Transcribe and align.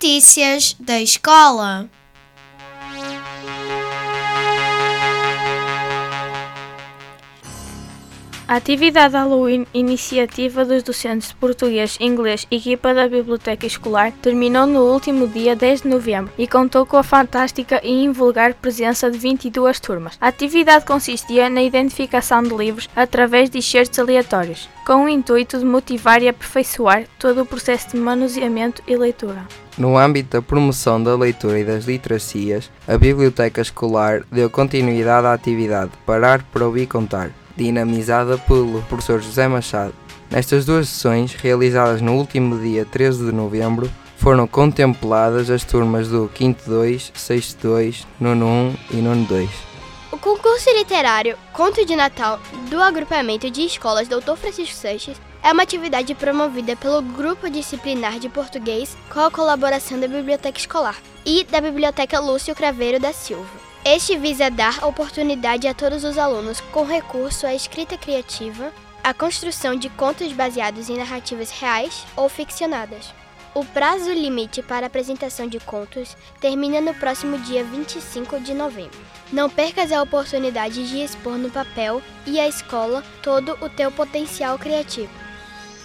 Notícias 0.00 0.76
da 0.78 1.00
escola. 1.00 1.90
A 8.46 8.54
atividade 8.54 9.16
Halloween, 9.16 9.66
iniciativa 9.74 10.64
dos 10.64 10.84
docentes 10.84 11.30
de 11.30 11.34
português 11.34 11.96
e 11.98 12.06
inglês, 12.06 12.46
equipa 12.48 12.94
da 12.94 13.08
Biblioteca 13.08 13.66
Escolar, 13.66 14.12
terminou 14.22 14.68
no 14.68 14.84
último 14.84 15.26
dia 15.26 15.56
10 15.56 15.82
de 15.82 15.88
novembro 15.88 16.32
e 16.38 16.46
contou 16.46 16.86
com 16.86 16.96
a 16.96 17.02
fantástica 17.02 17.80
e 17.82 17.90
invulgar 18.04 18.54
presença 18.54 19.10
de 19.10 19.18
22 19.18 19.80
turmas. 19.80 20.16
A 20.20 20.28
atividade 20.28 20.84
consistia 20.84 21.50
na 21.50 21.60
identificação 21.60 22.40
de 22.44 22.54
livros 22.54 22.88
através 22.94 23.50
de 23.50 23.58
excertos 23.58 23.98
aleatórios, 23.98 24.68
com 24.86 25.06
o 25.06 25.08
intuito 25.08 25.58
de 25.58 25.64
motivar 25.64 26.22
e 26.22 26.28
aperfeiçoar 26.28 27.04
todo 27.18 27.42
o 27.42 27.46
processo 27.46 27.88
de 27.90 27.96
manuseamento 27.96 28.80
e 28.86 28.96
leitura. 28.96 29.44
No 29.78 29.96
âmbito 29.96 30.36
da 30.36 30.42
promoção 30.42 31.00
da 31.00 31.14
leitura 31.14 31.60
e 31.60 31.64
das 31.64 31.84
literacias, 31.84 32.68
a 32.86 32.98
Biblioteca 32.98 33.60
Escolar 33.60 34.24
deu 34.28 34.50
continuidade 34.50 35.28
à 35.28 35.32
atividade 35.32 35.92
Parar 36.04 36.42
para 36.42 36.66
Ouvir 36.66 36.88
Contar, 36.88 37.30
dinamizada 37.56 38.36
pelo 38.38 38.82
professor 38.82 39.22
José 39.22 39.46
Machado. 39.46 39.94
Nestas 40.28 40.64
duas 40.64 40.88
sessões, 40.88 41.32
realizadas 41.32 42.00
no 42.00 42.16
último 42.16 42.58
dia 42.58 42.84
13 42.84 43.26
de 43.26 43.32
novembro, 43.32 43.88
foram 44.16 44.48
contempladas 44.48 45.48
as 45.48 45.62
turmas 45.62 46.08
do 46.08 46.28
5 46.36 46.68
2, 46.68 47.12
6 47.14 47.54
2, 47.62 48.06
9 48.18 48.42
1 48.42 48.76
e 48.90 48.96
9 48.96 49.24
2. 49.26 49.50
O 50.10 50.18
concurso 50.18 50.70
literário 50.76 51.36
Conto 51.52 51.86
de 51.86 51.94
Natal 51.94 52.40
do 52.68 52.82
agrupamento 52.82 53.48
de 53.48 53.62
escolas 53.62 54.08
Dr. 54.08 54.34
Francisco 54.36 54.74
Sanches 54.74 55.16
é 55.42 55.52
uma 55.52 55.62
atividade 55.62 56.14
promovida 56.14 56.74
pelo 56.76 57.00
Grupo 57.00 57.48
Disciplinar 57.48 58.18
de 58.18 58.28
Português 58.28 58.96
com 59.10 59.20
a 59.20 59.30
colaboração 59.30 59.98
da 59.98 60.08
Biblioteca 60.08 60.58
Escolar 60.58 61.00
e 61.24 61.44
da 61.44 61.60
Biblioteca 61.60 62.18
Lúcio 62.18 62.54
Craveiro 62.54 62.98
da 62.98 63.12
Silva. 63.12 63.48
Este 63.84 64.16
visa 64.16 64.50
dar 64.50 64.84
oportunidade 64.84 65.66
a 65.68 65.74
todos 65.74 66.04
os 66.04 66.18
alunos 66.18 66.60
com 66.72 66.84
recurso 66.84 67.46
à 67.46 67.54
escrita 67.54 67.96
criativa, 67.96 68.72
à 69.02 69.14
construção 69.14 69.76
de 69.76 69.88
contos 69.90 70.32
baseados 70.32 70.90
em 70.90 70.96
narrativas 70.96 71.50
reais 71.50 72.04
ou 72.16 72.28
ficcionadas. 72.28 73.14
O 73.54 73.64
prazo 73.64 74.12
limite 74.12 74.62
para 74.62 74.86
apresentação 74.86 75.46
de 75.46 75.58
contos 75.58 76.16
termina 76.40 76.80
no 76.80 76.94
próximo 76.94 77.38
dia 77.38 77.64
25 77.64 78.40
de 78.40 78.52
novembro. 78.52 78.98
Não 79.32 79.48
percas 79.48 79.90
a 79.90 80.02
oportunidade 80.02 80.86
de 80.86 81.02
expor 81.02 81.38
no 81.38 81.50
papel 81.50 82.02
e 82.26 82.38
à 82.38 82.46
escola 82.46 83.02
todo 83.22 83.56
o 83.60 83.68
teu 83.68 83.90
potencial 83.90 84.58
criativo. 84.58 85.27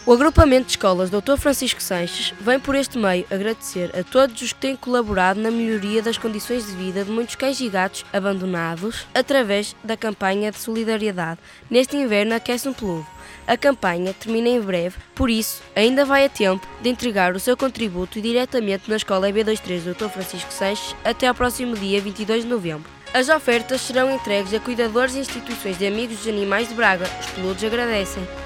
O 0.05 0.11
agrupamento 0.11 0.65
de 0.65 0.71
escolas 0.71 1.09
Dr. 1.09 1.37
Francisco 1.37 1.81
Sanches 1.81 2.33
vem 2.41 2.59
por 2.59 2.75
este 2.75 2.97
meio 2.97 3.25
agradecer 3.31 3.89
a 3.97 4.03
todos 4.03 4.41
os 4.41 4.51
que 4.51 4.59
têm 4.59 4.75
colaborado 4.75 5.39
na 5.39 5.49
melhoria 5.49 6.01
das 6.01 6.17
condições 6.17 6.65
de 6.65 6.73
vida 6.73 7.05
de 7.05 7.09
muitos 7.09 7.35
cães 7.35 7.57
e 7.61 7.69
gatos 7.69 8.03
abandonados 8.11 9.07
através 9.13 9.73
da 9.81 9.95
campanha 9.95 10.51
de 10.51 10.59
solidariedade. 10.59 11.39
Neste 11.69 11.95
inverno 11.95 12.35
aquece 12.35 12.67
um 12.67 12.73
peludo. 12.73 13.07
A 13.47 13.55
campanha 13.55 14.13
termina 14.13 14.49
em 14.49 14.59
breve, 14.59 14.97
por 15.15 15.29
isso 15.29 15.63
ainda 15.73 16.03
vai 16.03 16.25
a 16.25 16.29
tempo 16.29 16.67
de 16.81 16.89
entregar 16.89 17.33
o 17.33 17.39
seu 17.39 17.55
contributo 17.55 18.19
diretamente 18.19 18.89
na 18.89 18.97
escola 18.97 19.29
EB23 19.29 19.93
Dr. 19.93 20.09
Francisco 20.09 20.51
Sanches 20.51 20.93
até 21.05 21.27
ao 21.27 21.35
próximo 21.35 21.77
dia 21.77 22.01
22 22.01 22.43
de 22.43 22.49
novembro. 22.49 22.89
As 23.13 23.29
ofertas 23.29 23.79
serão 23.79 24.13
entregues 24.13 24.53
a 24.53 24.59
cuidadores 24.59 25.15
e 25.15 25.19
instituições 25.19 25.77
de 25.77 25.87
amigos 25.87 26.17
dos 26.17 26.27
animais 26.27 26.67
de 26.67 26.73
Braga. 26.73 27.05
Os 27.21 27.27
peludos 27.27 27.63
agradecem. 27.63 28.42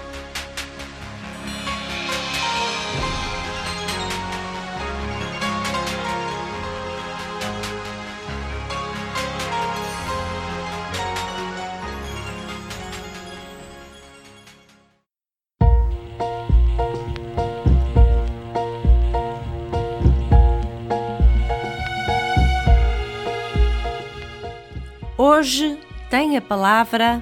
Hoje 25.29 25.77
tem 26.09 26.37
a 26.37 26.41
palavra. 26.41 27.21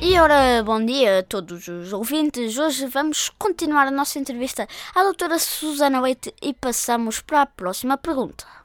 E 0.00 0.18
ora, 0.18 0.62
bom 0.64 0.82
dia 0.82 1.18
a 1.18 1.22
todos 1.22 1.68
os 1.68 1.92
ouvintes. 1.92 2.56
Hoje 2.56 2.86
vamos 2.86 3.30
continuar 3.38 3.86
a 3.86 3.90
nossa 3.90 4.18
entrevista 4.18 4.66
à 4.94 5.02
doutora 5.02 5.38
Susana 5.38 6.00
Leite 6.00 6.34
e 6.40 6.54
passamos 6.54 7.20
para 7.20 7.42
a 7.42 7.46
próxima 7.46 7.98
pergunta. 7.98 8.57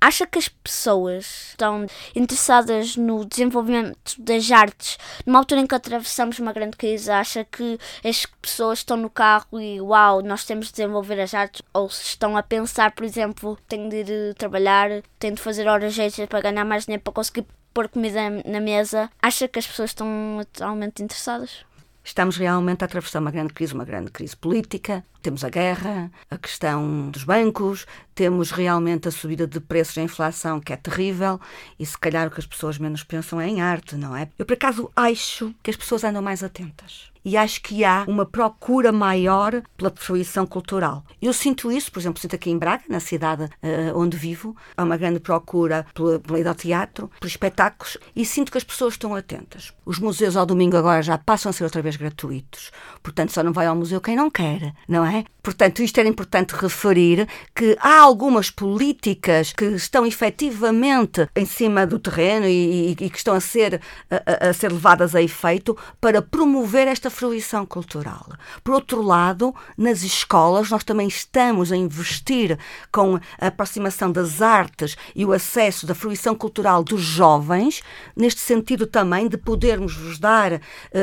Acha 0.00 0.26
que 0.26 0.38
as 0.38 0.48
pessoas 0.48 1.48
estão 1.50 1.86
interessadas 2.14 2.96
no 2.96 3.24
desenvolvimento 3.24 4.14
das 4.18 4.50
artes 4.50 4.98
numa 5.24 5.38
altura 5.38 5.62
em 5.62 5.66
que 5.66 5.74
atravessamos 5.74 6.38
uma 6.38 6.52
grande 6.52 6.76
crise? 6.76 7.10
Acha 7.10 7.44
que 7.44 7.78
as 8.04 8.26
pessoas 8.26 8.80
estão 8.80 8.96
no 8.96 9.08
carro 9.08 9.58
e 9.58 9.80
uau, 9.80 10.22
nós 10.22 10.44
temos 10.44 10.66
de 10.66 10.72
desenvolver 10.72 11.18
as 11.20 11.32
artes? 11.32 11.62
Ou 11.72 11.88
se 11.88 12.02
estão 12.02 12.36
a 12.36 12.42
pensar, 12.42 12.92
por 12.92 13.04
exemplo, 13.04 13.58
tenho 13.66 13.88
de 13.88 13.96
ir 13.96 14.34
trabalhar, 14.34 14.90
tenho 15.18 15.34
de 15.34 15.42
fazer 15.42 15.66
horas 15.66 15.98
extras 15.98 16.28
para 16.28 16.42
ganhar 16.42 16.64
mais 16.64 16.84
dinheiro 16.84 17.02
para 17.02 17.14
conseguir 17.14 17.46
pôr 17.72 17.88
comida 17.88 18.30
na 18.44 18.60
mesa? 18.60 19.10
Acha 19.20 19.48
que 19.48 19.58
as 19.58 19.66
pessoas 19.66 19.90
estão 19.90 20.06
totalmente 20.52 21.02
interessadas? 21.02 21.64
Estamos 22.06 22.36
realmente 22.36 22.82
a 22.82 22.84
atravessar 22.84 23.18
uma 23.18 23.32
grande 23.32 23.52
crise, 23.52 23.74
uma 23.74 23.84
grande 23.84 24.12
crise 24.12 24.36
política. 24.36 25.04
Temos 25.26 25.42
a 25.42 25.48
guerra, 25.48 26.08
a 26.30 26.38
questão 26.38 27.10
dos 27.10 27.24
bancos, 27.24 27.84
temos 28.14 28.52
realmente 28.52 29.08
a 29.08 29.10
subida 29.10 29.44
de 29.44 29.58
preços 29.58 29.96
e 29.96 30.00
a 30.00 30.04
inflação, 30.04 30.60
que 30.60 30.72
é 30.72 30.76
terrível, 30.76 31.40
e 31.76 31.84
se 31.84 31.98
calhar 31.98 32.28
o 32.28 32.30
que 32.30 32.38
as 32.38 32.46
pessoas 32.46 32.78
menos 32.78 33.02
pensam 33.02 33.40
é 33.40 33.48
em 33.48 33.60
arte, 33.60 33.96
não 33.96 34.14
é? 34.14 34.28
Eu, 34.38 34.46
por 34.46 34.52
acaso, 34.52 34.88
acho 34.94 35.52
que 35.64 35.70
as 35.70 35.76
pessoas 35.76 36.04
andam 36.04 36.22
mais 36.22 36.44
atentas 36.44 37.10
e 37.26 37.36
acho 37.36 37.60
que 37.60 37.84
há 37.84 38.04
uma 38.06 38.24
procura 38.24 38.92
maior 38.92 39.60
pela 39.76 39.92
fruição 39.96 40.46
cultural. 40.46 41.04
Eu 41.20 41.32
sinto 41.32 41.72
isso, 41.72 41.90
por 41.90 41.98
exemplo, 41.98 42.22
sinto 42.22 42.36
aqui 42.36 42.50
em 42.50 42.56
Braga, 42.56 42.84
na 42.88 43.00
cidade 43.00 43.46
uh, 43.46 43.98
onde 43.98 44.16
vivo, 44.16 44.56
há 44.76 44.84
uma 44.84 44.96
grande 44.96 45.18
procura 45.18 45.84
pela, 45.92 46.20
pela 46.20 46.38
ida 46.38 46.50
ao 46.50 46.54
teatro, 46.54 47.10
por 47.18 47.26
espetáculos, 47.26 47.98
e 48.14 48.24
sinto 48.24 48.52
que 48.52 48.58
as 48.58 48.62
pessoas 48.62 48.94
estão 48.94 49.12
atentas. 49.12 49.72
Os 49.84 49.98
museus 49.98 50.36
ao 50.36 50.46
domingo 50.46 50.76
agora 50.76 51.02
já 51.02 51.18
passam 51.18 51.50
a 51.50 51.52
ser 51.52 51.64
outra 51.64 51.82
vez 51.82 51.96
gratuitos, 51.96 52.70
portanto 53.02 53.32
só 53.32 53.42
não 53.42 53.52
vai 53.52 53.66
ao 53.66 53.74
museu 53.74 54.00
quem 54.00 54.14
não 54.14 54.30
quer, 54.30 54.72
não 54.88 55.04
é? 55.04 55.15
Portanto, 55.42 55.80
isto 55.80 55.98
era 55.98 56.08
importante 56.08 56.56
referir 56.56 57.28
que 57.54 57.76
há 57.80 58.00
algumas 58.00 58.50
políticas 58.50 59.52
que 59.52 59.64
estão 59.66 60.04
efetivamente 60.04 61.28
em 61.36 61.46
cima 61.46 61.86
do 61.86 62.00
terreno 62.00 62.46
e, 62.46 62.96
e, 62.98 63.04
e 63.04 63.10
que 63.10 63.16
estão 63.16 63.32
a 63.32 63.40
ser, 63.40 63.80
a, 64.10 64.48
a 64.48 64.52
ser 64.52 64.72
levadas 64.72 65.14
a 65.14 65.22
efeito 65.22 65.76
para 66.00 66.20
promover 66.20 66.88
esta 66.88 67.10
fruição 67.10 67.64
cultural. 67.64 68.26
Por 68.64 68.74
outro 68.74 69.00
lado, 69.00 69.54
nas 69.78 70.02
escolas, 70.02 70.68
nós 70.70 70.82
também 70.82 71.06
estamos 71.06 71.70
a 71.70 71.76
investir 71.76 72.58
com 72.90 73.14
a 73.40 73.46
aproximação 73.46 74.10
das 74.10 74.42
artes 74.42 74.96
e 75.14 75.24
o 75.24 75.32
acesso 75.32 75.86
da 75.86 75.94
fruição 75.94 76.34
cultural 76.34 76.82
dos 76.82 77.02
jovens, 77.02 77.82
neste 78.16 78.40
sentido 78.40 78.86
também 78.86 79.28
de 79.28 79.36
podermos 79.36 79.94
vos 79.94 80.18
dar 80.18 80.54
uh, 80.54 80.60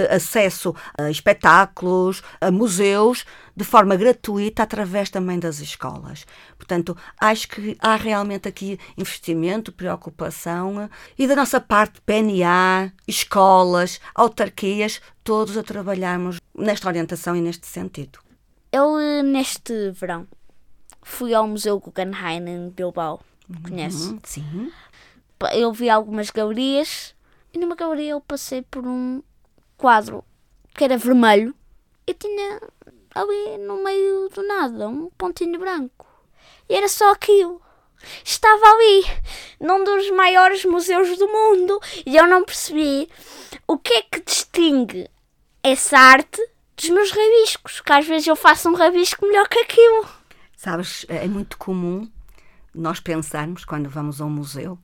acesso 0.10 0.75
a 0.98 1.10
espetáculos, 1.10 2.21
a 2.42 2.51
museus, 2.51 3.25
de 3.55 3.63
forma 3.63 3.95
gratuita 3.95 4.63
através 4.63 5.09
também 5.09 5.39
das 5.39 5.59
escolas. 5.59 6.25
Portanto, 6.57 6.97
acho 7.19 7.47
que 7.47 7.77
há 7.79 7.95
realmente 7.95 8.47
aqui 8.47 8.79
investimento, 8.97 9.71
preocupação 9.71 10.89
e 11.17 11.27
da 11.27 11.35
nossa 11.35 11.59
parte, 11.59 12.01
PNA, 12.01 12.91
escolas, 13.07 14.00
autarquias, 14.15 15.01
todos 15.23 15.57
a 15.57 15.63
trabalharmos 15.63 16.39
nesta 16.55 16.88
orientação 16.88 17.35
e 17.35 17.41
neste 17.41 17.67
sentido. 17.67 18.19
Eu, 18.71 18.97
neste 19.23 19.91
verão, 19.91 20.27
fui 21.01 21.33
ao 21.33 21.47
Museu 21.47 21.79
Guggenheim 21.79 22.50
em 22.50 22.69
Bilbao. 22.69 23.21
Conhece? 23.63 24.07
Uhum, 24.07 24.19
sim. 24.23 24.71
Eu 25.53 25.73
vi 25.73 25.89
algumas 25.89 26.29
galerias 26.29 27.13
e 27.53 27.59
numa 27.59 27.75
galeria 27.75 28.11
eu 28.11 28.21
passei 28.21 28.61
por 28.63 28.88
um 28.88 29.21
quadro 29.77 30.23
que 30.73 30.83
era 30.83 30.97
vermelho, 30.97 31.53
e 32.07 32.13
tinha 32.13 32.59
ali 33.13 33.57
no 33.60 33.83
meio 33.83 34.30
do 34.30 34.45
nada 34.48 34.88
um 34.88 35.10
pontinho 35.18 35.60
branco. 35.60 36.07
E 36.69 36.75
era 36.75 36.88
só 36.88 37.12
aquilo. 37.12 37.62
Estava 38.24 38.65
ali, 38.65 39.06
num 39.62 39.83
dos 39.83 40.10
maiores 40.12 40.65
museus 40.65 41.18
do 41.18 41.27
mundo, 41.27 41.80
e 42.06 42.18
eu 42.18 42.27
não 42.27 42.44
percebi 42.44 43.10
o 43.65 43.77
que 43.77 43.94
é 43.94 44.01
que 44.01 44.21
distingue 44.21 45.10
essa 45.62 45.98
arte 45.98 46.42
dos 46.75 46.89
meus 46.89 47.12
rabiscos, 47.12 47.80
que 47.80 47.94
às 47.94 48.06
vezes 48.06 48.27
eu 48.27 48.36
faço 48.36 48.69
um 48.69 48.75
rabisco 48.75 49.25
melhor 49.25 49.48
que 49.48 49.60
aquilo. 49.60 50.06
Sabes, 50.57 51.06
é 51.07 51.27
muito 51.27 51.57
comum 51.57 52.10
nós 52.75 53.00
pensarmos 53.00 53.63
quando 53.63 53.89
vamos 53.89 54.19
a 54.19 54.25
um 54.25 54.30
museu 54.30 54.77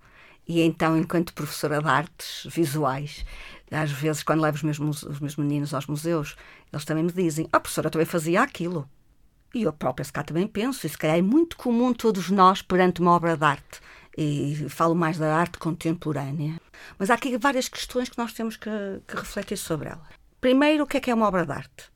e 0.50 0.62
então, 0.62 0.98
enquanto 0.98 1.31
professora 1.31 1.80
de 1.80 1.88
artes 1.88 2.48
visuais, 2.52 3.24
às 3.70 3.92
vezes, 3.92 4.24
quando 4.24 4.42
levo 4.42 4.56
os 4.56 4.64
meus, 4.64 5.04
os 5.04 5.20
meus 5.20 5.36
meninos 5.36 5.76
aos 5.76 5.86
museus, 5.86 6.36
eles 6.71 6.86
também 6.86 7.04
me 7.04 7.12
dizem: 7.12 7.48
A 7.51 7.57
oh, 7.57 7.62
professora 7.62 7.89
também 7.89 8.06
fazia 8.06 8.42
aquilo. 8.42 8.89
E 9.54 9.63
eu 9.63 9.74
própria, 9.74 10.06
se 10.06 10.13
cá, 10.13 10.24
também 10.24 10.48
penso, 10.48 10.86
e 10.86 10.89
se 10.89 10.98
calhar 10.98 11.18
é 11.18 11.21
muito 11.21 11.57
comum 11.57 11.92
todos 11.92 12.30
nós 12.30 12.62
perante 12.62 13.01
uma 13.01 13.12
obra 13.12 13.36
de 13.36 13.44
arte. 13.44 13.81
E 14.16 14.68
falo 14.69 14.94
mais 14.94 15.18
da 15.18 15.36
arte 15.36 15.57
contemporânea. 15.57 16.60
Mas 16.98 17.10
há 17.10 17.16
aqui 17.16 17.38
várias 17.38 17.68
questões 17.68 18.10
que 18.10 18.18
nós 18.18 18.33
temos 18.33 18.57
que, 18.57 18.69
que 19.07 19.16
refletir 19.16 19.57
sobre 19.57 19.89
ela. 19.89 20.06
Primeiro, 20.39 20.83
o 20.83 20.88
que 20.88 20.98
é 20.98 21.00
que 21.00 21.10
é 21.10 21.13
uma 21.13 21.27
obra 21.27 21.45
de 21.45 21.51
arte? 21.51 21.92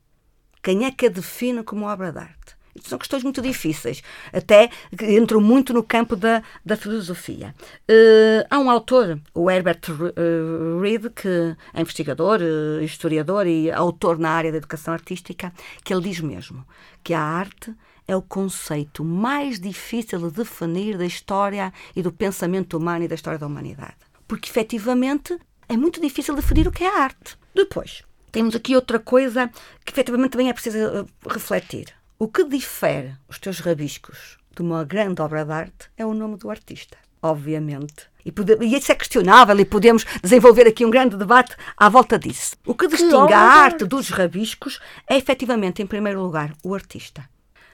Quem 0.62 0.86
é 0.86 0.92
que 0.92 1.06
a 1.06 1.10
define 1.10 1.64
como 1.64 1.86
obra 1.86 2.12
de 2.12 2.20
arte? 2.20 2.56
São 2.82 2.98
questões 2.98 3.24
muito 3.24 3.42
difíceis, 3.42 4.02
até 4.32 4.70
que 4.98 5.18
entram 5.18 5.40
muito 5.40 5.74
no 5.74 5.84
campo 5.84 6.16
da, 6.16 6.42
da 6.66 6.76
filosofia. 6.76 7.54
Uh, 7.90 8.46
há 8.50 8.60
um 8.60 8.70
autor, 8.70 9.20
o 9.34 9.50
Herbert 9.50 9.82
uh, 9.90 10.80
Reed, 10.82 11.10
que 11.16 11.56
é 11.74 11.82
investigador, 11.82 12.40
uh, 12.42 12.84
historiador 12.84 13.46
e 13.48 13.72
autor 13.72 14.18
na 14.18 14.32
área 14.32 14.52
da 14.52 14.58
educação 14.58 14.94
artística, 14.94 15.54
que 15.84 15.94
ele 15.94 16.04
diz 16.04 16.20
mesmo 16.20 16.66
que 17.04 17.14
a 17.14 17.22
arte 17.22 17.74
é 18.08 18.16
o 18.16 18.22
conceito 18.22 19.04
mais 19.04 19.60
difícil 19.60 20.20
de 20.20 20.32
definir 20.36 20.98
da 20.98 21.06
história 21.06 21.72
e 21.96 22.02
do 22.02 22.12
pensamento 22.12 22.78
humano 22.78 23.06
e 23.06 23.08
da 23.08 23.16
história 23.16 23.40
da 23.40 23.48
humanidade. 23.48 23.96
Porque, 24.28 24.50
efetivamente, 24.50 25.38
é 25.70 25.78
muito 25.78 26.02
difícil 26.02 26.36
definir 26.36 26.68
o 26.68 26.72
que 26.72 26.84
é 26.84 26.88
a 26.88 27.04
arte. 27.04 27.38
Depois, 27.54 28.04
temos 28.32 28.56
aqui 28.56 28.76
outra 28.76 29.00
coisa 29.00 29.50
que, 29.86 29.92
efetivamente, 29.92 30.32
também 30.32 30.50
é 30.50 30.54
preciso 30.54 31.08
refletir 31.30 31.94
o 32.24 32.30
que 32.30 32.46
difere 32.46 33.18
os 33.28 33.38
teus 33.38 33.60
rabiscos 33.60 34.38
de 34.56 34.62
uma 34.62 34.86
grande 34.86 35.22
obra 35.22 35.44
de 35.44 35.52
arte 35.52 35.90
é 35.98 36.06
o 36.06 36.14
nome 36.14 36.38
do 36.38 36.50
artista, 36.50 36.98
obviamente. 37.22 38.08
E, 38.24 38.32
pode, 38.32 38.56
e 38.62 38.78
isso 38.78 38.94
é 38.94 38.96
questionável 38.96 39.60
e 39.60 39.66
podemos 39.66 40.06
desenvolver 40.24 40.66
aqui 40.66 40.86
um 40.86 40.90
grande 40.90 41.18
debate 41.18 41.54
à 41.76 41.90
volta 41.90 42.18
disso. 42.18 42.56
O 42.66 42.74
que 42.74 42.88
distingue 42.88 43.34
a 43.34 43.42
arte 43.42 43.84
dos 43.84 44.08
rabiscos 44.08 44.80
é 45.06 45.18
efetivamente, 45.18 45.82
em 45.82 45.86
primeiro 45.86 46.22
lugar, 46.22 46.54
o 46.64 46.74
artista. 46.74 47.30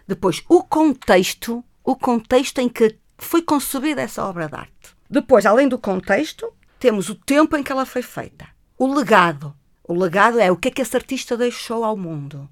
Depois, 0.08 0.42
o 0.50 0.64
contexto, 0.64 1.64
o 1.84 1.96
contexto 1.96 2.58
em 2.58 2.68
que 2.68 2.98
foi 3.20 3.44
concebida 3.44 4.02
essa 4.02 4.26
obra 4.26 4.48
de 4.48 4.56
arte. 4.56 4.96
Depois, 5.08 5.46
além 5.46 5.68
do 5.68 5.78
contexto, 5.78 6.52
temos 6.80 7.08
o 7.08 7.14
tempo 7.14 7.56
em 7.56 7.62
que 7.62 7.72
ela 7.72 7.86
foi 7.86 8.02
feita. 8.02 8.48
O 8.80 8.92
legado. 8.92 9.54
O 9.84 9.94
legado 9.94 10.40
é 10.40 10.52
o 10.52 10.58
que 10.58 10.70
é 10.70 10.72
que 10.72 10.82
esse 10.82 10.98
artista 10.98 11.38
deixou 11.38 11.84
ao 11.84 11.96
mundo 11.96 12.50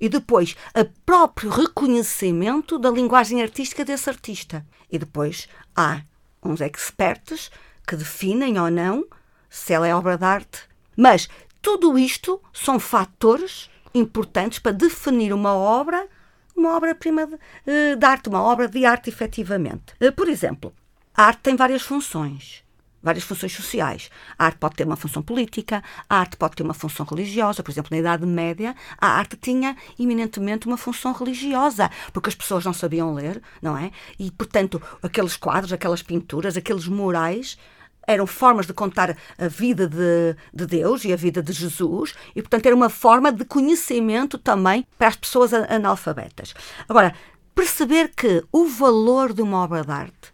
e 0.00 0.08
depois 0.08 0.56
o 0.74 0.84
próprio 1.04 1.50
reconhecimento 1.50 2.78
da 2.78 2.90
linguagem 2.90 3.42
artística 3.42 3.84
desse 3.84 4.08
artista. 4.08 4.66
E 4.90 4.98
depois 4.98 5.48
há 5.76 6.02
uns 6.42 6.60
expertos 6.60 7.50
que 7.86 7.96
definem 7.96 8.58
ou 8.58 8.70
não 8.70 9.04
se 9.48 9.72
ela 9.72 9.86
é 9.86 9.94
obra 9.94 10.16
de 10.16 10.24
arte. 10.24 10.60
Mas 10.96 11.28
tudo 11.60 11.98
isto 11.98 12.40
são 12.52 12.80
fatores 12.80 13.68
importantes 13.94 14.58
para 14.58 14.72
definir 14.72 15.32
uma 15.32 15.54
obra, 15.54 16.08
uma 16.56 16.76
obra-prima 16.76 17.26
de, 17.26 17.38
eh, 17.66 17.96
de, 17.96 18.06
arte, 18.06 18.28
uma 18.28 18.42
obra 18.42 18.68
de 18.68 18.84
arte 18.84 19.10
efetivamente. 19.10 19.94
Eh, 20.00 20.10
por 20.10 20.28
exemplo, 20.28 20.72
a 21.14 21.24
arte 21.24 21.40
tem 21.42 21.56
várias 21.56 21.82
funções 21.82 22.64
várias 23.02 23.24
funções 23.24 23.52
sociais. 23.52 24.10
A 24.38 24.46
arte 24.46 24.58
pode 24.58 24.76
ter 24.76 24.86
uma 24.86 24.96
função 24.96 25.22
política, 25.22 25.82
a 26.08 26.18
arte 26.18 26.36
pode 26.36 26.56
ter 26.56 26.62
uma 26.62 26.74
função 26.74 27.06
religiosa. 27.06 27.62
Por 27.62 27.70
exemplo, 27.70 27.88
na 27.90 27.98
Idade 27.98 28.26
Média, 28.26 28.74
a 28.98 29.08
arte 29.08 29.36
tinha 29.36 29.76
eminentemente 29.98 30.66
uma 30.66 30.76
função 30.76 31.12
religiosa, 31.12 31.90
porque 32.12 32.28
as 32.28 32.34
pessoas 32.34 32.64
não 32.64 32.72
sabiam 32.72 33.14
ler, 33.14 33.42
não 33.60 33.76
é? 33.76 33.90
E, 34.18 34.30
portanto, 34.30 34.80
aqueles 35.02 35.36
quadros, 35.36 35.72
aquelas 35.72 36.02
pinturas, 36.02 36.56
aqueles 36.56 36.86
murais 36.86 37.58
eram 38.06 38.26
formas 38.26 38.66
de 38.66 38.72
contar 38.72 39.16
a 39.38 39.48
vida 39.48 39.86
de, 39.86 40.34
de, 40.52 40.66
Deus 40.66 41.04
e 41.04 41.12
a 41.12 41.16
vida 41.16 41.42
de 41.42 41.52
Jesus, 41.52 42.14
e, 42.34 42.42
portanto, 42.42 42.66
era 42.66 42.74
uma 42.74 42.88
forma 42.88 43.30
de 43.30 43.44
conhecimento 43.44 44.36
também 44.36 44.86
para 44.98 45.08
as 45.08 45.16
pessoas 45.16 45.52
analfabetas. 45.54 46.54
Agora, 46.88 47.14
perceber 47.54 48.10
que 48.16 48.42
o 48.50 48.66
valor 48.66 49.32
de 49.32 49.42
uma 49.42 49.58
obra 49.58 49.82
de 49.84 49.92
arte 49.92 50.32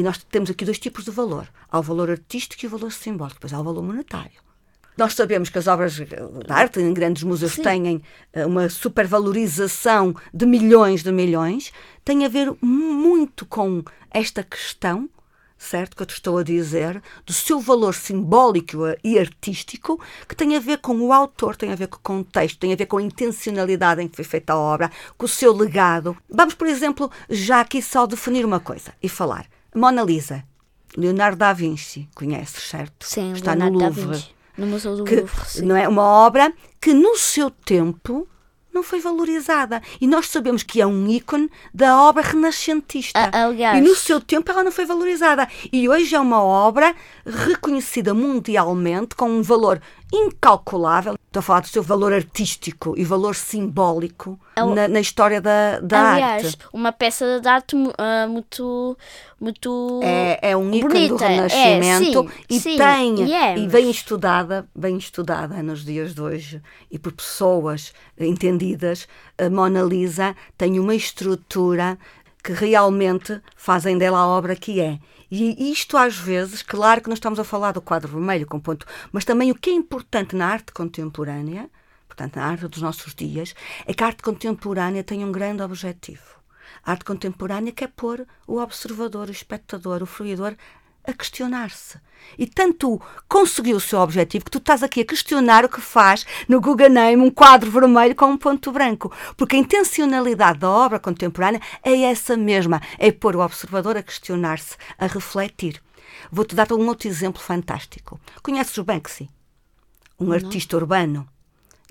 e 0.00 0.02
nós 0.02 0.16
temos 0.16 0.48
aqui 0.48 0.64
dois 0.64 0.78
tipos 0.78 1.04
de 1.04 1.10
valor. 1.10 1.46
Há 1.70 1.78
o 1.78 1.82
valor 1.82 2.10
artístico 2.10 2.64
e 2.64 2.66
o 2.66 2.70
valor 2.70 2.90
simbólico, 2.90 3.34
depois 3.34 3.52
há 3.52 3.60
o 3.60 3.64
valor 3.64 3.82
monetário. 3.82 4.40
Nós 4.96 5.12
sabemos 5.12 5.50
que 5.50 5.58
as 5.58 5.66
obras 5.66 5.92
de 5.92 6.06
arte 6.48 6.80
em 6.80 6.94
grandes 6.94 7.22
museus 7.22 7.52
Sim. 7.52 7.62
têm 7.62 8.02
eh, 8.32 8.46
uma 8.46 8.70
supervalorização 8.70 10.16
de 10.32 10.46
milhões 10.46 11.02
de 11.02 11.12
milhões. 11.12 11.70
Tem 12.02 12.24
a 12.24 12.28
ver 12.30 12.50
muito 12.62 13.44
com 13.44 13.84
esta 14.10 14.42
questão, 14.42 15.06
certo? 15.58 15.94
Que 15.94 16.02
eu 16.02 16.06
te 16.06 16.14
estou 16.14 16.38
a 16.38 16.42
dizer, 16.42 17.02
do 17.26 17.34
seu 17.34 17.60
valor 17.60 17.94
simbólico 17.94 18.78
e 19.04 19.18
artístico, 19.18 20.00
que 20.26 20.34
tem 20.34 20.56
a 20.56 20.60
ver 20.60 20.78
com 20.78 20.98
o 20.98 21.12
autor, 21.12 21.56
tem 21.56 21.72
a 21.72 21.76
ver 21.76 21.88
com 21.88 21.98
o 21.98 22.00
contexto, 22.00 22.58
tem 22.58 22.72
a 22.72 22.76
ver 22.76 22.86
com 22.86 22.96
a 22.96 23.02
intencionalidade 23.02 24.00
em 24.00 24.08
que 24.08 24.16
foi 24.16 24.24
feita 24.24 24.54
a 24.54 24.58
obra, 24.58 24.90
com 25.18 25.26
o 25.26 25.28
seu 25.28 25.54
legado. 25.54 26.16
Vamos, 26.26 26.54
por 26.54 26.66
exemplo, 26.66 27.10
já 27.28 27.60
aqui 27.60 27.82
só 27.82 28.06
definir 28.06 28.46
uma 28.46 28.60
coisa 28.60 28.94
e 29.02 29.08
falar. 29.10 29.46
Mona 29.74 30.02
Lisa, 30.02 30.44
Leonardo 30.96 31.38
da 31.38 31.52
Vinci, 31.52 32.08
conheces, 32.14 32.68
certo? 32.68 33.06
Sim, 33.06 33.32
Está 33.32 33.52
Leonardo 33.52 33.78
no 33.78 33.84
Louvre. 33.84 34.04
Da 34.04 34.12
Vinci, 34.12 34.30
no 34.58 34.66
Museu 34.66 34.96
do 34.96 35.04
que, 35.04 35.16
Louvre. 35.16 35.48
Sim. 35.48 35.64
Não 35.66 35.76
é 35.76 35.88
uma 35.88 36.02
obra 36.02 36.52
que 36.80 36.92
no 36.92 37.16
seu 37.16 37.50
tempo 37.50 38.26
não 38.72 38.82
foi 38.82 39.00
valorizada. 39.00 39.82
E 40.00 40.06
nós 40.06 40.28
sabemos 40.28 40.62
que 40.62 40.80
é 40.80 40.86
um 40.86 41.08
ícone 41.08 41.50
da 41.74 42.00
obra 42.02 42.22
renascentista. 42.22 43.18
Ah, 43.32 43.46
aliás. 43.46 43.78
E 43.78 43.80
no 43.80 43.94
seu 43.94 44.20
tempo 44.20 44.50
ela 44.50 44.62
não 44.62 44.72
foi 44.72 44.86
valorizada. 44.86 45.48
E 45.72 45.88
hoje 45.88 46.14
é 46.14 46.20
uma 46.20 46.42
obra 46.42 46.94
reconhecida 47.30 48.12
mundialmente 48.12 49.14
com 49.14 49.30
um 49.30 49.42
valor 49.42 49.80
incalculável. 50.12 51.14
Estou 51.14 51.40
a 51.40 51.42
falar 51.42 51.60
do 51.60 51.68
seu 51.68 51.82
valor 51.82 52.12
artístico 52.12 52.94
e 52.96 53.04
valor 53.04 53.34
simbólico 53.34 54.38
é 54.56 54.64
na, 54.64 54.88
na, 54.88 55.00
história 55.00 55.40
da, 55.40 55.78
da 55.80 56.12
aliás, 56.14 56.46
arte. 56.46 56.58
uma 56.72 56.90
peça 56.90 57.40
de 57.40 57.48
arte 57.48 57.76
uh, 57.76 58.28
muito, 58.28 58.98
muito 59.40 60.00
é, 60.02 60.50
é 60.50 60.56
um 60.56 60.74
ícone 60.74 61.08
bonita. 61.08 61.14
do 61.14 61.16
Renascimento 61.16 62.18
é, 62.18 62.22
sim, 62.22 62.44
e 62.50 62.60
sim, 62.60 62.76
tem 62.76 63.34
é, 63.34 63.56
e 63.56 63.68
bem 63.68 63.88
estudada, 63.90 64.66
bem 64.74 64.98
estudada 64.98 65.62
nos 65.62 65.84
dias 65.84 66.14
de 66.14 66.20
hoje 66.20 66.62
e 66.90 66.98
por 66.98 67.12
pessoas 67.12 67.92
entendidas. 68.18 69.06
A 69.38 69.48
Mona 69.48 69.82
Lisa 69.82 70.34
tem 70.58 70.80
uma 70.80 70.94
estrutura 70.94 71.96
que 72.42 72.52
realmente 72.52 73.40
fazem 73.54 73.96
dela 73.96 74.18
a 74.18 74.26
obra 74.26 74.56
que 74.56 74.80
é. 74.80 74.98
E 75.30 75.70
isto, 75.70 75.96
às 75.96 76.16
vezes, 76.16 76.60
claro 76.60 77.00
que 77.00 77.08
não 77.08 77.14
estamos 77.14 77.38
a 77.38 77.44
falar 77.44 77.72
do 77.72 77.80
quadro 77.80 78.10
vermelho 78.10 78.46
com 78.46 78.58
ponto, 78.58 78.84
mas 79.12 79.24
também 79.24 79.50
o 79.50 79.54
que 79.54 79.70
é 79.70 79.72
importante 79.72 80.34
na 80.34 80.48
arte 80.48 80.72
contemporânea, 80.72 81.70
portanto, 82.08 82.36
na 82.36 82.46
arte 82.46 82.66
dos 82.66 82.82
nossos 82.82 83.14
dias, 83.14 83.54
é 83.86 83.94
que 83.94 84.02
a 84.02 84.08
arte 84.08 84.22
contemporânea 84.24 85.04
tem 85.04 85.24
um 85.24 85.30
grande 85.30 85.62
objetivo. 85.62 86.40
A 86.84 86.92
arte 86.92 87.04
contemporânea 87.04 87.72
quer 87.72 87.88
pôr 87.88 88.26
o 88.46 88.58
observador, 88.58 89.28
o 89.28 89.32
espectador, 89.32 90.02
o 90.02 90.06
fruidor 90.06 90.56
a 91.04 91.12
questionar-se. 91.12 91.98
E 92.38 92.46
tanto 92.46 93.00
conseguiu 93.28 93.76
o 93.76 93.80
seu 93.80 93.98
objetivo 93.98 94.44
que 94.44 94.50
tu 94.50 94.58
estás 94.58 94.82
aqui 94.82 95.00
a 95.00 95.04
questionar 95.04 95.64
o 95.64 95.68
que 95.68 95.80
faz 95.80 96.26
no 96.48 96.60
Guggenheim 96.60 97.16
um 97.16 97.30
quadro 97.30 97.70
vermelho 97.70 98.14
com 98.14 98.26
um 98.26 98.36
ponto 98.36 98.70
branco. 98.70 99.12
Porque 99.36 99.56
a 99.56 99.58
intencionalidade 99.58 100.58
da 100.58 100.68
obra 100.68 100.98
contemporânea 100.98 101.60
é 101.82 102.02
essa 102.02 102.36
mesma: 102.36 102.80
é 102.98 103.10
pôr 103.10 103.36
o 103.36 103.40
observador 103.40 103.96
a 103.96 104.02
questionar-se, 104.02 104.76
a 104.98 105.06
refletir. 105.06 105.82
Vou-te 106.30 106.54
dar 106.54 106.72
um 106.72 106.86
outro 106.86 107.08
exemplo 107.08 107.40
fantástico. 107.40 108.20
Conheces 108.42 108.76
o 108.78 108.84
Banksy? 108.84 109.28
Um 110.18 110.26
Não. 110.26 110.34
artista 110.34 110.76
urbano 110.76 111.26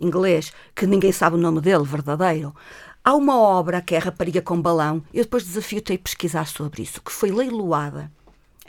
inglês 0.02 0.54
que 0.76 0.88
ninguém 0.88 1.12
sabe 1.12 1.36
o 1.36 1.40
nome 1.40 1.62
dele 1.62 1.84
verdadeiro. 1.84 2.56
Há 3.04 3.16
uma 3.16 3.38
obra 3.38 3.82
que 3.82 3.96
é 3.96 3.98
a 3.98 4.02
Rapariga 4.02 4.42
com 4.42 4.62
Balão, 4.62 5.04
eu 5.14 5.24
depois 5.24 5.46
desafio-te 5.46 5.94
a 5.94 5.98
pesquisar 5.98 6.46
sobre 6.48 6.84
isso, 6.84 7.02
que 7.02 7.12
foi 7.12 7.32
leiloada 7.32 8.12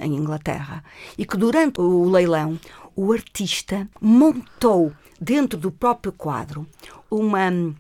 em 0.00 0.16
Inglaterra, 0.16 0.83
e 1.16 1.25
que 1.25 1.37
durante 1.37 1.80
o 1.80 2.09
leilão 2.09 2.59
o 2.97 3.12
artista 3.12 3.88
montou 4.00 4.92
dentro 5.21 5.59
do 5.59 5.71
próprio 5.71 6.12
quadro 6.12 6.66
uma 7.11 7.75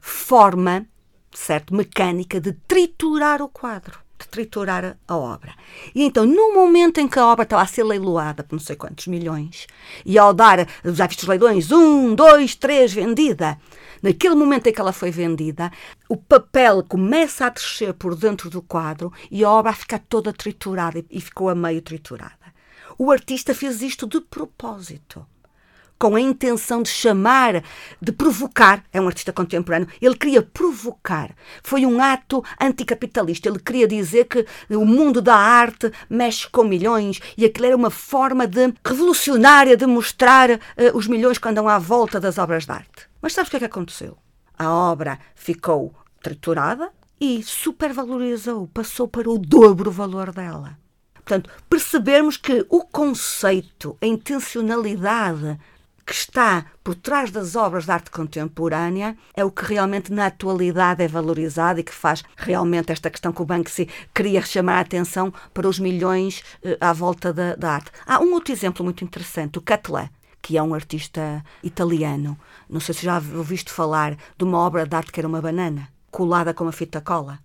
forma, 0.00 0.86
certo, 1.32 1.74
mecânica 1.74 2.40
de 2.40 2.52
triturar 2.52 3.42
o 3.42 3.48
quadro, 3.48 4.05
de 4.18 4.28
triturar 4.28 4.96
a 5.06 5.16
obra. 5.16 5.54
E 5.94 6.02
então, 6.02 6.24
no 6.24 6.54
momento 6.54 6.98
em 6.98 7.08
que 7.08 7.18
a 7.18 7.26
obra 7.26 7.44
estava 7.44 7.62
a 7.62 7.66
ser 7.66 7.84
leiloada 7.84 8.42
por 8.42 8.56
não 8.56 8.60
sei 8.60 8.76
quantos 8.76 9.06
milhões, 9.06 9.66
e 10.04 10.18
ao 10.18 10.32
dar, 10.32 10.66
os 10.84 11.22
leilões, 11.22 11.70
um, 11.70 12.14
dois, 12.14 12.54
três, 12.54 12.92
vendida, 12.92 13.58
naquele 14.02 14.34
momento 14.34 14.66
em 14.66 14.72
que 14.72 14.80
ela 14.80 14.92
foi 14.92 15.10
vendida, 15.10 15.70
o 16.08 16.16
papel 16.16 16.82
começa 16.82 17.46
a 17.46 17.50
descer 17.50 17.92
por 17.94 18.14
dentro 18.14 18.48
do 18.48 18.62
quadro 18.62 19.12
e 19.30 19.44
a 19.44 19.50
obra 19.50 19.72
fica 19.72 19.98
toda 19.98 20.32
triturada 20.32 21.04
e 21.10 21.20
ficou 21.20 21.48
a 21.48 21.54
meio 21.54 21.82
triturada. 21.82 22.46
O 22.98 23.10
artista 23.10 23.54
fez 23.54 23.82
isto 23.82 24.06
de 24.06 24.20
propósito 24.20 25.26
com 25.98 26.14
a 26.14 26.20
intenção 26.20 26.82
de 26.82 26.88
chamar, 26.88 27.62
de 28.00 28.12
provocar. 28.12 28.84
É 28.92 29.00
um 29.00 29.06
artista 29.06 29.32
contemporâneo. 29.32 29.88
Ele 30.00 30.16
queria 30.16 30.42
provocar. 30.42 31.34
Foi 31.62 31.86
um 31.86 32.02
ato 32.02 32.44
anticapitalista. 32.60 33.48
Ele 33.48 33.58
queria 33.58 33.88
dizer 33.88 34.26
que 34.26 34.46
o 34.70 34.84
mundo 34.84 35.20
da 35.22 35.36
arte 35.36 35.90
mexe 36.08 36.48
com 36.48 36.64
milhões 36.64 37.20
e 37.36 37.44
aquilo 37.44 37.66
era 37.66 37.76
uma 37.76 37.90
forma 37.90 38.46
de 38.46 38.72
revolucionária 38.84 39.76
de 39.76 39.86
mostrar 39.86 40.50
uh, 40.50 40.58
os 40.94 41.06
milhões 41.06 41.38
que 41.38 41.48
andam 41.48 41.68
à 41.68 41.78
volta 41.78 42.20
das 42.20 42.38
obras 42.38 42.66
de 42.66 42.72
arte. 42.72 43.08
Mas 43.20 43.32
sabes 43.32 43.48
o 43.48 43.50
que 43.50 43.56
é 43.56 43.60
que 43.60 43.64
aconteceu? 43.66 44.16
A 44.58 44.70
obra 44.70 45.18
ficou 45.34 45.94
triturada 46.22 46.90
e 47.20 47.42
supervalorizou, 47.42 48.68
passou 48.68 49.08
para 49.08 49.30
o 49.30 49.38
dobro 49.38 49.90
valor 49.90 50.32
dela. 50.32 50.78
Portanto, 51.14 51.50
percebermos 51.68 52.36
que 52.36 52.64
o 52.68 52.82
conceito, 52.82 53.96
a 54.00 54.06
intencionalidade 54.06 55.58
que 56.06 56.14
está 56.14 56.64
por 56.84 56.94
trás 56.94 57.32
das 57.32 57.56
obras 57.56 57.84
de 57.84 57.90
arte 57.90 58.12
contemporânea 58.12 59.16
é 59.34 59.44
o 59.44 59.50
que 59.50 59.64
realmente 59.64 60.12
na 60.12 60.26
atualidade 60.26 61.02
é 61.02 61.08
valorizado 61.08 61.80
e 61.80 61.82
que 61.82 61.92
faz 61.92 62.22
realmente 62.36 62.92
esta 62.92 63.10
questão 63.10 63.32
que 63.32 63.42
o 63.42 63.44
Banksy 63.44 63.88
queria 64.14 64.40
chamar 64.40 64.76
a 64.76 64.80
atenção 64.80 65.34
para 65.52 65.68
os 65.68 65.80
milhões 65.80 66.44
eh, 66.62 66.78
à 66.80 66.92
volta 66.92 67.32
da, 67.32 67.56
da 67.56 67.72
arte. 67.72 67.90
Há 68.06 68.20
um 68.20 68.32
outro 68.34 68.52
exemplo 68.52 68.84
muito 68.84 69.02
interessante, 69.02 69.58
o 69.58 69.62
Catlé 69.62 70.08
que 70.40 70.56
é 70.56 70.62
um 70.62 70.74
artista 70.74 71.44
italiano. 71.60 72.38
Não 72.70 72.78
sei 72.78 72.94
se 72.94 73.04
já 73.04 73.20
ouviste 73.34 73.72
falar 73.72 74.16
de 74.38 74.44
uma 74.44 74.58
obra 74.58 74.86
de 74.86 74.94
arte 74.94 75.10
que 75.10 75.18
era 75.18 75.26
uma 75.26 75.42
banana, 75.42 75.88
colada 76.08 76.54
com 76.54 76.62
uma 76.62 76.70
fita 76.72 77.00
cola. 77.00 77.40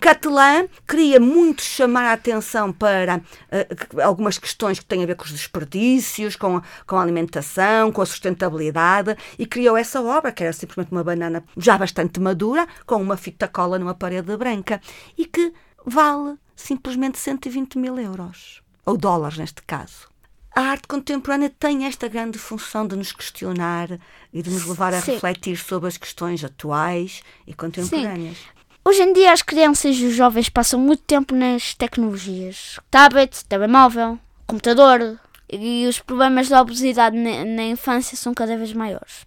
Catalã 0.00 0.66
queria 0.88 1.20
muito 1.20 1.60
chamar 1.60 2.06
a 2.06 2.14
atenção 2.14 2.72
para 2.72 3.18
uh, 3.18 4.00
algumas 4.00 4.38
questões 4.38 4.78
que 4.78 4.86
têm 4.86 5.02
a 5.02 5.06
ver 5.06 5.14
com 5.14 5.24
os 5.24 5.30
desperdícios, 5.30 6.36
com, 6.36 6.62
com 6.86 6.96
a 6.96 7.02
alimentação, 7.02 7.92
com 7.92 8.00
a 8.00 8.06
sustentabilidade, 8.06 9.14
e 9.38 9.44
criou 9.44 9.76
essa 9.76 10.00
obra, 10.00 10.32
que 10.32 10.42
era 10.42 10.54
simplesmente 10.54 10.90
uma 10.90 11.04
banana 11.04 11.44
já 11.54 11.76
bastante 11.76 12.18
madura, 12.18 12.66
com 12.86 12.96
uma 12.96 13.18
fita 13.18 13.46
cola 13.46 13.78
numa 13.78 13.94
parede 13.94 14.34
branca, 14.38 14.80
e 15.18 15.26
que 15.26 15.52
vale 15.84 16.36
simplesmente 16.56 17.18
120 17.18 17.76
mil 17.76 17.98
euros, 17.98 18.62
ou 18.86 18.96
dólares 18.96 19.36
neste 19.36 19.62
caso. 19.62 20.08
A 20.56 20.62
arte 20.62 20.88
contemporânea 20.88 21.50
tem 21.50 21.84
esta 21.84 22.08
grande 22.08 22.38
função 22.38 22.86
de 22.86 22.96
nos 22.96 23.12
questionar 23.12 24.00
e 24.32 24.42
de 24.42 24.50
nos 24.50 24.66
levar 24.66 24.92
a 24.92 25.00
Sim. 25.00 25.12
refletir 25.12 25.56
sobre 25.56 25.88
as 25.88 25.96
questões 25.96 26.42
atuais 26.42 27.22
e 27.46 27.54
contemporâneas. 27.54 28.36
Sim. 28.36 28.59
Hoje 28.82 29.02
em 29.02 29.12
dia 29.12 29.32
as 29.32 29.42
crianças 29.42 29.96
e 29.96 30.06
os 30.06 30.14
jovens 30.14 30.48
passam 30.48 30.80
muito 30.80 31.02
tempo 31.02 31.34
nas 31.34 31.74
tecnologias. 31.74 32.80
Tablet, 32.90 33.44
telemóvel, 33.44 34.18
computador 34.46 35.20
e 35.52 35.86
os 35.86 35.98
problemas 36.00 36.48
da 36.48 36.62
obesidade 36.62 37.16
na, 37.16 37.64
infância 37.64 38.16
são 38.16 38.32
cada 38.32 38.56
vez 38.56 38.72
maiores. 38.72 39.26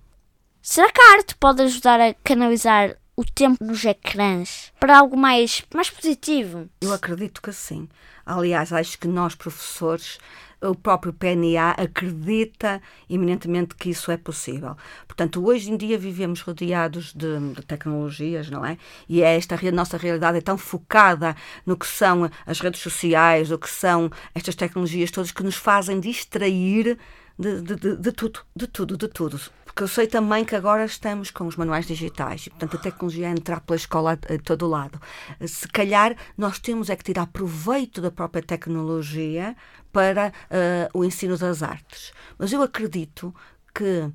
Será 0.61 0.91
que 0.91 0.99
a 0.99 1.13
arte 1.13 1.35
pode 1.35 1.61
ajudar 1.61 2.01
a 2.01 2.13
canalizar 2.23 2.97
o 3.15 3.23
tempo 3.23 3.63
nos 3.63 3.85
ecrãs 3.85 4.71
para 4.79 4.97
algo 4.97 5.17
mais, 5.17 5.63
mais 5.73 5.89
positivo? 5.89 6.69
Eu 6.81 6.93
acredito 6.93 7.41
que 7.41 7.53
sim. 7.53 7.87
Aliás, 8.25 8.71
acho 8.71 8.97
que 8.97 9.07
nós, 9.07 9.35
professores, 9.35 10.17
o 10.61 10.75
próprio 10.75 11.13
PNA 11.13 11.71
acredita 11.71 12.81
eminentemente 13.09 13.75
que 13.75 13.89
isso 13.89 14.11
é 14.11 14.17
possível. 14.17 14.75
Portanto, 15.07 15.45
hoje 15.45 15.71
em 15.71 15.77
dia 15.77 15.97
vivemos 15.97 16.41
rodeados 16.41 17.13
de, 17.13 17.37
de 17.53 17.61
tecnologias, 17.63 18.49
não 18.49 18.65
é? 18.65 18.77
E 19.07 19.21
é 19.21 19.35
esta 19.35 19.59
nossa 19.71 19.97
realidade 19.97 20.37
é 20.37 20.41
tão 20.41 20.57
focada 20.57 21.35
no 21.65 21.77
que 21.77 21.87
são 21.87 22.29
as 22.45 22.59
redes 22.59 22.81
sociais, 22.81 23.51
o 23.51 23.57
que 23.57 23.69
são 23.69 24.09
estas 24.33 24.55
tecnologias 24.55 25.11
todas 25.11 25.31
que 25.31 25.43
nos 25.43 25.55
fazem 25.55 25.99
distrair 25.99 26.97
de, 27.37 27.61
de, 27.61 27.75
de, 27.75 27.97
de 27.97 28.11
tudo, 28.11 28.39
de 28.55 28.67
tudo, 28.67 28.97
de 28.97 29.07
tudo. 29.07 29.39
Porque 29.73 29.83
eu 29.85 29.87
sei 29.87 30.05
também 30.05 30.45
que 30.45 30.55
agora 30.55 30.85
estamos 30.85 31.31
com 31.31 31.47
os 31.47 31.55
manuais 31.55 31.87
digitais 31.87 32.45
e, 32.45 32.51
portanto, 32.51 32.77
a 32.77 32.79
tecnologia 32.79 33.27
é 33.27 33.31
entrar 33.31 33.59
pela 33.59 33.75
escola 33.75 34.11
a, 34.11 34.43
todo 34.43 34.67
lado. 34.67 35.01
Se 35.47 35.67
calhar 35.67 36.15
nós 36.37 36.59
temos 36.59 36.91
é 36.91 36.95
que 36.95 37.03
tirar 37.03 37.25
proveito 37.25 37.99
da 37.99 38.11
própria 38.11 38.43
tecnologia 38.43 39.55
para 39.91 40.27
uh, 40.29 40.99
o 40.99 41.03
ensino 41.03 41.35
das 41.39 41.63
artes. 41.63 42.13
Mas 42.37 42.53
eu 42.53 42.61
acredito 42.61 43.33
que 43.73 44.07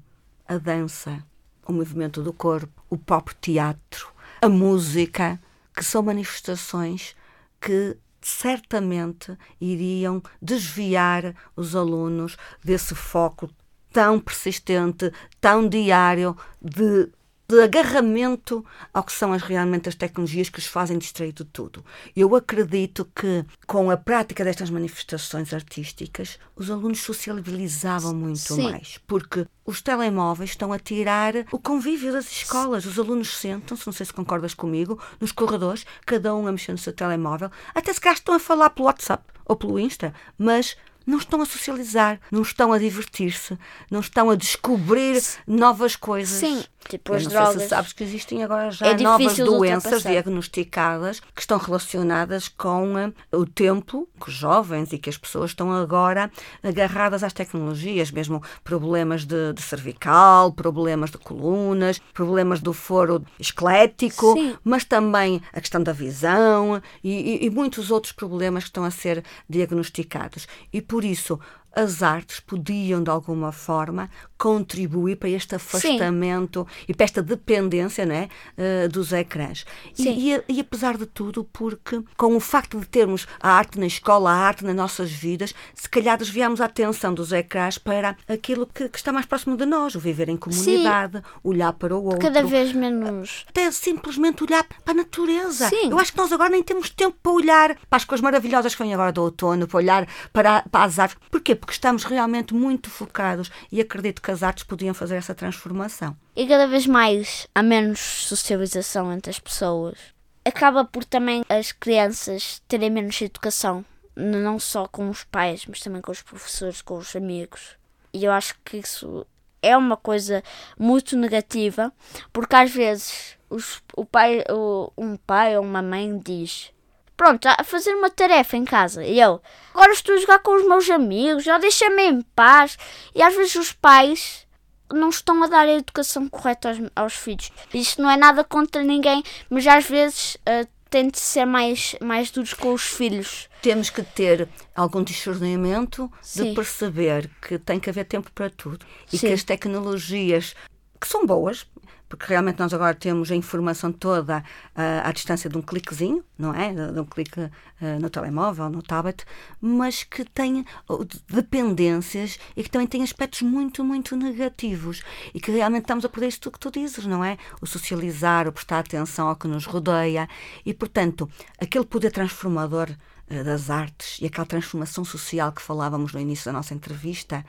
a 0.47 0.59
dança, 0.59 1.25
o 1.67 1.73
movimento 1.73 2.23
do 2.23 2.33
corpo, 2.33 2.81
o 2.89 2.97
próprio 2.97 3.37
teatro, 3.41 4.13
a 4.41 4.49
música, 4.49 5.41
que 5.75 5.85
são 5.85 6.05
manifestações 6.05 7.17
que 7.61 7.97
certamente 8.21 9.37
iriam 9.61 10.23
desviar 10.41 11.35
os 11.57 11.75
alunos 11.75 12.37
desse 12.63 12.95
foco 12.95 13.51
tão 13.93 14.21
persistente, 14.21 15.13
tão 15.41 15.69
diário 15.69 16.37
de 16.61 17.11
de 17.51 17.63
agarramento 17.63 18.63
ao 18.93 19.03
que 19.03 19.13
são 19.13 19.33
as, 19.33 19.41
realmente 19.41 19.89
as 19.89 19.95
tecnologias 19.95 20.51
que 20.51 20.59
os 20.59 20.67
fazem 20.67 20.99
distrair 20.99 21.33
de 21.33 21.47
tudo. 21.47 21.83
Eu 22.15 22.37
acredito 22.37 23.07
que, 23.15 23.43
com 23.67 23.91
a 23.91 23.97
prática 23.97 24.45
destas 24.45 24.69
manifestações 24.69 25.55
artísticas, 25.55 26.39
os 26.55 26.71
alunos 26.71 27.01
socializavam 27.01 28.15
muito 28.15 28.39
Sim. 28.39 28.71
mais, 28.71 28.99
porque 29.07 29.47
os 29.65 29.81
telemóveis 29.81 30.51
estão 30.51 30.75
a 30.75 30.79
tirar 30.79 31.33
o 31.51 31.59
convívio 31.59 32.13
das 32.13 32.31
escolas. 32.31 32.85
Os 32.85 32.99
alunos 32.99 33.35
sentam-se, 33.35 33.87
não 33.87 33.95
sei 33.95 34.05
se 34.05 34.13
concordas 34.13 34.53
comigo, 34.53 35.03
nos 35.19 35.33
corredores, 35.33 35.87
cada 36.05 36.35
um 36.35 36.47
a 36.47 36.53
mexer 36.53 36.73
no 36.73 36.79
seu 36.79 36.93
telemóvel, 36.93 37.51
até 37.75 37.91
se 37.95 38.01
calhar 38.01 38.19
estão 38.19 38.35
a 38.35 38.39
falar 38.39 38.69
pelo 38.71 38.89
WhatsApp 38.89 39.25
ou 39.47 39.57
pelo 39.57 39.79
Insta, 39.79 40.13
mas 40.37 40.77
não 41.09 41.17
estão 41.17 41.41
a 41.41 41.47
socializar, 41.47 42.21
não 42.31 42.43
estão 42.43 42.71
a 42.71 42.79
divertir-se, 42.79 43.59
não 43.91 44.01
estão 44.01 44.29
a 44.29 44.35
descobrir 44.35 45.19
novas 45.47 45.97
coisas. 45.97 46.39
Sim, 46.39 46.63
tipo 46.87 47.15
as 47.15 47.25
não 47.25 47.31
drogas. 47.31 47.55
Sei 47.55 47.63
se 47.63 47.69
sabes 47.69 47.93
que 47.95 48.05
existem 48.05 48.45
agora 48.45 48.71
já 48.71 48.89
é 48.89 48.97
novas 48.99 49.39
doenças 49.39 50.03
diagnosticadas 50.03 51.21
que 51.21 51.41
estão 51.41 51.57
relacionadas 51.57 52.49
com 52.49 52.95
uh, 52.95 53.15
o 53.33 53.47
tempo 53.47 54.07
que 54.21 54.29
os 54.29 54.35
jovens 54.35 54.93
e 54.93 54.99
que 54.99 55.09
as 55.09 55.17
pessoas 55.17 55.53
estão 55.53 55.73
agora 55.73 56.31
agarradas 56.63 57.23
às 57.23 57.33
tecnologias, 57.33 58.11
mesmo 58.11 58.43
problemas 58.63 59.25
de, 59.25 59.55
de 59.55 59.63
cervical, 59.63 60.53
problemas 60.53 61.11
de 61.11 61.17
colunas, 61.17 61.99
problemas 62.13 62.61
do 62.61 62.75
foro 62.75 63.25
esquelético, 63.41 64.35
Sim. 64.35 64.57
mas 64.63 64.85
também 64.85 65.41
a 65.55 65.61
questão 65.61 65.83
da 65.83 65.93
visão 65.93 66.83
e, 67.03 67.45
e, 67.45 67.47
e 67.47 67.51
muitos 67.51 67.91
outros 67.91 68.13
problemas 68.13 68.65
que 68.65 68.69
estão 68.69 68.85
a 68.85 68.91
ser 68.91 69.25
diagnosticados. 69.49 70.47
E 70.71 70.83
por 70.83 70.98
isso 71.05 71.39
as 71.75 72.03
artes 72.03 72.41
podiam, 72.41 73.03
de 73.03 73.11
alguma 73.11 73.53
forma, 73.53 74.11
contribuir 74.37 75.17
para 75.17 75.29
este 75.29 75.55
afastamento 75.55 76.67
Sim. 76.69 76.85
e 76.89 76.95
para 76.95 77.05
esta 77.05 77.23
dependência 77.23 78.07
não 78.07 78.15
é, 78.15 78.29
uh, 78.57 78.89
dos 78.89 79.13
ecrãs. 79.13 79.65
E, 79.99 80.33
e, 80.33 80.43
e, 80.49 80.61
apesar 80.61 80.97
de 80.97 81.07
tudo, 81.07 81.45
porque 81.53 82.03
com 82.17 82.37
o 82.37 82.41
facto 82.41 82.79
de 82.79 82.87
termos 82.87 83.27
a 83.41 83.51
arte 83.51 83.79
na 83.79 83.87
escola, 83.87 84.31
a 84.31 84.35
arte 84.35 84.65
nas 84.65 84.75
nossas 84.75 85.11
vidas, 85.11 85.55
se 85.75 85.89
calhar 85.89 86.17
desviamos 86.17 86.61
a 86.61 86.67
atenção 86.67 87.13
dos 87.13 87.33
ecrãs 87.33 87.79
para 87.79 88.17
aquilo 88.29 88.67
que, 88.67 88.89
que 88.89 88.99
está 88.99 89.13
mais 89.13 89.27
próximo 89.27 89.57
de 89.57 89.67
nós, 89.67 89.95
o 89.95 90.01
viver 90.01 90.29
em 90.29 90.37
comunidade, 90.37 91.19
Sim. 91.19 91.25
olhar 91.43 91.73
para 91.73 91.97
o 91.97 92.05
outro. 92.05 92.21
Cada 92.21 92.43
vez 92.43 92.73
menos. 92.73 93.45
Até 93.49 93.71
simplesmente 93.71 94.45
olhar 94.45 94.65
para 94.85 94.93
a 94.93 94.95
natureza. 94.95 95.69
Sim. 95.69 95.91
Eu 95.91 95.99
acho 95.99 96.13
que 96.13 96.19
nós 96.19 96.33
agora 96.33 96.51
nem 96.51 96.63
temos 96.63 96.91
tempo 96.91 97.17
para 97.23 97.33
olhar 97.33 97.77
para 97.89 97.97
as 97.97 98.05
coisas 98.05 98.23
maravilhosas 98.23 98.75
que 98.75 98.83
vêm 98.83 98.95
agora 98.95 99.13
do 99.13 99.23
outono, 99.23 99.67
para 99.67 99.77
olhar 99.77 100.09
para, 100.33 100.63
para 100.63 100.85
as 100.85 100.99
árvores. 100.99 101.23
Porquê? 101.31 101.58
Porque 101.59 101.73
estamos 101.73 102.05
realmente 102.05 102.55
muito 102.55 102.89
focados 102.89 103.51
e 103.71 103.81
acredito 103.81 104.23
que 104.23 104.31
as 104.31 104.43
artes 104.43 104.65
podiam 104.65 104.95
fazer 104.95 105.17
essa 105.17 105.35
transformação. 105.35 106.17
E 106.35 106.47
cada 106.47 106.67
vez 106.67 106.87
mais 106.87 107.47
há 107.55 107.63
menos 107.63 107.99
socialização 107.99 109.13
entre 109.13 109.31
as 109.31 109.39
pessoas. 109.39 109.99
Acaba 110.45 110.85
por 110.85 111.05
também 111.05 111.45
as 111.49 111.73
crianças 111.73 112.63
terem 112.67 112.91
menos 112.91 113.21
educação, 113.21 113.85
não 114.17 114.59
só 114.59 114.87
com 114.87 115.11
os 115.11 115.25
pais, 115.25 115.67
mas 115.67 115.81
também 115.81 116.01
com 116.01 116.11
os 116.11 116.23
professores, 116.23 116.81
com 116.81 116.97
os 116.97 117.15
amigos. 117.15 117.77
E 118.15 118.25
eu 118.25 118.33
acho 118.33 118.55
que 118.65 118.79
isso 118.79 119.27
é 119.63 119.77
uma 119.77 119.97
coisa 119.97 120.43
muito 120.79 121.17
negativa, 121.17 121.93
porque 122.33 122.57
às 122.57 122.71
vezes 122.71 123.37
os, 123.51 123.83
o 123.97 124.05
pai, 124.05 124.45
o, 124.49 124.93
um 124.97 125.17
pai 125.17 125.57
ou 125.57 125.65
uma 125.65 125.83
mãe 125.83 126.19
diz 126.19 126.73
pronto, 127.19 127.47
a 127.49 127.65
fazer 127.65 127.93
uma 127.95 128.09
tarefa 128.09 128.57
em 128.57 128.65
casa. 128.65 129.05
E 129.05 129.21
eu, 129.21 129.43
agora 129.75 129.93
estou 129.93 130.15
a 130.15 130.19
jogar 130.19 130.39
com 130.39 130.55
os 130.57 130.67
meus 130.67 130.89
amigos, 130.89 131.43
já 131.43 131.59
deixa-me 131.59 132.05
em 132.05 132.23
paz. 132.23 132.79
E 133.15 133.21
às 133.21 133.35
vezes 133.35 133.57
os 133.57 133.73
pais 133.73 134.47
não 134.91 135.11
estão 135.11 135.43
a 135.43 135.49
dar 135.49 135.67
a 135.67 135.75
educação 135.75 136.29
correta 136.29 136.69
aos, 136.69 136.79
aos 136.95 137.15
filhos. 137.15 137.51
Isto 137.75 138.01
não 138.01 138.09
é 138.09 138.17
nada 138.17 138.45
contra 138.45 138.85
ninguém, 138.85 139.23
mas 139.51 139.67
às 139.67 139.85
vezes 139.85 140.37
uh, 140.37 140.67
têm 140.89 141.09
de 141.11 141.19
ser 141.19 141.45
mais, 141.45 141.97
mais 142.01 142.31
duros 142.31 142.55
com 142.55 142.73
os 142.73 142.83
filhos. 142.85 143.51
Temos 143.61 143.91
que 143.91 144.03
ter 144.03 144.49
algum 144.73 145.03
discernimento 145.03 146.11
Sim. 146.23 146.51
de 146.51 146.55
perceber 146.55 147.29
que 147.43 147.59
tem 147.59 147.81
que 147.81 147.91
haver 147.91 148.05
tempo 148.05 148.31
para 148.33 148.49
tudo 148.49 148.87
e 149.13 149.19
Sim. 149.19 149.27
que 149.27 149.33
as 149.33 149.43
tecnologias 149.43 150.55
que 151.01 151.09
são 151.09 151.27
boas, 151.27 151.67
porque 152.09 152.27
realmente 152.27 152.59
nós 152.59 152.73
agora 152.73 152.95
temos 152.95 153.31
a 153.31 153.37
informação 153.37 153.93
toda 153.93 154.43
ah, 154.75 155.09
à 155.09 155.13
distância 155.13 155.49
de 155.51 155.59
um 155.59 155.63
cliquezinho, 155.63 156.25
não 156.39 156.55
é? 156.55 156.73
De, 156.73 157.01
um 157.01 157.05
clique 157.05 157.41
ah, 157.41 157.99
no 158.01 158.09
telemóvel, 158.09 158.71
no 158.71 158.83
tablet, 158.83 159.25
mas 159.61 160.05
que 160.05 160.25
tem 160.25 160.63
de- 160.63 161.21
dependências 161.29 162.39
e 162.57 162.63
que 162.63 162.71
também 162.71 162.87
tem 162.87 163.03
aspectos 163.03 163.43
muito, 163.43 163.85
muito 163.85 164.17
negativos 164.17 165.03
e 165.35 165.41
que 165.41 165.51
realmente 165.51 165.83
estamos 165.83 166.05
a 166.05 166.09
perder 166.09 166.29
isto 166.29 166.51
que 166.51 166.59
tu 166.59 166.71
dizes, 166.71 167.05
não 167.07 167.25
é? 167.25 167.37
O 167.61 167.67
socializar, 167.67 168.49
o 168.49 168.53
prestar 168.53 168.81
atenção 168.81 169.29
ao 169.29 169.37
que 169.37 169.49
nos 169.49 169.67
rodeia 169.67 170.29
e, 170.65 170.73
portanto, 170.73 171.29
aquele 171.61 171.85
poder 171.85 172.11
transformador 172.11 172.89
eh, 173.29 173.43
das 173.45 173.69
artes 173.71 174.19
e 174.21 174.27
aquela 174.27 174.47
transformação 174.47 175.05
social 175.05 175.53
que 175.53 175.63
falávamos 175.63 176.13
no 176.13 176.21
início 176.21 176.47
da 176.47 176.53
nossa 176.53 176.75
entrevista, 176.75 177.45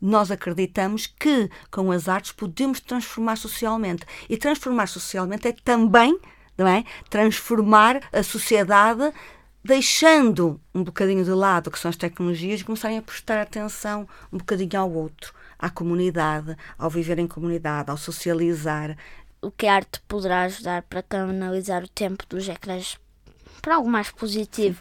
nós 0.00 0.30
acreditamos 0.30 1.06
que 1.06 1.50
com 1.70 1.90
as 1.90 2.08
artes 2.08 2.32
podemos 2.32 2.80
transformar 2.80 3.36
socialmente. 3.36 4.04
E 4.28 4.36
transformar 4.36 4.86
socialmente 4.86 5.48
é 5.48 5.52
também, 5.52 6.18
não 6.56 6.66
é? 6.66 6.84
Transformar 7.08 8.00
a 8.12 8.22
sociedade 8.22 9.12
deixando 9.66 10.60
um 10.72 10.84
bocadinho 10.84 11.24
de 11.24 11.32
lado 11.32 11.66
o 11.66 11.70
que 11.70 11.78
são 11.78 11.88
as 11.88 11.96
tecnologias 11.96 12.60
e 12.60 12.64
começarem 12.64 12.98
a 12.98 13.02
prestar 13.02 13.40
atenção 13.40 14.08
um 14.32 14.38
bocadinho 14.38 14.78
ao 14.80 14.90
outro, 14.92 15.34
à 15.58 15.68
comunidade, 15.68 16.56
ao 16.78 16.88
viver 16.88 17.18
em 17.18 17.26
comunidade, 17.26 17.90
ao 17.90 17.96
socializar. 17.96 18.96
O 19.42 19.50
que 19.50 19.66
a 19.66 19.74
arte 19.74 20.00
poderá 20.06 20.42
ajudar 20.42 20.82
para 20.82 21.02
canalizar 21.02 21.82
o 21.82 21.88
tempo 21.88 22.24
dos 22.28 22.48
ecrãs 22.48 22.96
para 23.60 23.74
algo 23.74 23.90
mais 23.90 24.10
positivo. 24.10 24.80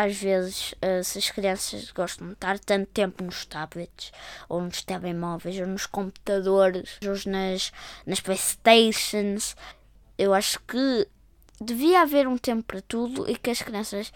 Às 0.00 0.16
vezes, 0.16 0.74
eh, 0.80 1.02
se 1.02 1.18
as 1.18 1.28
crianças 1.28 1.90
gostam 1.90 2.28
de 2.28 2.34
estar 2.34 2.56
tanto 2.60 2.86
tempo 2.92 3.24
nos 3.24 3.44
tablets, 3.44 4.12
ou 4.48 4.60
nos 4.62 4.80
telemóveis, 4.82 5.58
ou 5.58 5.66
nos 5.66 5.86
computadores, 5.86 6.98
ou 7.04 7.30
nas, 7.32 7.72
nas 8.06 8.20
Playstations, 8.20 9.56
eu 10.16 10.32
acho 10.32 10.60
que 10.60 11.08
devia 11.60 12.02
haver 12.02 12.28
um 12.28 12.38
tempo 12.38 12.62
para 12.62 12.80
tudo 12.80 13.28
e 13.28 13.36
que 13.36 13.50
as 13.50 13.60
crianças 13.60 14.12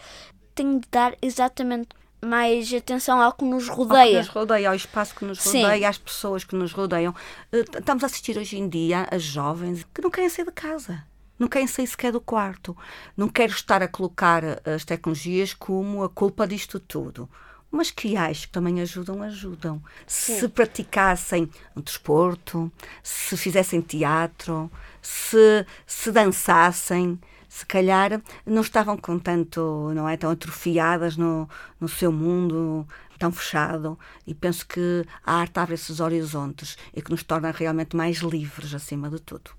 têm 0.55 0.79
de 0.79 0.87
dar 0.89 1.17
exatamente 1.21 1.89
mais 2.23 2.73
atenção 2.73 3.21
ao 3.21 3.33
que 3.33 3.43
nos 3.43 3.67
Ao 3.67 3.75
que 3.75 3.81
rodeia. 3.81 4.19
nos 4.19 4.29
rodeia, 4.29 4.69
ao 4.69 4.75
espaço 4.75 5.13
que 5.13 5.25
nos 5.25 5.41
Sim. 5.41 5.63
rodeia, 5.63 5.89
às 5.89 5.97
pessoas 5.97 6.45
que 6.45 6.55
nos 6.55 6.71
rodeiam. 6.71 7.13
Eh, 7.51 7.65
Estamos 7.77 8.01
a 8.03 8.05
assistir 8.05 8.37
hoje 8.37 8.57
em 8.57 8.69
dia 8.69 9.05
a 9.11 9.17
jovens 9.17 9.85
que 9.93 10.01
não 10.01 10.09
querem 10.09 10.29
sair 10.29 10.45
de 10.45 10.51
casa. 10.53 11.03
Não 11.43 11.49
querem 11.49 11.67
sair 11.67 11.87
sequer 11.87 12.13
do 12.13 12.21
quarto. 12.21 12.75
Não 13.17 13.27
quero 13.27 13.51
estar 13.51 13.83
a 13.83 13.87
colocar 13.89 14.45
eh, 14.45 14.61
as 14.63 14.85
tecnologias 14.85 15.53
como 15.53 16.01
a 16.01 16.07
culpa 16.07 16.47
disto 16.47 16.79
tudo. 16.79 17.29
Mas 17.69 17.91
que 17.91 18.15
acho 18.15 18.47
que 18.47 18.53
também 18.53 18.79
ajudam, 18.79 19.21
ajudam. 19.21 19.83
Se 20.07 20.47
praticassem 20.47 21.49
um 21.75 21.81
desporto, 21.81 22.71
se 23.03 23.35
fizessem 23.35 23.81
teatro, 23.81 24.71
se, 25.01 25.65
se 25.85 26.13
dançassem, 26.13 27.19
se 27.49 27.65
calhar 27.65 28.21
não 28.45 28.61
estavam 28.61 28.95
com 28.95 29.19
tanto, 29.19 29.91
não 29.93 30.07
é, 30.07 30.15
tão 30.15 30.31
atrofiadas 30.31 31.17
no, 31.17 31.49
no 31.77 31.89
seu 31.89 32.09
mundo 32.09 32.87
tão 33.19 33.33
fechado 33.33 33.99
e 34.25 34.33
penso 34.33 34.65
que 34.65 35.05
a 35.25 35.33
arte 35.33 35.59
abre 35.59 35.73
esses 35.75 35.99
horizontes 35.99 36.77
e 36.93 37.01
que 37.01 37.11
nos 37.11 37.23
torna 37.23 37.51
realmente 37.51 37.97
mais 37.97 38.19
livres 38.19 38.73
acima 38.73 39.09
de 39.09 39.19
tudo. 39.19 39.51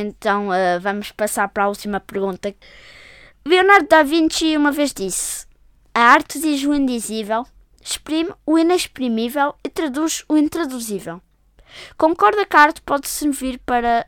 Então 0.00 0.54
eh, 0.54 0.78
vamos 0.78 1.10
passar 1.10 1.48
para 1.48 1.64
a 1.64 1.68
última 1.68 1.98
pergunta. 1.98 2.54
Leonardo 3.44 3.88
da 3.88 4.04
Vinci 4.04 4.56
uma 4.56 4.70
vez 4.70 4.92
disse: 4.92 5.46
A 5.92 6.00
arte 6.00 6.38
diz 6.38 6.62
o 6.64 6.72
indizível, 6.72 7.44
exprime 7.82 8.32
o 8.46 8.56
inexprimível 8.56 9.54
e 9.64 9.68
traduz 9.68 10.24
o 10.28 10.36
intraduzível. 10.36 11.20
Concorda 11.96 12.46
que 12.46 12.56
a 12.56 12.60
arte 12.60 12.80
pode 12.82 13.08
servir 13.08 13.58
para 13.66 14.06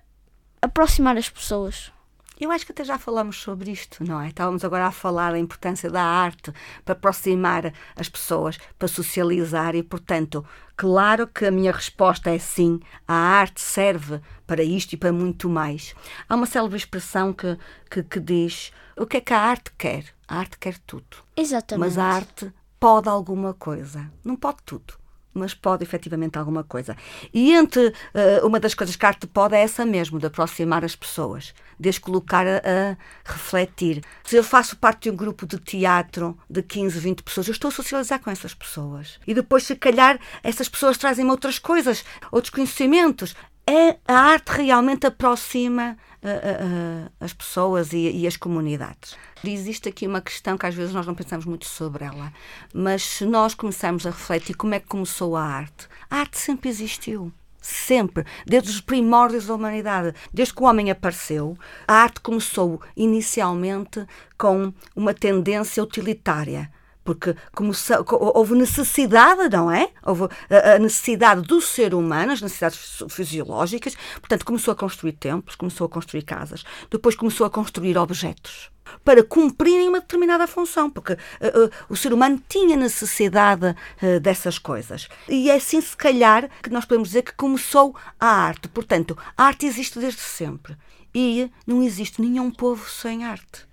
aproximar 0.62 1.16
as 1.16 1.28
pessoas? 1.28 1.92
Eu 2.40 2.50
acho 2.50 2.64
que 2.64 2.72
até 2.72 2.82
já 2.82 2.98
falamos 2.98 3.36
sobre 3.36 3.70
isto, 3.70 4.02
não 4.02 4.18
é? 4.18 4.28
Estávamos 4.28 4.64
agora 4.64 4.86
a 4.86 4.90
falar 4.90 5.32
da 5.32 5.38
importância 5.38 5.90
da 5.90 6.02
arte 6.02 6.50
para 6.86 6.94
aproximar 6.94 7.70
as 7.94 8.08
pessoas, 8.08 8.58
para 8.78 8.88
socializar 8.88 9.76
e, 9.76 9.82
portanto, 9.82 10.42
claro 10.74 11.26
que 11.26 11.44
a 11.44 11.50
minha 11.50 11.70
resposta 11.70 12.30
é 12.30 12.38
sim, 12.38 12.80
a 13.06 13.12
arte 13.12 13.60
serve 13.60 14.22
para 14.46 14.62
isto 14.62 14.94
e 14.94 14.96
para 14.96 15.12
muito 15.12 15.50
mais. 15.50 15.94
Há 16.26 16.34
uma 16.34 16.46
célebre 16.46 16.78
expressão 16.78 17.34
que, 17.34 17.58
que, 17.90 18.02
que 18.02 18.18
diz 18.18 18.72
o 18.96 19.06
que 19.06 19.18
é 19.18 19.20
que 19.20 19.34
a 19.34 19.40
arte 19.40 19.70
quer? 19.76 20.06
A 20.26 20.38
arte 20.38 20.58
quer 20.58 20.78
tudo. 20.78 21.18
Exatamente. 21.36 21.86
Mas 21.86 21.98
a 21.98 22.04
arte 22.04 22.50
pode 22.78 23.06
alguma 23.06 23.52
coisa. 23.52 24.10
Não 24.24 24.34
pode 24.34 24.58
tudo, 24.64 24.94
mas 25.32 25.54
pode 25.54 25.82
efetivamente 25.82 26.38
alguma 26.38 26.64
coisa. 26.64 26.96
E 27.32 27.52
entre 27.52 27.92
eh, 28.14 28.40
uma 28.42 28.58
das 28.58 28.74
coisas 28.74 28.96
que 28.96 29.04
a 29.04 29.08
arte 29.08 29.26
pode 29.26 29.54
é 29.54 29.60
essa 29.60 29.86
mesmo, 29.86 30.18
de 30.18 30.26
aproximar 30.26 30.84
as 30.84 30.96
pessoas, 30.96 31.54
de 31.78 31.88
as 31.88 31.98
colocar 31.98 32.46
a, 32.46 32.58
a 32.58 32.96
refletir. 33.24 34.02
Se 34.24 34.36
eu 34.36 34.44
faço 34.44 34.76
parte 34.76 35.04
de 35.04 35.10
um 35.10 35.16
grupo 35.16 35.46
de 35.46 35.58
teatro 35.58 36.36
de 36.48 36.62
15, 36.62 36.98
20 36.98 37.22
pessoas, 37.22 37.46
eu 37.46 37.52
estou 37.52 37.68
a 37.68 37.72
socializar 37.72 38.20
com 38.20 38.30
essas 38.30 38.54
pessoas. 38.54 39.18
E 39.26 39.34
depois, 39.34 39.64
se 39.64 39.76
calhar, 39.76 40.18
essas 40.42 40.68
pessoas 40.68 40.98
trazem-me 40.98 41.30
outras 41.30 41.58
coisas, 41.58 42.04
outros 42.32 42.50
conhecimentos. 42.52 43.34
É, 43.66 43.98
a 44.06 44.14
arte 44.14 44.62
realmente 44.62 45.06
aproxima 45.06 45.96
eh, 46.22 46.28
eh, 46.28 47.10
as 47.18 47.32
pessoas 47.32 47.94
e, 47.94 48.10
e 48.10 48.26
as 48.26 48.36
comunidades. 48.36 49.16
Existe 49.42 49.88
aqui 49.88 50.06
uma 50.06 50.20
questão 50.20 50.58
que 50.58 50.66
às 50.66 50.74
vezes 50.74 50.92
nós 50.92 51.06
não 51.06 51.14
pensamos 51.14 51.46
muito 51.46 51.64
sobre 51.64 52.04
ela, 52.04 52.30
mas 52.74 53.02
se 53.02 53.24
nós 53.24 53.54
começarmos 53.54 54.04
a 54.06 54.10
refletir 54.10 54.54
como 54.54 54.74
é 54.74 54.80
que 54.80 54.86
começou 54.86 55.34
a 55.34 55.42
arte, 55.42 55.88
a 56.10 56.16
arte 56.16 56.38
sempre 56.38 56.68
existiu. 56.68 57.32
Sempre, 57.62 58.24
desde 58.46 58.70
os 58.70 58.80
primórdios 58.80 59.46
da 59.46 59.54
humanidade, 59.54 60.14
desde 60.32 60.54
que 60.54 60.62
o 60.62 60.66
homem 60.66 60.90
apareceu, 60.90 61.56
a 61.86 61.94
arte 61.94 62.20
começou 62.20 62.82
inicialmente 62.96 64.06
com 64.36 64.72
uma 64.94 65.14
tendência 65.14 65.82
utilitária 65.82 66.70
porque 67.04 67.34
começou, 67.54 68.04
co- 68.04 68.32
houve 68.34 68.54
necessidade, 68.54 69.48
não 69.54 69.70
é? 69.70 69.90
Houve 70.04 70.24
a, 70.48 70.78
necessidade 70.78 71.42
do 71.42 71.60
ser 71.60 71.94
humano, 71.94 72.32
as 72.32 72.40
necessidades 72.42 72.78
fisi- 72.78 73.08
fisiológicas, 73.10 73.96
portanto, 74.20 74.44
começou 74.44 74.72
a 74.72 74.76
construir 74.76 75.12
templos, 75.12 75.56
começou 75.56 75.86
a 75.86 75.88
construir 75.88 76.22
casas, 76.22 76.64
depois 76.90 77.14
começou 77.16 77.46
a 77.46 77.50
construir 77.50 77.96
objetos 77.96 78.70
para 79.04 79.22
cumprirem 79.22 79.88
uma 79.88 80.00
determinada 80.00 80.46
função, 80.48 80.90
porque 80.90 81.12
eh, 81.12 81.18
eh, 81.40 81.70
o 81.88 81.96
ser 81.96 82.12
humano 82.12 82.42
tinha 82.48 82.76
necessidade 82.76 83.74
eh, 84.02 84.18
dessas 84.18 84.58
coisas. 84.58 85.08
E 85.28 85.48
é 85.48 85.54
assim, 85.54 85.80
se 85.80 85.96
calhar, 85.96 86.50
que 86.60 86.70
nós 86.70 86.84
podemos 86.84 87.08
dizer 87.08 87.22
que 87.22 87.32
começou 87.34 87.94
a 88.18 88.26
arte. 88.26 88.66
Portanto, 88.68 89.16
a 89.36 89.44
arte 89.44 89.64
existe 89.66 89.98
desde 90.00 90.20
sempre. 90.20 90.76
E 91.14 91.50
não 91.64 91.82
existe 91.84 92.20
nenhum 92.20 92.50
povo 92.50 92.88
sem 92.90 93.24
arte. 93.24 93.64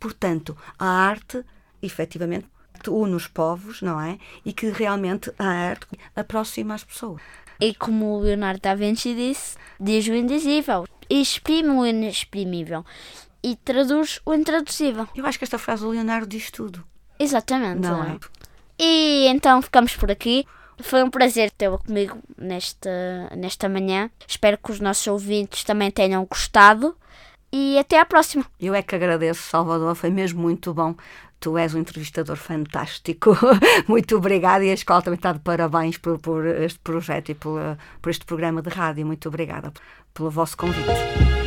Portanto, 0.00 0.56
a 0.78 0.86
arte, 0.86 1.44
efetivamente, 1.82 2.46
une 2.88 3.14
os 3.14 3.26
povos, 3.26 3.82
não 3.82 4.00
é? 4.00 4.18
E 4.44 4.52
que 4.52 4.70
realmente 4.70 5.32
a 5.38 5.46
arte 5.46 5.86
aproxima 6.14 6.74
as 6.74 6.84
pessoas. 6.84 7.22
E 7.60 7.74
como 7.74 8.14
o 8.14 8.20
Leonardo 8.20 8.60
da 8.60 8.74
Vinci 8.74 9.14
disse, 9.14 9.56
diz 9.80 10.06
o 10.08 10.14
indizível, 10.14 10.86
exprime 11.08 11.70
o 11.70 11.86
inexprimível 11.86 12.84
e 13.42 13.56
traduz 13.56 14.20
o 14.26 14.34
intraduzível. 14.34 15.08
Eu 15.14 15.24
acho 15.26 15.38
que 15.38 15.44
esta 15.44 15.58
frase 15.58 15.82
do 15.82 15.90
Leonardo 15.90 16.26
diz 16.26 16.50
tudo, 16.50 16.84
Exatamente. 17.18 17.80
não 17.80 18.04
é? 18.04 18.18
E 18.78 19.26
então 19.28 19.62
ficamos 19.62 19.96
por 19.96 20.10
aqui. 20.10 20.44
Foi 20.78 21.02
um 21.02 21.08
prazer 21.08 21.50
tê-lo 21.50 21.78
comigo 21.78 22.18
nesta, 22.36 22.90
nesta 23.34 23.68
manhã. 23.68 24.10
Espero 24.28 24.58
que 24.58 24.70
os 24.70 24.80
nossos 24.80 25.06
ouvintes 25.06 25.64
também 25.64 25.90
tenham 25.90 26.24
gostado. 26.26 26.94
E 27.58 27.78
até 27.78 27.98
à 27.98 28.04
próxima. 28.04 28.44
Eu 28.60 28.74
é 28.74 28.82
que 28.82 28.94
agradeço, 28.94 29.40
Salvador, 29.40 29.94
foi 29.94 30.10
mesmo 30.10 30.42
muito 30.42 30.74
bom. 30.74 30.94
Tu 31.40 31.56
és 31.56 31.74
um 31.74 31.78
entrevistador 31.78 32.36
fantástico. 32.36 33.34
Muito 33.88 34.14
obrigada 34.16 34.62
e 34.62 34.70
a 34.70 34.74
escola 34.74 35.00
também 35.00 35.16
está 35.16 35.32
de 35.32 35.38
parabéns 35.38 35.96
por, 35.96 36.18
por 36.18 36.44
este 36.44 36.78
projeto 36.80 37.30
e 37.30 37.34
por, 37.34 37.58
por 38.02 38.10
este 38.10 38.26
programa 38.26 38.60
de 38.60 38.68
rádio. 38.68 39.06
Muito 39.06 39.28
obrigada 39.28 39.72
pelo 40.12 40.30
vosso 40.30 40.54
convite. 40.54 41.45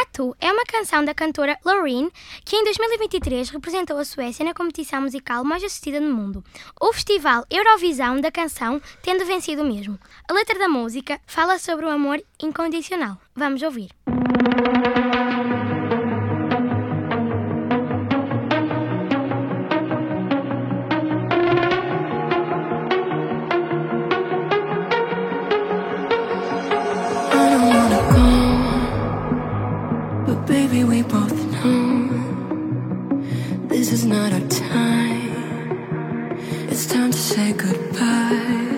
Tatu 0.00 0.34
é 0.40 0.50
uma 0.50 0.64
canção 0.64 1.04
da 1.04 1.12
cantora 1.12 1.58
Loreen 1.62 2.10
que 2.42 2.56
em 2.56 2.64
2023 2.64 3.50
representou 3.50 3.98
a 3.98 4.04
Suécia 4.04 4.42
na 4.42 4.54
competição 4.54 5.02
musical 5.02 5.44
mais 5.44 5.62
assistida 5.62 6.00
no 6.00 6.14
mundo, 6.14 6.42
o 6.80 6.90
Festival 6.90 7.44
Eurovisão 7.50 8.18
da 8.18 8.32
canção 8.32 8.80
tendo 9.02 9.26
vencido 9.26 9.60
o 9.60 9.66
mesmo. 9.66 9.98
A 10.26 10.32
letra 10.32 10.58
da 10.58 10.70
música 10.70 11.20
fala 11.26 11.58
sobre 11.58 11.84
o 11.84 11.90
amor 11.90 12.18
incondicional. 12.42 13.18
Vamos 13.36 13.60
ouvir. 13.60 13.90
not 34.10 34.32
our 34.32 34.40
time. 34.48 35.30
It's 36.68 36.86
time 36.86 37.12
to 37.12 37.18
say 37.18 37.52
goodbye 37.52 38.74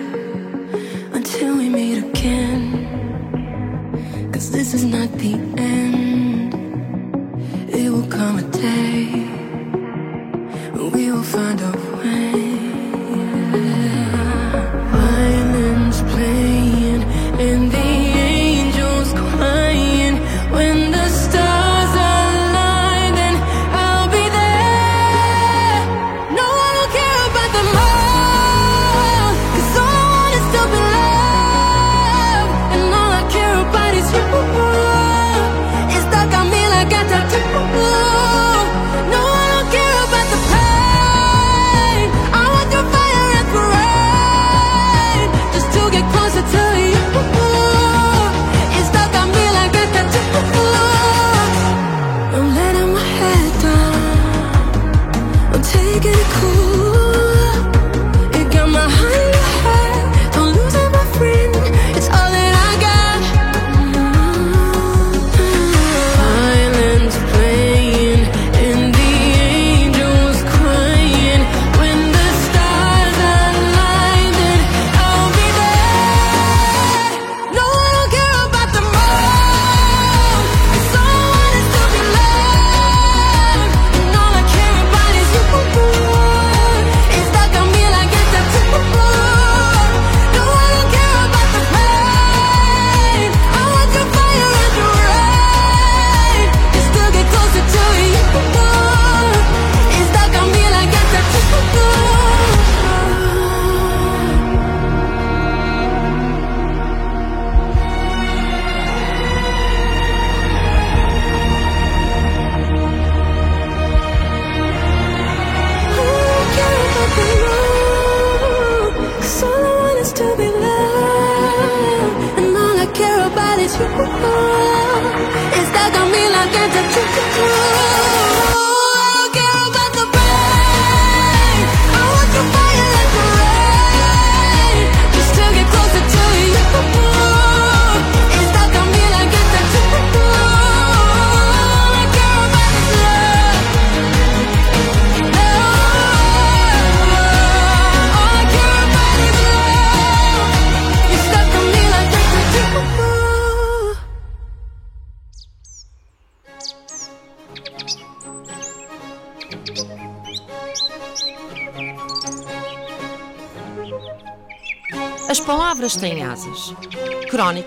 until 1.11 1.57
we 1.57 1.69
meet 1.69 1.97
again. 2.03 2.61
Cause 4.31 4.51
this 4.51 4.75
is 4.75 4.85
not 4.85 5.11
the 5.13 5.33
end. 5.57 6.12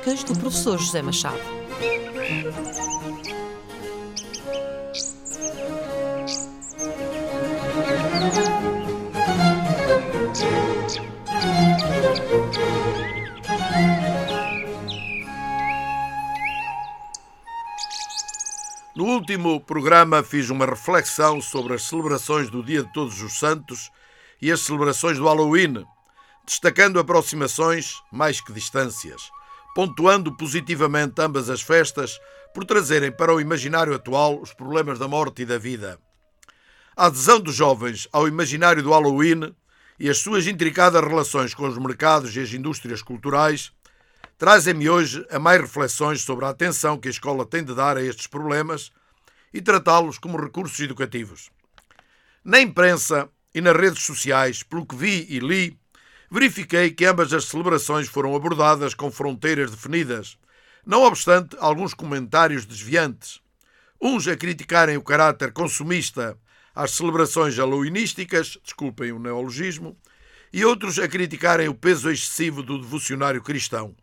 Crónicas 0.07 0.23
do 0.23 0.38
professor 0.38 0.79
José 0.79 1.03
Machado. 1.03 1.40
No 18.95 19.05
último 19.07 19.61
programa 19.61 20.23
fiz 20.23 20.51
uma 20.51 20.66
reflexão 20.66 21.40
sobre 21.40 21.75
as 21.75 21.83
celebrações 21.83 22.49
do 22.49 22.62
Dia 22.62 22.85
de 22.85 22.92
Todos 22.92 23.21
os 23.21 23.40
Santos 23.40 23.90
e 24.40 24.53
as 24.53 24.61
celebrações 24.61 25.19
do 25.19 25.25
Halloween, 25.25 25.85
destacando 26.47 27.01
aproximações 27.01 28.01
mais 28.12 28.40
que 28.40 28.53
distâncias, 28.53 29.31
pontuando 29.77 30.35
positivamente 30.35 31.21
ambas 31.21 31.51
as 31.51 31.61
festas 31.61 32.19
por 32.55 32.65
trazerem 32.65 33.12
para 33.12 33.35
o 33.35 33.39
imaginário 33.39 33.95
atual 33.95 34.41
os 34.41 34.55
problemas 34.55 34.99
da 34.99 35.07
morte 35.07 35.43
e 35.43 35.45
da 35.45 35.59
vida. 35.59 35.99
A 36.97 37.09
adesão 37.09 37.39
dos 37.39 37.55
jovens 37.55 38.09
ao 38.11 38.27
imaginário 38.27 38.83
do 38.83 38.89
Halloween 38.89 39.55
e 40.01 40.09
as 40.09 40.17
suas 40.17 40.47
intricadas 40.47 41.03
relações 41.03 41.53
com 41.53 41.69
os 41.69 41.77
mercados 41.77 42.35
e 42.35 42.41
as 42.41 42.55
indústrias 42.55 43.03
culturais 43.03 43.71
trazem-me 44.39 44.89
hoje 44.89 45.27
a 45.31 45.39
mais 45.39 45.61
reflexões 45.61 46.23
sobre 46.23 46.47
a 46.47 46.49
atenção 46.49 46.99
que 46.99 47.09
a 47.09 47.11
escola 47.11 47.45
tem 47.45 47.62
de 47.62 47.75
dar 47.75 47.99
a 47.99 48.03
estes 48.03 48.27
problemas 48.27 48.91
e 49.53 49.61
tratá-los 49.61 50.17
como 50.17 50.43
recursos 50.43 50.81
educativos. 50.81 51.51
Na 52.43 52.62
imprensa 52.62 53.29
e 53.55 53.61
nas 53.61 53.77
redes 53.77 54.03
sociais, 54.03 54.62
pelo 54.62 54.87
que 54.87 54.97
vi 54.97 55.27
e 55.29 55.39
li, 55.39 55.79
verifiquei 56.31 56.91
que 56.91 57.05
ambas 57.05 57.33
as 57.33 57.45
celebrações 57.45 58.09
foram 58.09 58.35
abordadas 58.35 58.95
com 58.95 59.11
fronteiras 59.11 59.71
definidas, 59.71 60.39
não 60.85 61.03
obstante 61.03 61.57
alguns 61.59 61.95
comentários 61.95 62.65
desviantes. 62.65 63.41
Uns 64.01 64.29
a 64.29 64.37
criticarem 64.37 64.97
o 64.97 65.03
caráter 65.03 65.53
consumista 65.53 66.39
às 66.75 66.93
celebrações 66.93 67.57
halloweenísticas, 67.57 68.59
desculpem 68.62 69.12
o 69.12 69.19
neologismo, 69.19 69.97
e 70.53 70.65
outros 70.65 70.99
a 70.99 71.09
criticarem 71.09 71.69
o 71.69 71.75
peso 71.75 72.11
excessivo 72.11 72.62
do 72.62 72.79
devocionário 72.79 73.43
cristão. 73.43 73.95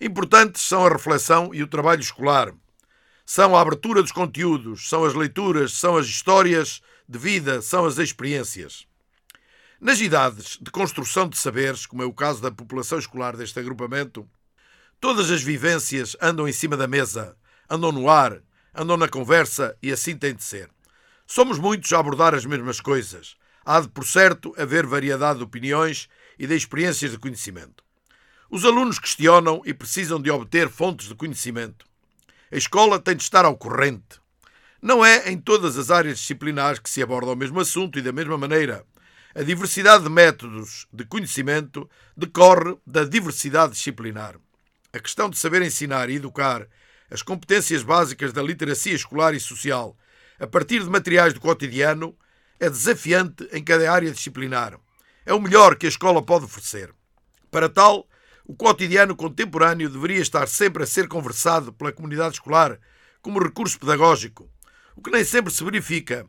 Importantes 0.00 0.62
são 0.62 0.86
a 0.86 0.88
reflexão 0.88 1.50
e 1.52 1.62
o 1.62 1.66
trabalho 1.66 2.00
escolar. 2.00 2.52
São 3.26 3.56
a 3.56 3.60
abertura 3.60 4.00
dos 4.00 4.12
conteúdos, 4.12 4.88
são 4.88 5.04
as 5.04 5.14
leituras, 5.14 5.72
são 5.72 5.96
as 5.96 6.06
histórias 6.06 6.80
de 7.08 7.18
vida, 7.18 7.60
são 7.60 7.84
as 7.84 7.98
experiências. 7.98 8.86
Nas 9.80 10.00
idades 10.00 10.58
de 10.60 10.72
construção 10.72 11.28
de 11.28 11.38
saberes, 11.38 11.86
como 11.86 12.02
é 12.02 12.04
o 12.04 12.12
caso 12.12 12.42
da 12.42 12.50
população 12.50 12.98
escolar 12.98 13.36
deste 13.36 13.60
agrupamento, 13.60 14.28
todas 15.00 15.30
as 15.30 15.40
vivências 15.40 16.16
andam 16.20 16.48
em 16.48 16.52
cima 16.52 16.76
da 16.76 16.88
mesa, 16.88 17.36
andam 17.70 17.92
no 17.92 18.10
ar, 18.10 18.42
andam 18.74 18.96
na 18.96 19.06
conversa 19.06 19.76
e 19.80 19.92
assim 19.92 20.16
tem 20.16 20.34
de 20.34 20.42
ser. 20.42 20.68
Somos 21.28 21.60
muitos 21.60 21.92
a 21.92 22.00
abordar 22.00 22.34
as 22.34 22.44
mesmas 22.44 22.80
coisas. 22.80 23.36
Há 23.64 23.80
de, 23.80 23.88
por 23.88 24.04
certo, 24.04 24.52
haver 24.58 24.84
variedade 24.84 25.38
de 25.38 25.44
opiniões 25.44 26.08
e 26.36 26.44
de 26.44 26.56
experiências 26.56 27.12
de 27.12 27.18
conhecimento. 27.18 27.84
Os 28.50 28.64
alunos 28.64 28.98
questionam 28.98 29.62
e 29.64 29.72
precisam 29.72 30.20
de 30.20 30.28
obter 30.28 30.68
fontes 30.68 31.06
de 31.06 31.14
conhecimento. 31.14 31.86
A 32.50 32.56
escola 32.56 32.98
tem 32.98 33.14
de 33.14 33.22
estar 33.22 33.44
ao 33.44 33.56
corrente. 33.56 34.20
Não 34.82 35.04
é 35.04 35.30
em 35.30 35.38
todas 35.38 35.78
as 35.78 35.88
áreas 35.88 36.18
disciplinares 36.18 36.80
que 36.80 36.90
se 36.90 37.00
aborda 37.00 37.30
o 37.30 37.36
mesmo 37.36 37.60
assunto 37.60 37.96
e 37.96 38.02
da 38.02 38.10
mesma 38.10 38.36
maneira. 38.36 38.84
A 39.38 39.44
diversidade 39.44 40.02
de 40.02 40.10
métodos 40.10 40.88
de 40.92 41.04
conhecimento 41.04 41.88
decorre 42.16 42.76
da 42.84 43.04
diversidade 43.04 43.74
disciplinar. 43.74 44.34
A 44.92 44.98
questão 44.98 45.30
de 45.30 45.38
saber 45.38 45.62
ensinar 45.62 46.10
e 46.10 46.16
educar 46.16 46.66
as 47.08 47.22
competências 47.22 47.84
básicas 47.84 48.32
da 48.32 48.42
literacia 48.42 48.96
escolar 48.96 49.34
e 49.34 49.38
social 49.38 49.96
a 50.40 50.46
partir 50.48 50.82
de 50.82 50.90
materiais 50.90 51.34
do 51.34 51.40
cotidiano 51.40 52.18
é 52.58 52.68
desafiante 52.68 53.48
em 53.52 53.62
cada 53.62 53.92
área 53.92 54.10
disciplinar. 54.10 54.76
É 55.24 55.32
o 55.32 55.40
melhor 55.40 55.76
que 55.76 55.86
a 55.86 55.88
escola 55.88 56.20
pode 56.20 56.46
oferecer. 56.46 56.92
Para 57.48 57.68
tal, 57.68 58.08
O 58.44 58.56
cotidiano 58.56 59.14
contemporâneo 59.14 59.90
deveria 59.90 60.22
estar 60.22 60.48
sempre 60.48 60.82
a 60.82 60.86
ser 60.86 61.06
conversado 61.06 61.70
pela 61.70 61.92
comunidade 61.92 62.36
escolar 62.36 62.80
como 63.20 63.38
recurso 63.38 63.78
pedagógico, 63.78 64.50
o 64.96 65.02
que 65.02 65.10
nem 65.10 65.22
sempre 65.22 65.52
se 65.52 65.62
verifica 65.62 66.26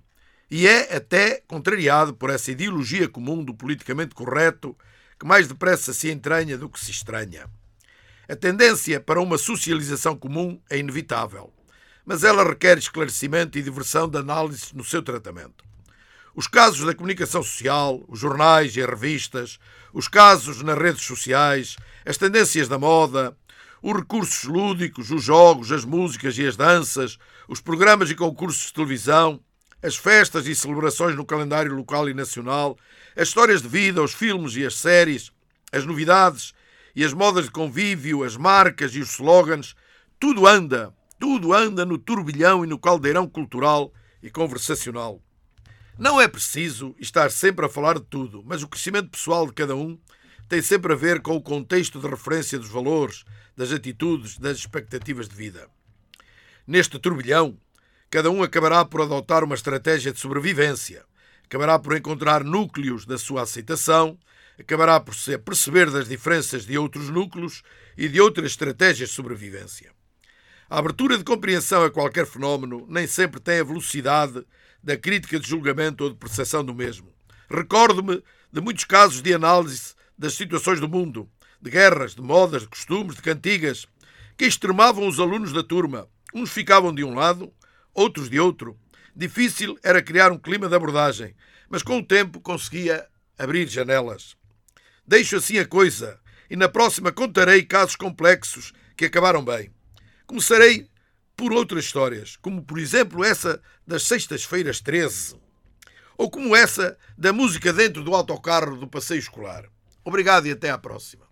e 0.50 0.68
é 0.68 0.96
até 0.96 1.44
contrariado 1.48 2.14
por 2.14 2.30
essa 2.30 2.52
ideologia 2.52 3.08
comum 3.08 3.44
do 3.44 3.54
politicamente 3.54 4.16
correto 4.16 4.76
que 5.20 5.26
mais 5.26 5.48
depressa 5.48 5.94
se 5.94 6.10
entranha 6.10 6.58
do 6.58 6.70
que 6.70 6.80
se 6.80 6.92
estranha. 6.92 7.50
A 8.28 8.36
tendência 8.36 9.00
para 9.00 9.22
uma 9.22 9.38
socialização 9.38 10.16
comum 10.16 10.60
é 10.70 10.78
inevitável, 10.78 11.54
mas 12.06 12.24
ela 12.24 12.44
requer 12.44 12.78
esclarecimento 12.78 13.58
e 13.58 13.62
diversão 13.62 14.08
de 14.08 14.18
análise 14.18 14.68
no 14.74 14.84
seu 14.84 15.02
tratamento. 15.04 15.64
Os 16.36 16.48
casos 16.48 16.86
da 16.86 16.96
comunicação 16.96 17.44
social, 17.44 18.04
os 18.08 18.20
jornais 18.20 18.76
e 18.76 18.82
as 18.82 18.90
revistas, 18.90 19.60
os 19.94 20.08
casos 20.08 20.62
nas 20.62 20.78
redes 20.78 21.04
sociais, 21.04 21.76
as 22.06 22.18
tendências 22.18 22.68
da 22.68 22.78
moda, 22.78 23.36
os 23.82 23.94
recursos 23.94 24.44
lúdicos, 24.44 25.12
os 25.12 25.24
jogos, 25.24 25.72
as 25.72 25.84
músicas 25.84 26.38
e 26.38 26.46
as 26.46 26.56
danças, 26.56 27.18
os 27.48 27.60
programas 27.60 28.10
e 28.10 28.16
concursos 28.16 28.68
de 28.68 28.74
televisão, 28.74 29.40
as 29.82 29.96
festas 29.96 30.48
e 30.48 30.56
celebrações 30.56 31.16
no 31.16 31.26
calendário 31.26 31.74
local 31.74 32.10
e 32.10 32.14
nacional, 32.14 32.78
as 33.16 33.30
histórias 33.30 33.62
de 33.62 33.68
vida, 33.68 34.04
os 34.04 34.14
filmes 34.14 34.56
e 34.56 34.66
as 34.66 34.76
séries, 34.76 35.32
as 35.72 35.86
novidades 35.86 36.54
e 36.96 37.04
as 37.04 37.14
modas 37.14 37.46
de 37.46 37.52
convívio, 37.52 38.24
as 38.24 38.36
marcas 38.36 38.94
e 38.94 39.00
os 39.00 39.12
slogans, 39.14 39.76
tudo 40.20 40.46
anda, 40.46 40.94
tudo 41.20 41.54
anda 41.54 41.86
no 41.86 41.98
turbilhão 41.98 42.64
e 42.64 42.68
no 42.68 42.78
caldeirão 42.78 43.28
cultural 43.28 43.94
e 44.22 44.30
conversacional. 44.30 45.22
Não 45.98 46.20
é 46.20 46.28
preciso 46.28 46.96
estar 47.00 47.30
sempre 47.32 47.66
a 47.66 47.70
falar 47.70 48.00
de 48.00 48.06
tudo, 48.06 48.44
mas 48.46 48.64
o 48.64 48.68
crescimento 48.68 49.10
pessoal 49.10 49.46
de 49.46 49.54
cada 49.54 49.76
um 49.76 50.00
tem 50.48 50.62
sempre 50.62 50.94
a 50.94 50.96
ver 50.96 51.22
com 51.22 51.36
o 51.36 51.42
contexto 51.42 52.00
de 52.00 52.08
referência 52.08 52.58
dos 52.58 52.70
valores, 52.70 53.24
das 53.56 53.72
atitudes, 53.72 54.38
das 54.38 54.58
expectativas 54.58 55.28
de 55.28 55.36
vida. 55.36 55.70
Neste 56.66 56.98
turbilhão, 56.98 57.58
cada 58.10 58.32
um 58.32 58.42
acabará 58.42 58.84
por 58.84 59.02
adotar 59.02 59.44
uma 59.44 59.56
estratégia 59.56 60.12
de 60.12 60.20
sobrevivência, 60.20 61.06
acabará 61.46 61.78
por 61.78 61.96
encontrar 61.96 62.44
núcleos 62.44 63.06
da 63.06 63.18
sua 63.18 63.44
aceitação, 63.44 64.18
acabará 64.60 65.00
por 65.00 65.16
se 65.16 65.38
perceber 65.38 65.90
das 65.90 66.08
diferenças 66.08 66.66
de 66.66 66.78
outros 66.78 67.10
núcleos 67.10 67.64
e 67.98 68.08
de 68.08 68.20
outras 68.20 68.52
estratégias 68.52 69.10
de 69.10 69.16
sobrevivência. 69.16 69.92
A 70.70 70.80
abertura 70.80 71.18
de 71.18 71.24
compreensão 71.24 71.84
a 71.84 71.90
qualquer 71.90 72.28
fenómeno 72.28 72.86
nem 72.88 73.08
sempre 73.08 73.40
tem 73.40 73.60
a 73.60 73.64
velocidade 73.64 74.46
da 74.84 74.96
crítica 74.96 75.40
de 75.40 75.48
julgamento 75.48 76.04
ou 76.04 76.10
de 76.10 76.16
percepção 76.16 76.64
do 76.64 76.76
mesmo. 76.76 77.12
Recordo-me 77.50 78.24
de 78.52 78.62
muitos 78.62 78.86
casos 78.86 79.22
de 79.22 79.34
análise 79.34 79.96
das 80.18 80.34
situações 80.34 80.80
do 80.80 80.88
mundo, 80.88 81.28
de 81.62 81.72
guerras, 81.72 82.14
de 82.14 82.22
modas, 82.22 82.62
de 82.62 82.68
costumes, 82.68 83.16
de 83.16 83.22
cantigas, 83.22 83.88
que 84.38 84.46
extremavam 84.46 85.08
os 85.08 85.20
alunos 85.20 85.52
da 85.52 85.64
turma. 85.64 86.08
Uns 86.34 86.52
ficavam 86.52 86.94
de 86.94 87.04
um 87.04 87.16
lado, 87.16 87.52
outros 87.94 88.30
de 88.30 88.40
outro. 88.40 88.78
Difícil 89.16 89.78
era 89.84 90.02
criar 90.02 90.32
um 90.32 90.38
clima 90.38 90.68
de 90.68 90.76
abordagem, 90.76 91.36
mas 91.70 91.84
com 91.84 92.00
o 92.00 92.06
tempo 92.06 92.40
conseguia 92.40 93.08
abrir 93.38 93.68
janelas. 93.68 94.36
Deixo 95.06 95.38
assim 95.38 95.58
a 95.58 95.66
coisa 95.66 96.20
e 96.50 96.56
na 96.56 96.68
próxima 96.68 97.12
contarei 97.12 97.64
casos 97.64 97.96
complexos 97.96 98.74
que 98.96 99.06
acabaram 99.06 99.44
bem. 99.44 99.72
Começarei 100.26 100.88
por 101.36 101.54
outras 101.54 101.86
histórias, 101.86 102.36
como 102.36 102.64
por 102.64 102.78
exemplo 102.78 103.24
essa 103.24 103.62
das 103.88 104.04
Sextas-feiras 104.04 104.82
13, 104.82 105.36
ou 106.18 106.30
como 106.30 106.56
essa 106.56 106.98
da 107.18 107.32
música 107.32 107.72
dentro 107.72 108.04
do 108.04 108.14
autocarro 108.14 108.76
do 108.76 108.88
passeio 108.88 109.20
escolar. 109.20 109.66
Obrigado 110.04 110.48
e 110.48 110.52
até 110.52 110.70
à 110.70 110.78
próxima. 110.78 111.26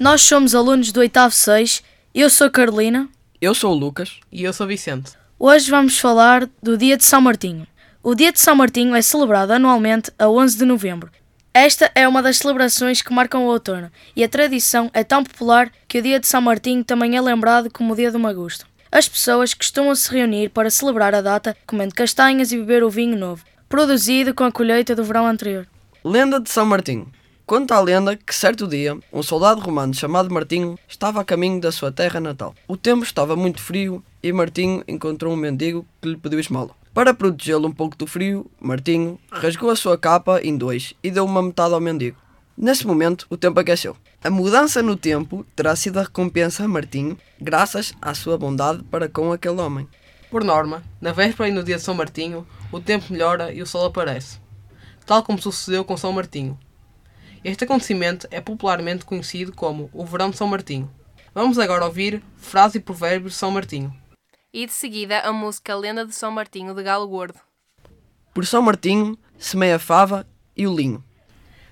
Nós 0.00 0.22
somos 0.22 0.54
alunos 0.54 0.92
do 0.92 1.00
oitavo 1.00 1.34
6. 1.34 1.82
Eu 2.14 2.30
sou 2.30 2.46
a 2.46 2.50
Carolina. 2.50 3.06
Eu 3.38 3.54
sou 3.54 3.70
o 3.70 3.78
Lucas. 3.78 4.18
E 4.32 4.42
eu 4.42 4.50
sou 4.50 4.64
o 4.64 4.68
Vicente. 4.68 5.12
Hoje 5.38 5.70
vamos 5.70 5.98
falar 5.98 6.48
do 6.62 6.78
Dia 6.78 6.96
de 6.96 7.04
São 7.04 7.20
Martinho. 7.20 7.66
O 8.02 8.14
Dia 8.14 8.32
de 8.32 8.40
São 8.40 8.56
Martinho 8.56 8.94
é 8.94 9.02
celebrado 9.02 9.50
anualmente 9.50 10.10
a 10.18 10.26
11 10.26 10.56
de 10.56 10.64
novembro. 10.64 11.10
Esta 11.52 11.92
é 11.94 12.08
uma 12.08 12.22
das 12.22 12.38
celebrações 12.38 13.02
que 13.02 13.12
marcam 13.12 13.44
o 13.44 13.48
outono, 13.48 13.92
e 14.16 14.24
a 14.24 14.28
tradição 14.28 14.90
é 14.94 15.04
tão 15.04 15.22
popular 15.22 15.70
que 15.86 15.98
o 15.98 16.02
Dia 16.02 16.18
de 16.18 16.26
São 16.26 16.40
Martinho 16.40 16.82
também 16.82 17.14
é 17.14 17.20
lembrado 17.20 17.68
como 17.70 17.92
o 17.92 17.96
Dia 17.96 18.10
do 18.10 18.18
Magusto. 18.18 18.64
As 18.90 19.06
pessoas 19.06 19.52
costumam 19.52 19.94
se 19.94 20.10
reunir 20.10 20.48
para 20.48 20.70
celebrar 20.70 21.14
a 21.14 21.20
data 21.20 21.54
comendo 21.66 21.94
castanhas 21.94 22.52
e 22.52 22.56
beber 22.56 22.82
o 22.82 22.88
vinho 22.88 23.18
novo, 23.18 23.44
produzido 23.68 24.32
com 24.32 24.44
a 24.44 24.52
colheita 24.52 24.96
do 24.96 25.04
verão 25.04 25.26
anterior. 25.26 25.66
Lenda 26.02 26.40
de 26.40 26.48
São 26.48 26.64
Martinho. 26.64 27.12
Conta 27.50 27.74
a 27.74 27.80
lenda 27.80 28.16
que 28.16 28.32
certo 28.32 28.64
dia, 28.64 28.96
um 29.12 29.24
soldado 29.24 29.60
romano 29.60 29.92
chamado 29.92 30.32
Martinho 30.32 30.78
estava 30.86 31.20
a 31.20 31.24
caminho 31.24 31.60
da 31.60 31.72
sua 31.72 31.90
terra 31.90 32.20
natal. 32.20 32.54
O 32.68 32.76
tempo 32.76 33.02
estava 33.02 33.34
muito 33.34 33.60
frio 33.60 34.04
e 34.22 34.32
Martinho 34.32 34.84
encontrou 34.86 35.32
um 35.32 35.36
mendigo 35.36 35.84
que 36.00 36.10
lhe 36.10 36.16
pediu 36.16 36.38
esmola. 36.38 36.70
Para 36.94 37.12
protegê-lo 37.12 37.66
um 37.66 37.72
pouco 37.72 37.96
do 37.96 38.06
frio, 38.06 38.48
Martinho 38.60 39.18
rasgou 39.32 39.68
a 39.68 39.74
sua 39.74 39.98
capa 39.98 40.40
em 40.40 40.56
dois 40.56 40.94
e 41.02 41.10
deu 41.10 41.24
uma 41.24 41.42
metade 41.42 41.74
ao 41.74 41.80
mendigo. 41.80 42.16
Nesse 42.56 42.86
momento, 42.86 43.26
o 43.28 43.36
tempo 43.36 43.58
aqueceu. 43.58 43.96
A 44.22 44.30
mudança 44.30 44.80
no 44.80 44.94
tempo 44.94 45.44
terá 45.56 45.74
sido 45.74 45.98
a 45.98 46.04
recompensa 46.04 46.62
a 46.62 46.68
Martinho, 46.68 47.18
graças 47.40 47.92
à 48.00 48.14
sua 48.14 48.38
bondade 48.38 48.84
para 48.84 49.08
com 49.08 49.32
aquele 49.32 49.60
homem. 49.60 49.88
Por 50.30 50.44
norma, 50.44 50.84
na 51.00 51.10
véspera 51.10 51.48
e 51.48 51.52
no 51.52 51.64
dia 51.64 51.78
de 51.78 51.82
São 51.82 51.94
Martinho, 51.94 52.46
o 52.70 52.78
tempo 52.78 53.12
melhora 53.12 53.52
e 53.52 53.60
o 53.60 53.66
sol 53.66 53.86
aparece, 53.86 54.38
tal 55.04 55.24
como 55.24 55.42
sucedeu 55.42 55.84
com 55.84 55.96
São 55.96 56.12
Martinho. 56.12 56.56
Este 57.42 57.64
acontecimento 57.64 58.28
é 58.30 58.38
popularmente 58.38 59.06
conhecido 59.06 59.52
como 59.52 59.88
o 59.94 60.04
Verão 60.04 60.28
de 60.28 60.36
São 60.36 60.46
Martinho. 60.46 60.90
Vamos 61.34 61.58
agora 61.58 61.86
ouvir 61.86 62.22
frase 62.36 62.76
e 62.76 62.80
provérbios 62.80 63.32
de 63.32 63.38
São 63.38 63.50
Martinho. 63.50 63.94
E 64.52 64.66
de 64.66 64.72
seguida 64.72 65.20
a 65.20 65.32
música 65.32 65.74
Lenda 65.74 66.04
de 66.04 66.14
São 66.14 66.30
Martinho 66.30 66.74
de 66.74 66.82
Galo 66.82 67.08
Gordo. 67.08 67.38
Por 68.34 68.44
São 68.44 68.60
Martinho, 68.60 69.16
semeia 69.38 69.76
a 69.76 69.78
fava 69.78 70.26
e 70.54 70.66
o 70.66 70.74
linho. 70.74 71.02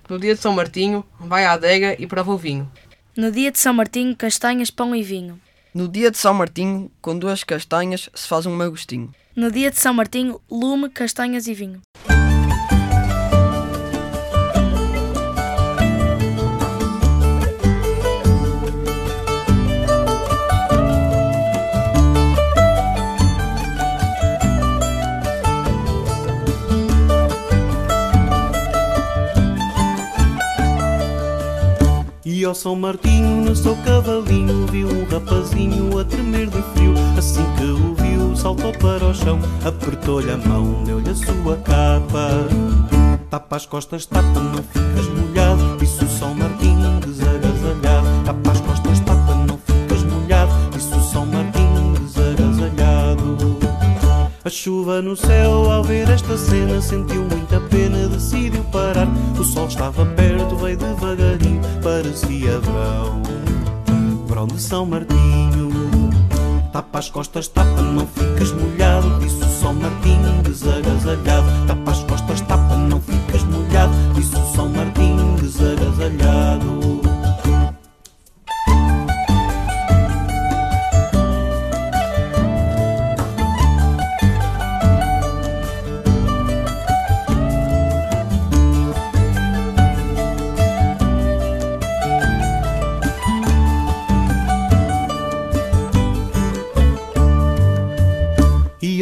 No 0.09 0.17
dia 0.17 0.33
de 0.33 0.41
São 0.41 0.53
Martinho, 0.53 1.05
vai 1.19 1.45
à 1.45 1.51
adega 1.51 1.95
e 2.01 2.07
prova 2.07 2.31
o 2.31 2.37
vinho. 2.37 2.69
No 3.15 3.31
dia 3.31 3.51
de 3.51 3.59
São 3.59 3.73
Martinho, 3.73 4.15
castanhas, 4.15 4.71
pão 4.71 4.95
e 4.95 5.03
vinho. 5.03 5.39
No 5.71 5.87
dia 5.87 6.09
de 6.09 6.17
São 6.17 6.33
Martinho, 6.33 6.91
com 6.99 7.17
duas 7.17 7.43
castanhas 7.43 8.09
se 8.15 8.27
faz 8.27 8.47
um 8.47 8.55
magostinho. 8.55 9.13
No 9.35 9.51
dia 9.51 9.69
de 9.69 9.79
São 9.79 9.93
Martinho, 9.93 10.41
lume, 10.49 10.89
castanhas 10.89 11.45
e 11.45 11.53
vinho. 11.53 11.79
E 32.39 32.45
ao 32.45 32.55
São 32.55 32.73
Martinho, 32.73 33.43
no 33.43 33.53
seu 33.53 33.75
cavalinho, 33.83 34.65
viu 34.67 34.87
um 34.87 35.03
rapazinho 35.11 35.99
a 35.99 36.05
tremer 36.05 36.47
de 36.47 36.61
frio. 36.71 36.93
Assim 37.17 37.43
que 37.57 37.65
o 37.65 37.93
viu, 37.95 38.33
saltou 38.33 38.71
para 38.71 39.07
o 39.07 39.13
chão, 39.13 39.37
apertou-lhe 39.65 40.31
a 40.31 40.37
mão, 40.37 40.85
deu-lhe 40.85 41.09
a 41.09 41.15
sua 41.15 41.57
capa. 41.57 42.47
Tapa 43.29 43.57
as 43.57 43.65
costas, 43.65 44.05
tapa, 44.05 44.39
não 44.39 44.63
ficas 44.63 45.05
molhado. 45.09 45.77
Disse 45.79 46.05
o 46.05 46.07
São 46.07 46.33
Martinho 46.33 47.01
desagasalhado. 47.01 48.07
Tapa 48.23 48.51
as 48.51 48.61
costas, 48.61 48.99
tapa, 49.01 49.35
não 49.35 49.57
ficas 49.57 50.03
molhado. 50.03 50.53
Disse 50.71 50.95
o 50.95 51.01
São 51.01 51.25
Martinho 51.25 51.99
desagasalhado. 51.99 53.59
A 54.45 54.49
chuva 54.49 55.01
no 55.01 55.17
céu, 55.17 55.69
ao 55.69 55.83
ver 55.83 56.09
esta 56.09 56.37
cena, 56.37 56.81
sentiu 56.81 57.21
muita 57.23 57.58
pena, 57.79 58.07
decidiu 58.09 58.63
parar. 58.65 59.07
O 59.39 59.43
sol 59.43 59.67
estava 59.67 60.05
perto, 60.05 60.55
veio 60.57 60.77
devagarinho, 60.77 61.61
parecia 61.81 62.59
verão. 62.59 63.21
Verão 64.27 64.47
de 64.47 64.61
São 64.61 64.85
Martinho. 64.85 65.69
Tapa 66.73 66.99
as 66.99 67.09
costas, 67.09 67.47
tapa, 67.47 67.81
não 67.81 68.05
ficas 68.05 68.51
molhado. 68.51 69.19
Disse 69.19 69.43
o 69.43 69.61
São 69.61 69.73
Martinho 69.73 70.43
desagasalhado. 70.43 71.47
Tapa 71.67 71.78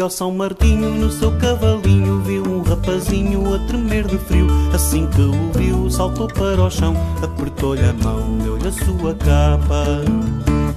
ao 0.08 0.12
São 0.12 0.32
Martinho 0.32 0.90
no 0.92 1.12
seu 1.12 1.38
cavalinho 1.38 2.22
Viu 2.22 2.44
um 2.44 2.62
rapazinho 2.62 3.54
a 3.54 3.60
tremer 3.68 4.08
de 4.08 4.18
frio. 4.18 4.48
Assim 4.74 5.06
que 5.08 5.22
o 5.22 5.52
viu 5.52 5.90
saltou 5.90 6.28
para 6.30 6.62
o 6.62 6.72
chão 6.72 6.96
Apertou-lhe 7.22 7.84
a 7.84 7.92
mão, 7.92 8.38
deu-lhe 8.38 8.68
a 8.68 8.72
sua 8.72 9.14
capa. 9.16 10.06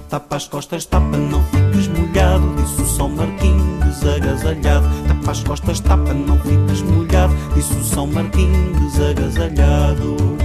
Tapa 0.09 0.37
as 0.37 0.49
costas, 0.49 0.85
tapa, 0.85 1.17
não 1.17 1.45
fiques 1.45 1.87
molhado 1.87 2.55
Disse 2.57 2.83
o 2.83 2.87
São 2.87 3.09
Martinho 3.09 3.79
desagasalhado 3.85 4.89
Tapa 5.07 5.31
as 5.31 5.45
costas, 5.45 5.79
tapa, 5.79 6.13
não 6.13 6.37
fiques 6.41 6.83
molhado 6.83 7.35
Disse 7.55 7.75
o 7.75 7.85
São 7.85 8.09
Martinho 8.09 8.75
desagasalhado 8.81 10.40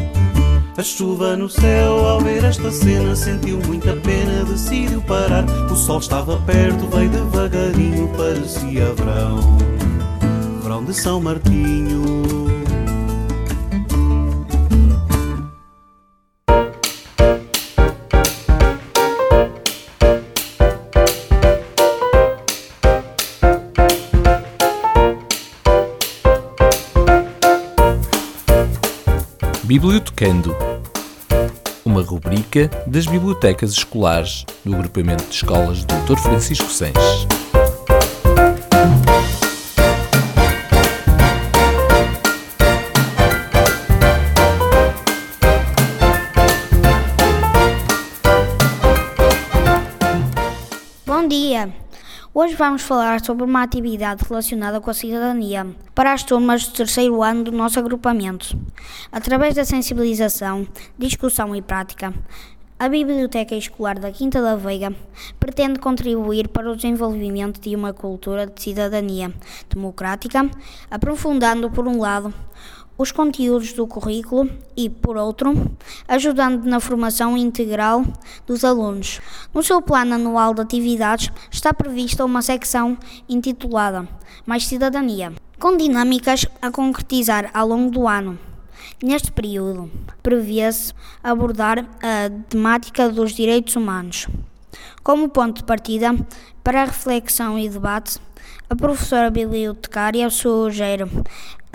a 0.77 0.83
chuva 0.83 1.37
no 1.37 1.49
céu, 1.49 2.05
ao 2.05 2.19
ver 2.19 2.43
esta 2.43 2.69
cena, 2.71 3.15
sentiu 3.15 3.59
muita 3.65 3.95
pena, 3.95 4.43
decidiu 4.43 5.01
parar. 5.01 5.45
O 5.71 5.75
sol 5.75 5.99
estava 5.99 6.37
perto, 6.41 6.87
veio 6.87 7.09
devagarinho, 7.09 8.09
parecia 8.09 8.93
verão. 8.93 9.57
Verão 10.61 10.83
de 10.83 10.93
São 10.93 11.21
Martinho. 11.21 12.14
Bibliotecando 29.65 30.55
uma 31.83 32.03
rubrica 32.03 32.69
das 32.85 33.07
bibliotecas 33.07 33.71
escolares 33.71 34.45
do 34.63 34.75
agrupamento 34.75 35.23
de 35.23 35.33
escolas 35.33 35.83
Dr. 35.83 36.17
Francisco 36.17 36.69
Sanches. 36.69 37.44
Hoje 52.37 52.53
vamos 52.53 52.81
falar 52.81 53.23
sobre 53.23 53.45
uma 53.45 53.63
atividade 53.63 54.25
relacionada 54.27 54.81
com 54.81 54.89
a 54.89 54.93
cidadania 54.93 55.65
para 55.93 56.11
as 56.11 56.21
turmas 56.21 56.67
do 56.67 56.73
terceiro 56.73 57.23
ano 57.23 57.45
do 57.45 57.51
nosso 57.53 57.79
agrupamento. 57.79 58.59
Através 59.09 59.55
da 59.55 59.63
sensibilização, 59.63 60.67
discussão 60.97 61.55
e 61.55 61.61
prática, 61.61 62.13
a 62.77 62.89
Biblioteca 62.89 63.55
Escolar 63.55 63.97
da 63.97 64.11
Quinta 64.11 64.41
da 64.41 64.57
Veiga 64.57 64.93
pretende 65.39 65.79
contribuir 65.79 66.49
para 66.49 66.69
o 66.69 66.75
desenvolvimento 66.75 67.61
de 67.61 67.73
uma 67.73 67.93
cultura 67.93 68.45
de 68.45 68.61
cidadania 68.61 69.33
democrática, 69.73 70.51
aprofundando, 70.91 71.71
por 71.71 71.87
um 71.87 72.01
lado, 72.01 72.33
os 72.97 73.11
conteúdos 73.11 73.73
do 73.73 73.85
currículo 73.85 74.49
e, 74.75 74.89
por 74.89 75.17
outro, 75.17 75.53
ajudando 76.07 76.65
na 76.65 76.79
formação 76.79 77.35
integral 77.37 78.03
dos 78.47 78.63
alunos. 78.63 79.19
No 79.53 79.61
seu 79.61 79.81
plano 79.81 80.15
anual 80.15 80.53
de 80.53 80.61
atividades 80.61 81.31
está 81.51 81.73
prevista 81.73 82.23
uma 82.23 82.41
secção 82.41 82.97
intitulada 83.27 84.07
Mais 84.45 84.65
Cidadania, 84.65 85.33
com 85.59 85.75
dinâmicas 85.75 86.45
a 86.61 86.71
concretizar 86.71 87.49
ao 87.53 87.67
longo 87.67 87.91
do 87.91 88.07
ano. 88.07 88.37
Neste 89.03 89.31
período, 89.31 89.91
prevê-se 90.23 90.93
abordar 91.23 91.79
a 92.01 92.29
temática 92.49 93.09
dos 93.09 93.33
direitos 93.33 93.75
humanos. 93.75 94.27
Como 95.03 95.29
ponto 95.29 95.57
de 95.57 95.63
partida 95.63 96.15
para 96.63 96.81
a 96.81 96.85
reflexão 96.85 97.59
e 97.59 97.69
debate, 97.69 98.19
a 98.69 98.75
professora 98.75 99.29
bibliotecária 99.29 100.29
sugere 100.29 101.05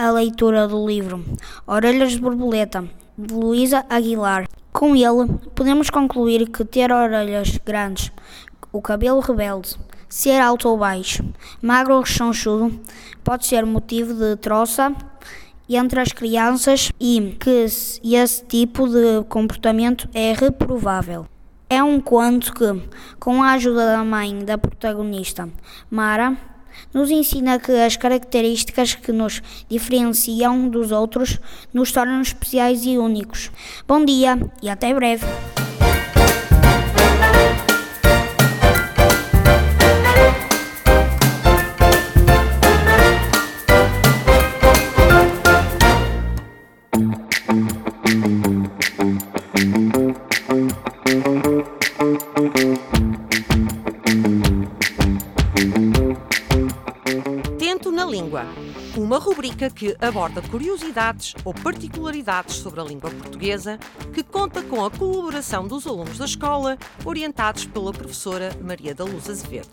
a 0.00 0.10
leitura 0.12 0.66
do 0.66 0.86
livro 0.86 1.22
Orelhas 1.66 2.12
de 2.12 2.20
Borboleta, 2.20 2.88
de 3.18 3.34
Luísa 3.34 3.84
Aguilar. 3.86 4.48
Com 4.72 4.96
ele, 4.96 5.28
podemos 5.54 5.90
concluir 5.90 6.48
que 6.48 6.64
ter 6.64 6.90
orelhas 6.90 7.58
grandes, 7.58 8.10
o 8.72 8.80
cabelo 8.80 9.20
rebelde, 9.20 9.76
ser 10.08 10.40
alto 10.40 10.70
ou 10.70 10.78
baixo, 10.78 11.22
magro 11.60 11.96
ou 11.96 12.00
rechonchudo, 12.00 12.80
pode 13.22 13.46
ser 13.46 13.66
motivo 13.66 14.14
de 14.14 14.36
troça 14.36 14.90
entre 15.68 16.00
as 16.00 16.14
crianças 16.14 16.90
e 16.98 17.36
que 17.38 17.66
esse 18.02 18.44
tipo 18.46 18.88
de 18.88 19.22
comportamento 19.28 20.08
é 20.14 20.32
reprovável. 20.32 21.26
É 21.68 21.82
um 21.82 22.00
conto 22.00 22.54
que, 22.54 22.88
com 23.18 23.42
a 23.42 23.52
ajuda 23.52 23.84
da 23.84 24.02
mãe 24.02 24.46
da 24.46 24.56
protagonista, 24.56 25.46
Mara, 25.90 26.38
nos 26.92 27.10
ensina 27.10 27.58
que 27.58 27.72
as 27.72 27.96
características 27.96 28.94
que 28.94 29.12
nos 29.12 29.42
diferenciam 29.68 30.68
dos 30.68 30.92
outros 30.92 31.38
nos 31.72 31.92
tornam 31.92 32.20
especiais 32.20 32.84
e 32.84 32.98
únicos. 32.98 33.50
Bom 33.86 34.04
dia 34.04 34.38
e 34.62 34.68
até 34.68 34.92
breve! 34.94 35.26
Rubrica 59.60 59.70
que 59.70 59.94
aborda 60.00 60.40
curiosidades 60.40 61.34
ou 61.44 61.52
particularidades 61.52 62.56
sobre 62.56 62.80
a 62.80 62.84
língua 62.84 63.10
portuguesa, 63.10 63.78
que 64.14 64.22
conta 64.22 64.62
com 64.62 64.82
a 64.82 64.90
colaboração 64.90 65.68
dos 65.68 65.86
alunos 65.86 66.16
da 66.16 66.24
escola, 66.24 66.78
orientados 67.04 67.66
pela 67.66 67.92
professora 67.92 68.56
Maria 68.62 68.94
da 68.94 69.04
Luz 69.04 69.28
Azevedo. 69.28 69.68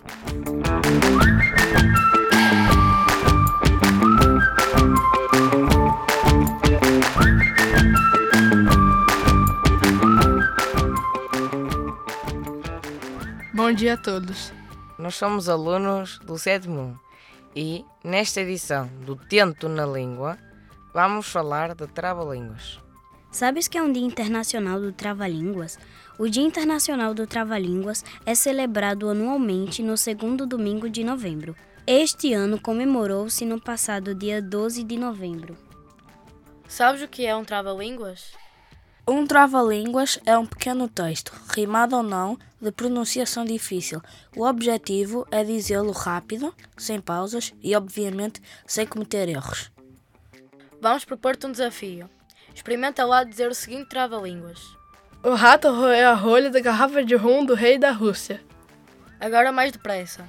Bom 13.53 13.71
dia 13.71 13.93
a 13.93 13.97
todos. 13.97 14.51
Nós 14.99 15.15
somos 15.15 15.47
alunos 15.47 16.19
do 16.19 16.37
sétimo 16.37 16.99
1 17.03 17.06
e, 17.57 17.83
nesta 18.03 18.41
edição 18.41 18.87
do 19.03 19.15
Tento 19.15 19.67
na 19.67 19.83
Língua, 19.83 20.37
vamos 20.93 21.25
falar 21.25 21.73
de 21.73 21.87
trava-línguas. 21.87 22.79
Sabes 23.31 23.67
que 23.67 23.79
é 23.79 23.81
um 23.81 23.91
Dia 23.91 24.05
Internacional 24.05 24.79
do 24.79 24.91
Trava-Línguas? 24.91 25.79
O 26.19 26.29
Dia 26.29 26.43
Internacional 26.43 27.15
do 27.15 27.25
Trava-Línguas 27.25 28.05
é 28.27 28.35
celebrado 28.35 29.09
anualmente 29.09 29.81
no 29.81 29.97
segundo 29.97 30.45
domingo 30.45 30.87
de 30.87 31.03
novembro. 31.03 31.55
Este 31.85 32.31
ano 32.31 32.61
comemorou-se 32.61 33.43
no 33.43 33.59
passado 33.59 34.13
dia 34.13 34.39
12 34.39 34.83
de 34.83 34.97
novembro. 34.97 35.57
Sabes 36.67 37.01
o 37.01 37.07
que 37.07 37.25
é 37.25 37.35
um 37.35 37.43
trava-línguas? 37.43 38.33
Um 39.09 39.25
trava-línguas 39.25 40.19
é 40.25 40.37
um 40.37 40.45
pequeno 40.45 40.89
texto, 40.89 41.31
rimado 41.55 41.95
ou 41.95 42.03
não, 42.03 42.37
de 42.61 42.73
pronunciação 42.73 43.45
difícil. 43.45 44.01
O 44.35 44.45
objetivo 44.45 45.25
é 45.31 45.45
dizê-lo 45.45 45.93
rápido, 45.93 46.53
sem 46.75 46.99
pausas 46.99 47.53
e, 47.63 47.73
obviamente, 47.73 48.41
sem 48.65 48.85
cometer 48.85 49.29
erros. 49.29 49.71
Vamos 50.81 51.05
propor-te 51.05 51.47
um 51.47 51.51
desafio. 51.53 52.09
Experimenta 52.53 53.05
lá 53.05 53.23
dizer 53.23 53.49
o 53.49 53.55
seguinte 53.55 53.87
trava-línguas. 53.87 54.59
O 55.23 55.35
rato 55.35 55.71
roeu 55.71 56.09
a 56.09 56.13
rolha 56.13 56.49
da 56.49 56.59
garrafa 56.59 57.01
de 57.01 57.15
rum 57.15 57.45
do 57.45 57.53
rei 57.53 57.77
da 57.77 57.91
Rússia. 57.91 58.41
Agora 59.21 59.53
mais 59.53 59.71
depressa. 59.71 60.27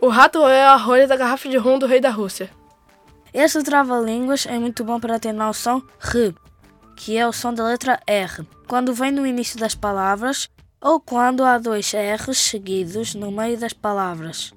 O 0.00 0.08
rato 0.08 0.40
roeu 0.40 0.68
a 0.68 0.76
rolha 0.76 1.06
da 1.06 1.14
garrafa 1.14 1.48
de 1.48 1.56
rum 1.56 1.78
do 1.78 1.86
rei 1.86 2.00
da 2.00 2.10
Rússia. 2.10 2.50
Este 3.32 3.62
trava-línguas 3.62 4.44
é 4.44 4.58
muito 4.58 4.82
bom 4.82 4.98
para 4.98 5.20
ter 5.20 5.32
noção 5.32 5.80
R, 6.00 6.34
que 6.96 7.16
é 7.16 7.26
o 7.26 7.32
som 7.32 7.52
da 7.52 7.64
letra 7.64 8.00
R, 8.06 8.46
quando 8.66 8.94
vem 8.94 9.10
no 9.10 9.26
início 9.26 9.58
das 9.58 9.74
palavras 9.74 10.48
ou 10.80 11.00
quando 11.00 11.44
há 11.44 11.58
dois 11.58 11.92
R's 11.92 12.38
seguidos 12.38 13.14
no 13.14 13.30
meio 13.30 13.58
das 13.58 13.72
palavras. 13.72 14.52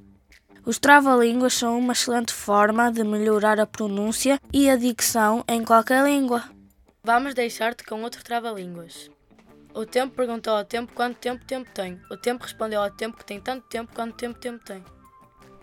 Os 0.66 0.80
trava-línguas 0.80 1.54
são 1.54 1.78
uma 1.78 1.94
excelente 1.94 2.34
forma 2.34 2.92
de 2.92 3.04
melhorar 3.04 3.60
a 3.60 3.68
pronúncia 3.68 4.40
e 4.52 4.68
a 4.68 4.76
dicção 4.76 5.44
em 5.48 5.64
qualquer 5.64 6.04
língua. 6.04 6.44
Vamos 7.04 7.36
deixar-te 7.36 7.84
com 7.84 8.02
outro 8.02 8.24
trava-línguas. 8.24 9.12
O 9.76 9.86
tempo 9.86 10.16
perguntou 10.16 10.54
ao 10.54 10.66
tempo 10.66 10.94
quanto 10.94 11.18
tempo 11.18 11.46
tempo 11.46 11.70
tem. 11.72 12.02
O 12.10 12.18
tempo 12.18 12.44
respondeu 12.44 12.82
ao 12.82 12.90
tempo 12.90 13.18
que 13.18 13.26
tem 13.26 13.40
tanto 13.40 13.68
tempo 13.68 13.94
quanto 13.94 14.16
tempo 14.16 14.40
tempo 14.40 14.64
tem. 14.66 14.84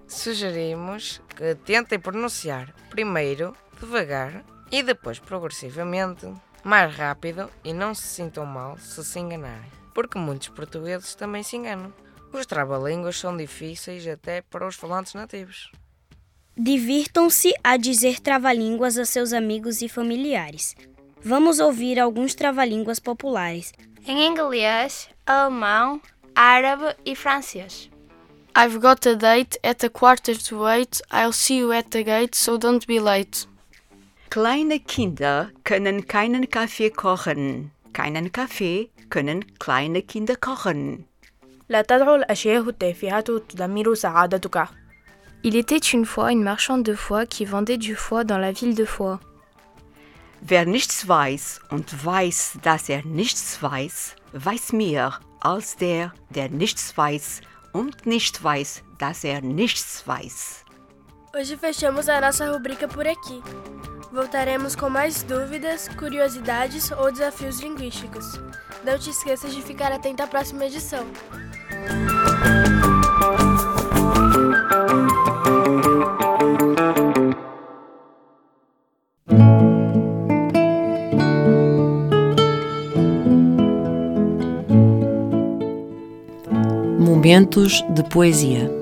Sugerimos 0.07 1.21
que 1.35 1.55
tentem 1.57 1.99
pronunciar 1.99 2.73
primeiro 2.91 3.57
devagar 3.81 4.45
e 4.71 4.83
depois 4.83 5.19
progressivamente 5.19 6.33
mais 6.65 6.95
rápido 6.95 7.51
e 7.65 7.73
não 7.73 7.95
se 7.95 8.07
sintam 8.07 8.47
mal 8.47 8.79
se 8.79 9.05
se 9.05 9.19
enganarem, 9.19 9.71
porque 9.95 10.19
muitos 10.19 10.49
portugueses 10.49 11.15
também 11.15 11.43
se 11.43 11.57
enganam. 11.57 11.93
Os 12.33 12.47
trava-línguas 12.47 13.17
são 13.17 13.37
difíceis 13.37 14.07
até 14.07 14.41
para 14.43 14.67
os 14.67 14.75
falantes 14.75 15.15
nativos. 15.15 15.71
Divirtam-se 16.57 17.55
a 17.63 17.77
dizer 17.77 18.21
trava-línguas 18.21 18.99
a 18.99 19.05
seus 19.05 19.33
amigos 19.33 19.83
e 19.83 19.89
familiares. 19.89 20.75
Vamos 21.23 21.59
ouvir 21.59 21.99
alguns 21.99 22.35
trava-línguas 22.35 22.99
populares. 22.99 23.73
Em 24.07 24.27
inglês, 24.27 25.09
alemão, 25.27 26.01
árabe 26.35 26.95
e 27.05 27.15
francês. 27.15 27.91
I've 28.57 28.79
got 28.79 29.07
a 29.07 29.15
date 29.15 29.59
at 29.63 29.85
a 29.85 29.89
quarter 29.89 30.37
to 30.37 30.69
eight. 30.69 31.01
I'll 31.11 31.33
see 31.33 31.59
you 31.59 31.73
at 31.73 31.89
the 31.91 32.03
gate, 32.03 32.37
so 32.37 32.59
don't 32.59 32.87
be 32.87 33.01
late. 33.01 33.49
Kleine 34.32 34.80
Kinder 34.80 35.50
können 35.64 36.08
keinen 36.08 36.50
Kaffee 36.50 36.90
kochen. 36.90 37.72
Keinen 37.94 38.32
Kaffee 38.32 38.90
können 39.10 39.46
kleine 39.58 40.02
Kinder 40.02 40.36
kochen. 40.36 41.06
لا 41.70 41.82
تدعو 41.82 42.16
الأشياء 42.16 42.70
التافهة 42.70 43.22
تدمر 43.50 43.96
سعادتك. 43.96 44.68
Il 45.44 45.56
était 45.56 45.94
une 45.94 46.06
fois 46.06 46.32
une 46.32 46.44
marchande 46.44 46.84
de 46.84 46.96
foie 46.96 47.26
qui 47.26 47.46
vendait 47.46 47.78
du 47.78 47.96
foie 47.96 48.24
dans 48.24 48.38
la 48.38 48.52
ville 48.52 48.76
de 48.76 48.86
Foix. 48.86 49.20
Wer 50.42 50.66
nichts 50.66 51.08
weiß 51.08 51.62
und 51.72 52.06
weiß, 52.06 52.60
dass 52.62 52.90
er 52.90 53.04
nichts 53.06 53.62
weiß, 53.62 54.16
weiß 54.34 54.74
mehr 54.74 55.20
als 55.42 55.76
der, 55.76 56.14
der 56.30 56.50
nichts 56.50 56.98
weiß 56.98 57.42
und 57.74 58.06
nicht 58.06 58.44
weiß, 58.44 58.84
dass 59.00 59.24
er 59.24 59.42
nichts 59.42 60.08
weiß. 60.08 60.64
Hoje 61.34 61.58
fechamos 61.58 62.10
a 62.10 62.20
nossa 62.22 62.52
rubrica 62.52 62.88
por 62.88 63.06
aqui. 63.06 63.42
Voltaremos 64.13 64.77
com 64.77 64.91
mais 64.91 65.23
dúvidas, 65.23 65.89
curiosidades 65.89 66.91
ou 66.91 67.11
desafios 67.11 67.61
linguísticos. 67.61 68.27
Não 68.85 68.99
te 68.99 69.09
esqueças 69.09 69.55
de 69.55 69.63
ficar 69.63 69.91
atento 69.91 70.23
à 70.23 70.27
próxima 70.27 70.67
edição. 70.67 71.07
Momentos 86.99 87.83
de 87.95 88.05
poesia. 88.11 88.82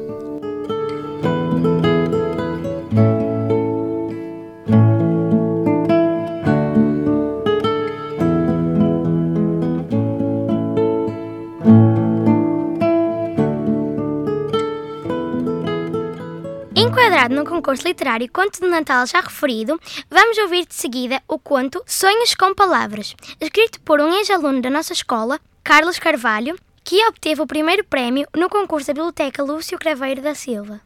Concurso 17.71 17.87
literário 17.87 18.29
Conto 18.33 18.61
de 18.61 18.67
Natal 18.67 19.07
já 19.07 19.21
referido, 19.21 19.81
vamos 20.11 20.37
ouvir 20.39 20.67
de 20.67 20.75
seguida 20.75 21.23
o 21.29 21.39
conto 21.39 21.81
Sonhos 21.87 22.35
com 22.35 22.53
Palavras, 22.53 23.15
escrito 23.41 23.81
por 23.83 24.01
um 24.01 24.13
ex-aluno 24.13 24.61
da 24.61 24.69
nossa 24.69 24.93
escola, 24.93 25.39
Carlos 25.63 25.97
Carvalho, 25.97 26.59
que 26.83 27.07
obteve 27.07 27.41
o 27.41 27.47
primeiro 27.47 27.85
prémio 27.85 28.27
no 28.37 28.49
concurso 28.49 28.89
da 28.89 28.95
Biblioteca 28.95 29.45
Lúcio 29.45 29.79
Craveiro 29.79 30.21
da 30.21 30.35
Silva. 30.35 30.81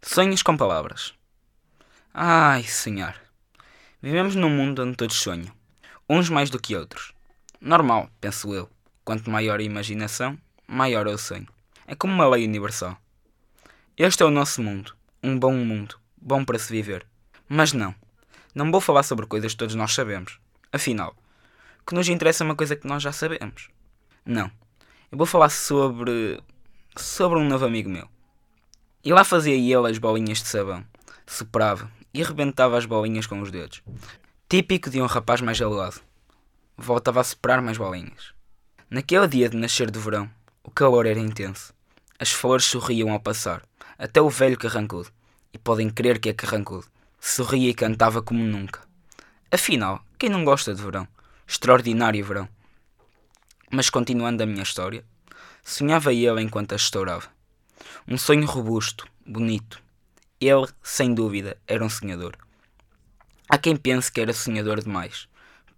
Sonhos 0.00 0.42
com 0.42 0.56
palavras. 0.56 1.12
Ai, 2.14 2.62
senhor. 2.62 3.14
Vivemos 4.00 4.34
num 4.34 4.48
mundo 4.48 4.82
onde 4.82 4.96
todos 4.96 5.16
sonham, 5.16 5.52
uns 6.08 6.30
mais 6.30 6.48
do 6.48 6.58
que 6.58 6.74
outros. 6.74 7.12
Normal, 7.60 8.08
penso 8.22 8.54
eu. 8.54 8.70
Quanto 9.04 9.28
maior 9.28 9.60
a 9.60 9.62
imaginação, 9.62 10.38
maior 10.66 11.06
é 11.06 11.10
o 11.10 11.18
sonho. 11.18 11.48
É 11.86 11.94
como 11.94 12.14
uma 12.14 12.26
lei 12.26 12.46
universal. 12.46 12.96
Este 13.98 14.22
é 14.22 14.26
o 14.26 14.30
nosso 14.30 14.62
mundo, 14.62 14.96
um 15.22 15.38
bom 15.38 15.52
mundo, 15.52 15.98
bom 16.20 16.44
para 16.44 16.58
se 16.58 16.72
viver. 16.72 17.06
Mas 17.48 17.72
não, 17.72 17.94
não 18.54 18.70
vou 18.70 18.80
falar 18.80 19.02
sobre 19.02 19.26
coisas 19.26 19.52
que 19.52 19.58
todos 19.58 19.74
nós 19.74 19.94
sabemos. 19.94 20.38
Afinal, 20.72 21.14
que 21.86 21.94
nos 21.94 22.08
interessa 22.08 22.42
é 22.42 22.46
uma 22.46 22.56
coisa 22.56 22.74
que 22.74 22.86
nós 22.86 23.02
já 23.02 23.12
sabemos. 23.12 23.68
Não, 24.24 24.50
eu 25.10 25.18
vou 25.18 25.26
falar 25.26 25.48
sobre. 25.48 26.40
sobre 26.96 27.38
um 27.38 27.48
novo 27.48 27.64
amigo 27.64 27.88
meu. 27.88 28.08
E 29.04 29.12
lá 29.12 29.24
fazia 29.24 29.54
ele 29.54 29.90
as 29.90 29.98
bolinhas 29.98 30.38
de 30.38 30.48
sabão, 30.48 30.84
soprava 31.26 31.90
e 32.14 32.22
arrebentava 32.22 32.78
as 32.78 32.86
bolinhas 32.86 33.26
com 33.26 33.40
os 33.40 33.50
dedos. 33.50 33.82
Típico 34.48 34.90
de 34.90 35.00
um 35.00 35.06
rapaz 35.06 35.40
mais 35.40 35.60
aleado. 35.60 36.00
Voltava 36.76 37.20
a 37.20 37.24
soprar 37.24 37.62
mais 37.62 37.78
bolinhas. 37.78 38.32
Naquele 38.90 39.26
dia 39.26 39.48
de 39.48 39.56
nascer 39.56 39.90
do 39.90 40.00
verão, 40.00 40.30
o 40.62 40.70
calor 40.70 41.06
era 41.06 41.18
intenso. 41.18 41.72
As 42.18 42.30
flores 42.30 42.64
sorriam 42.64 43.10
ao 43.10 43.18
passar, 43.18 43.62
até 44.02 44.20
o 44.20 44.28
velho 44.28 44.58
carrancudo, 44.58 45.08
e 45.52 45.58
podem 45.58 45.88
crer 45.88 46.18
que 46.18 46.28
é 46.28 46.32
carrancudo, 46.32 46.88
sorria 47.20 47.70
e 47.70 47.74
cantava 47.74 48.20
como 48.20 48.42
nunca. 48.42 48.80
Afinal, 49.48 50.04
quem 50.18 50.28
não 50.28 50.44
gosta 50.44 50.74
de 50.74 50.82
verão? 50.82 51.06
Extraordinário 51.46 52.24
verão. 52.24 52.48
Mas 53.70 53.88
continuando 53.88 54.42
a 54.42 54.46
minha 54.46 54.64
história, 54.64 55.04
sonhava 55.62 56.12
ele 56.12 56.42
enquanto 56.42 56.72
a 56.72 56.76
estourava. 56.76 57.28
Um 58.08 58.18
sonho 58.18 58.44
robusto, 58.44 59.06
bonito. 59.24 59.80
Ele, 60.40 60.66
sem 60.82 61.14
dúvida, 61.14 61.56
era 61.64 61.84
um 61.84 61.88
sonhador. 61.88 62.36
Há 63.48 63.56
quem 63.56 63.76
pense 63.76 64.10
que 64.10 64.20
era 64.20 64.32
sonhador 64.32 64.82
demais, 64.82 65.28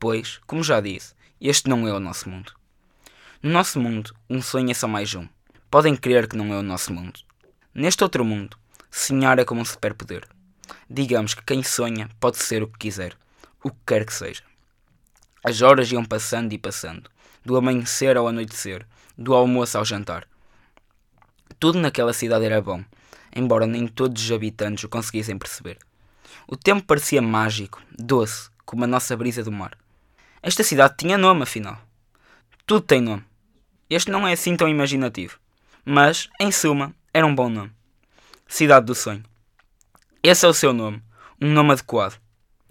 pois, 0.00 0.40
como 0.46 0.64
já 0.64 0.80
disse, 0.80 1.14
este 1.38 1.68
não 1.68 1.86
é 1.86 1.92
o 1.92 2.00
nosso 2.00 2.30
mundo. 2.30 2.54
No 3.42 3.50
nosso 3.50 3.78
mundo, 3.78 4.16
um 4.30 4.40
sonho 4.40 4.70
é 4.70 4.74
só 4.74 4.88
mais 4.88 5.14
um. 5.14 5.28
Podem 5.70 5.94
crer 5.94 6.26
que 6.26 6.38
não 6.38 6.54
é 6.54 6.58
o 6.58 6.62
nosso 6.62 6.90
mundo. 6.90 7.20
Neste 7.74 8.04
outro 8.04 8.24
mundo, 8.24 8.56
sonhar 8.88 9.36
é 9.40 9.44
como 9.44 9.60
um 9.60 9.64
superpoder. 9.64 10.28
Digamos 10.88 11.34
que 11.34 11.42
quem 11.42 11.60
sonha 11.64 12.08
pode 12.20 12.36
ser 12.36 12.62
o 12.62 12.68
que 12.68 12.78
quiser, 12.78 13.16
o 13.64 13.70
que 13.70 13.76
quer 13.84 14.06
que 14.06 14.14
seja. 14.14 14.44
As 15.42 15.60
horas 15.60 15.90
iam 15.90 16.04
passando 16.04 16.52
e 16.52 16.58
passando, 16.58 17.10
do 17.44 17.56
amanhecer 17.56 18.16
ao 18.16 18.28
anoitecer, 18.28 18.86
do 19.18 19.34
almoço 19.34 19.76
ao 19.76 19.84
jantar. 19.84 20.24
Tudo 21.58 21.80
naquela 21.80 22.12
cidade 22.12 22.44
era 22.44 22.62
bom, 22.62 22.84
embora 23.34 23.66
nem 23.66 23.88
todos 23.88 24.22
os 24.22 24.30
habitantes 24.30 24.84
o 24.84 24.88
conseguissem 24.88 25.36
perceber. 25.36 25.78
O 26.46 26.56
tempo 26.56 26.86
parecia 26.86 27.20
mágico, 27.20 27.82
doce, 27.98 28.50
como 28.64 28.84
a 28.84 28.86
nossa 28.86 29.16
brisa 29.16 29.42
do 29.42 29.50
mar. 29.50 29.76
Esta 30.40 30.62
cidade 30.62 30.94
tinha 30.96 31.18
nome, 31.18 31.42
afinal. 31.42 31.82
Tudo 32.64 32.82
tem 32.82 33.00
nome. 33.00 33.24
Este 33.90 34.12
não 34.12 34.28
é 34.28 34.32
assim 34.32 34.56
tão 34.56 34.68
imaginativo, 34.68 35.40
mas, 35.84 36.28
em 36.38 36.52
suma, 36.52 36.94
era 37.16 37.24
um 37.24 37.32
bom 37.32 37.48
nome. 37.48 37.70
Cidade 38.48 38.86
do 38.86 38.94
Sonho. 38.94 39.22
Esse 40.20 40.44
é 40.44 40.48
o 40.48 40.52
seu 40.52 40.72
nome, 40.72 41.00
um 41.40 41.48
nome 41.48 41.70
adequado. 41.70 42.20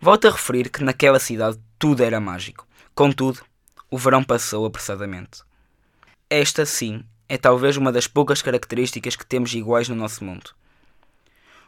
Volto 0.02 0.28
a 0.28 0.32
referir 0.32 0.70
que 0.70 0.84
naquela 0.84 1.18
cidade 1.18 1.58
tudo 1.80 2.04
era 2.04 2.20
mágico. 2.20 2.68
Contudo, 2.94 3.40
o 3.90 3.98
verão 3.98 4.22
passou 4.22 4.66
apressadamente. 4.66 5.44
Esta, 6.30 6.66
sim, 6.66 7.06
é 7.30 7.38
talvez 7.38 7.78
uma 7.78 7.90
das 7.90 8.06
poucas 8.06 8.42
características 8.42 9.16
que 9.16 9.26
temos 9.26 9.54
iguais 9.54 9.88
no 9.88 9.96
nosso 9.96 10.26
mundo. 10.26 10.52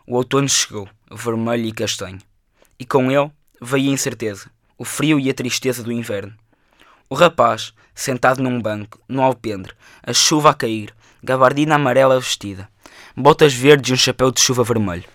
O 0.06 0.18
outono 0.18 0.50
chegou, 0.50 0.90
vermelho 1.10 1.68
e 1.68 1.72
castanho, 1.72 2.20
e 2.78 2.86
com 2.86 3.10
ele 3.10 3.32
veio 3.62 3.90
a 3.90 3.94
incerteza, 3.94 4.52
o 4.78 4.84
frio 4.84 5.18
e 5.18 5.30
a 5.30 5.34
tristeza 5.34 5.82
do 5.82 5.94
inverno. 5.94 6.36
O 7.10 7.16
rapaz, 7.16 7.74
sentado 7.94 8.44
num 8.44 8.62
banco, 8.62 9.00
no 9.08 9.22
alpendre, 9.22 9.72
a 10.04 10.12
chuva 10.12 10.50
a 10.50 10.54
cair, 10.54 10.94
gabardina 11.24 11.76
amarela 11.76 12.20
vestida, 12.20 12.70
botas 13.16 13.54
verdes 13.54 13.90
e 13.90 13.94
um 13.94 13.98
chapéu 13.98 14.32
de 14.32 14.42
chuva 14.42 14.64
vermelho. 14.64 15.06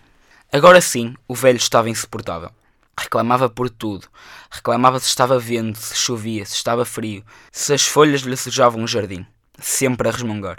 Agora 0.52 0.80
sim, 0.80 1.14
o 1.28 1.34
velho 1.34 1.56
estava 1.56 1.88
insuportável. 1.88 2.50
Reclamava 2.98 3.48
por 3.48 3.70
tudo. 3.70 4.08
Reclamava 4.50 4.98
se 4.98 5.06
estava 5.06 5.38
vento, 5.38 5.78
se 5.78 5.96
chovia, 5.96 6.44
se 6.44 6.54
estava 6.54 6.84
frio, 6.84 7.24
se 7.50 7.72
as 7.72 7.86
folhas 7.86 8.22
lhe 8.22 8.36
sujavam 8.36 8.82
o 8.82 8.86
jardim. 8.86 9.24
Sempre 9.58 10.08
a 10.08 10.12
resmungar. 10.12 10.58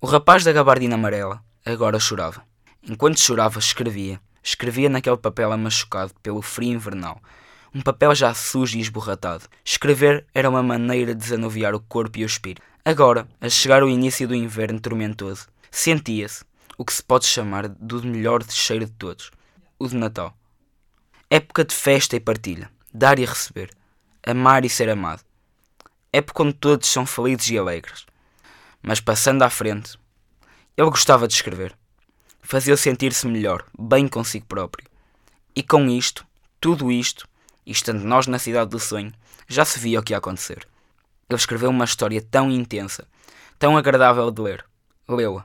O 0.00 0.06
rapaz 0.06 0.44
da 0.44 0.52
gabardina 0.52 0.94
amarela 0.94 1.42
agora 1.64 1.98
chorava. 1.98 2.42
Enquanto 2.82 3.20
chorava, 3.20 3.58
escrevia. 3.58 4.20
Escrevia 4.42 4.88
naquele 4.88 5.16
papel 5.16 5.50
amachucado 5.50 6.12
pelo 6.22 6.40
frio 6.40 6.74
invernal. 6.74 7.20
Um 7.74 7.80
papel 7.80 8.14
já 8.14 8.32
sujo 8.32 8.78
e 8.78 8.80
esborratado. 8.80 9.44
Escrever 9.64 10.24
era 10.32 10.48
uma 10.48 10.62
maneira 10.62 11.14
de 11.14 11.20
desanuviar 11.20 11.74
o 11.74 11.80
corpo 11.80 12.18
e 12.18 12.22
o 12.22 12.26
espírito. 12.26 12.62
Agora, 12.88 13.26
a 13.40 13.48
chegar 13.48 13.82
o 13.82 13.88
início 13.88 14.28
do 14.28 14.34
inverno 14.36 14.78
tormentoso, 14.78 15.48
sentia-se 15.72 16.44
o 16.78 16.84
que 16.84 16.92
se 16.92 17.02
pode 17.02 17.26
chamar 17.26 17.66
do 17.66 18.00
melhor 18.04 18.44
cheiro 18.48 18.86
de 18.86 18.92
todos, 18.92 19.32
o 19.76 19.88
de 19.88 19.96
Natal. 19.96 20.32
Época 21.28 21.64
de 21.64 21.74
festa 21.74 22.14
e 22.14 22.20
partilha, 22.20 22.70
dar 22.94 23.18
e 23.18 23.24
receber, 23.24 23.76
amar 24.24 24.64
e 24.64 24.68
ser 24.68 24.88
amado. 24.88 25.24
Época 26.12 26.44
onde 26.44 26.52
todos 26.52 26.88
são 26.88 27.04
felizes 27.04 27.50
e 27.50 27.58
alegres. 27.58 28.06
Mas 28.80 29.00
passando 29.00 29.42
à 29.42 29.50
frente, 29.50 29.98
ele 30.76 30.88
gostava 30.88 31.26
de 31.26 31.34
escrever. 31.34 31.76
Fazia-o 32.40 32.76
sentir-se 32.76 33.26
melhor, 33.26 33.64
bem 33.76 34.06
consigo 34.06 34.46
próprio. 34.46 34.86
E 35.56 35.60
com 35.60 35.90
isto, 35.90 36.24
tudo 36.60 36.92
isto, 36.92 37.28
e 37.66 37.72
estando 37.72 38.04
nós 38.04 38.28
na 38.28 38.38
cidade 38.38 38.70
do 38.70 38.78
sonho, 38.78 39.12
já 39.48 39.64
se 39.64 39.80
via 39.80 39.98
o 39.98 40.04
que 40.04 40.12
ia 40.12 40.18
acontecer. 40.18 40.68
Ele 41.28 41.36
escreveu 41.36 41.70
uma 41.70 41.84
história 41.84 42.22
tão 42.22 42.52
intensa, 42.52 43.04
tão 43.58 43.76
agradável 43.76 44.30
de 44.30 44.40
ler. 44.40 44.64
Leu-a. 45.08 45.44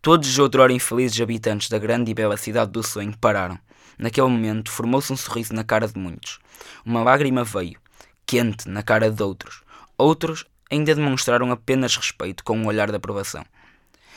Todos 0.00 0.28
os 0.28 0.38
outrora 0.38 0.72
infelizes 0.72 1.20
habitantes 1.20 1.68
da 1.68 1.78
grande 1.78 2.10
e 2.10 2.14
bela 2.14 2.38
cidade 2.38 2.70
do 2.70 2.82
sonho 2.82 3.14
pararam. 3.18 3.58
Naquele 3.98 4.28
momento 4.28 4.70
formou-se 4.70 5.12
um 5.12 5.16
sorriso 5.16 5.52
na 5.52 5.62
cara 5.62 5.86
de 5.86 5.98
muitos. 5.98 6.38
Uma 6.86 7.02
lágrima 7.02 7.44
veio, 7.44 7.78
quente, 8.24 8.66
na 8.66 8.82
cara 8.82 9.10
de 9.10 9.22
outros. 9.22 9.62
Outros 9.98 10.46
ainda 10.70 10.94
demonstraram 10.94 11.52
apenas 11.52 11.96
respeito 11.96 12.42
com 12.42 12.56
um 12.56 12.66
olhar 12.66 12.88
de 12.90 12.96
aprovação. 12.96 13.44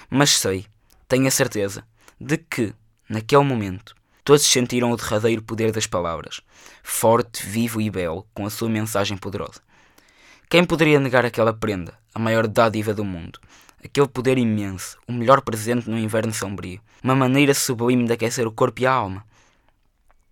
Mas 0.09 0.37
sei, 0.37 0.67
tenho 1.09 1.27
a 1.27 1.31
certeza, 1.31 1.83
de 2.19 2.37
que, 2.37 2.73
naquele 3.09 3.43
momento, 3.43 3.93
todos 4.23 4.43
sentiram 4.43 4.91
o 4.91 4.95
derradeiro 4.95 5.41
poder 5.41 5.73
das 5.73 5.85
palavras, 5.85 6.39
forte, 6.81 7.45
vivo 7.45 7.81
e 7.81 7.89
belo, 7.89 8.25
com 8.33 8.45
a 8.45 8.49
sua 8.49 8.69
mensagem 8.69 9.17
poderosa. 9.17 9.66
Quem 10.49 10.63
poderia 10.63 10.97
negar 10.97 11.25
aquela 11.25 11.51
prenda, 11.51 11.93
a 12.15 12.19
maior 12.19 12.47
dádiva 12.47 12.93
do 12.93 13.03
mundo, 13.03 13.37
aquele 13.83 14.07
poder 14.07 14.37
imenso, 14.37 14.97
o 15.05 15.11
melhor 15.11 15.41
presente 15.41 15.89
no 15.89 15.97
inverno 15.97 16.33
sombrio, 16.33 16.79
uma 17.03 17.13
maneira 17.13 17.53
sublime 17.53 18.05
de 18.05 18.13
aquecer 18.13 18.47
o 18.47 18.51
corpo 18.53 18.81
e 18.81 18.85
a 18.85 18.93
alma? 18.93 19.25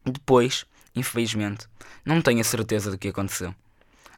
Depois, 0.06 0.66
infelizmente, 0.96 1.68
não 2.06 2.22
tenho 2.22 2.40
a 2.40 2.46
certeza 2.46 2.90
do 2.90 2.98
que 2.98 3.10
aconteceu. 3.10 3.54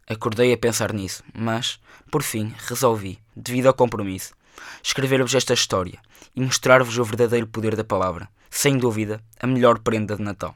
Acordei 0.08 0.54
a 0.54 0.58
pensar 0.58 0.93
nisso, 0.93 1.24
mas, 1.34 1.80
por 2.12 2.22
fim, 2.22 2.54
resolvi, 2.68 3.18
devido 3.36 3.66
ao 3.66 3.74
compromisso, 3.74 4.36
escrever-vos 4.84 5.34
esta 5.34 5.56
história 5.56 5.98
e 6.36 6.41
mostrar-vos 6.41 7.00
o 7.00 7.04
verdadeiro 7.04 7.48
poder 7.48 7.76
da 7.76 7.84
palavra, 7.84 8.30
sem 8.52 8.78
dúvida, 8.78 9.20
a 9.39 9.48
melhor 9.48 9.80
prenda 9.80 10.16
de 10.16 10.22
Natal. 10.22 10.56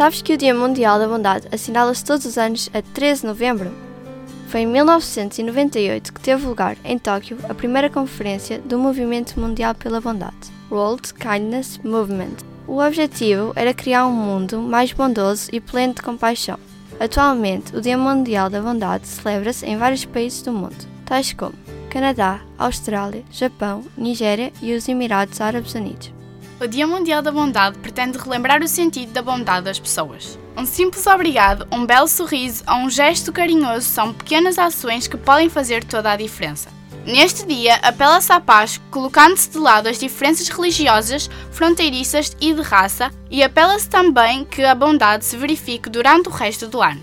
Sabes 0.00 0.22
que 0.22 0.32
o 0.32 0.38
Dia 0.38 0.54
Mundial 0.54 0.98
da 0.98 1.06
Bondade 1.06 1.46
assinala-se 1.52 2.02
todos 2.02 2.24
os 2.24 2.38
anos 2.38 2.70
a 2.72 2.80
13 2.80 3.20
de 3.20 3.26
novembro? 3.26 3.70
Foi 4.48 4.60
em 4.60 4.66
1998 4.66 6.14
que 6.14 6.20
teve 6.22 6.46
lugar, 6.46 6.78
em 6.82 6.98
Tóquio, 6.98 7.36
a 7.46 7.52
primeira 7.52 7.90
conferência 7.90 8.60
do 8.60 8.78
Movimento 8.78 9.38
Mundial 9.38 9.74
pela 9.74 10.00
Bondade, 10.00 10.50
World 10.70 11.12
Kindness 11.12 11.76
Movement. 11.84 12.36
O 12.66 12.78
objetivo 12.78 13.52
era 13.54 13.74
criar 13.74 14.06
um 14.06 14.12
mundo 14.12 14.62
mais 14.62 14.90
bondoso 14.90 15.50
e 15.52 15.60
pleno 15.60 15.92
de 15.92 16.00
compaixão. 16.00 16.58
Atualmente, 16.98 17.76
o 17.76 17.80
Dia 17.82 17.98
Mundial 17.98 18.48
da 18.48 18.62
Bondade 18.62 19.06
celebra-se 19.06 19.66
em 19.66 19.76
vários 19.76 20.06
países 20.06 20.40
do 20.40 20.50
mundo, 20.50 20.88
tais 21.04 21.34
como 21.34 21.52
Canadá, 21.90 22.40
Austrália, 22.56 23.22
Japão, 23.30 23.84
Nigéria 23.98 24.50
e 24.62 24.72
os 24.72 24.88
Emirados 24.88 25.42
Árabes 25.42 25.74
Unidos. 25.74 26.19
O 26.60 26.66
Dia 26.66 26.86
Mundial 26.86 27.22
da 27.22 27.32
Bondade 27.32 27.78
pretende 27.78 28.18
relembrar 28.18 28.62
o 28.62 28.68
sentido 28.68 29.12
da 29.12 29.22
bondade 29.22 29.64
das 29.64 29.78
pessoas. 29.78 30.38
Um 30.54 30.66
simples 30.66 31.06
obrigado, 31.06 31.66
um 31.72 31.86
belo 31.86 32.06
sorriso 32.06 32.62
ou 32.68 32.80
um 32.80 32.90
gesto 32.90 33.32
carinhoso 33.32 33.86
são 33.86 34.12
pequenas 34.12 34.58
ações 34.58 35.08
que 35.08 35.16
podem 35.16 35.48
fazer 35.48 35.82
toda 35.82 36.12
a 36.12 36.16
diferença. 36.16 36.68
Neste 37.06 37.46
dia, 37.46 37.76
apela-se 37.76 38.30
à 38.30 38.38
paz, 38.38 38.78
colocando-se 38.90 39.48
de 39.48 39.56
lado 39.56 39.88
as 39.88 39.98
diferenças 39.98 40.50
religiosas, 40.50 41.30
fronteiriças 41.50 42.36
e 42.38 42.52
de 42.52 42.60
raça, 42.60 43.10
e 43.30 43.42
apela-se 43.42 43.88
também 43.88 44.44
que 44.44 44.62
a 44.62 44.74
bondade 44.74 45.24
se 45.24 45.38
verifique 45.38 45.88
durante 45.88 46.28
o 46.28 46.32
resto 46.32 46.68
do 46.68 46.82
ano. 46.82 47.00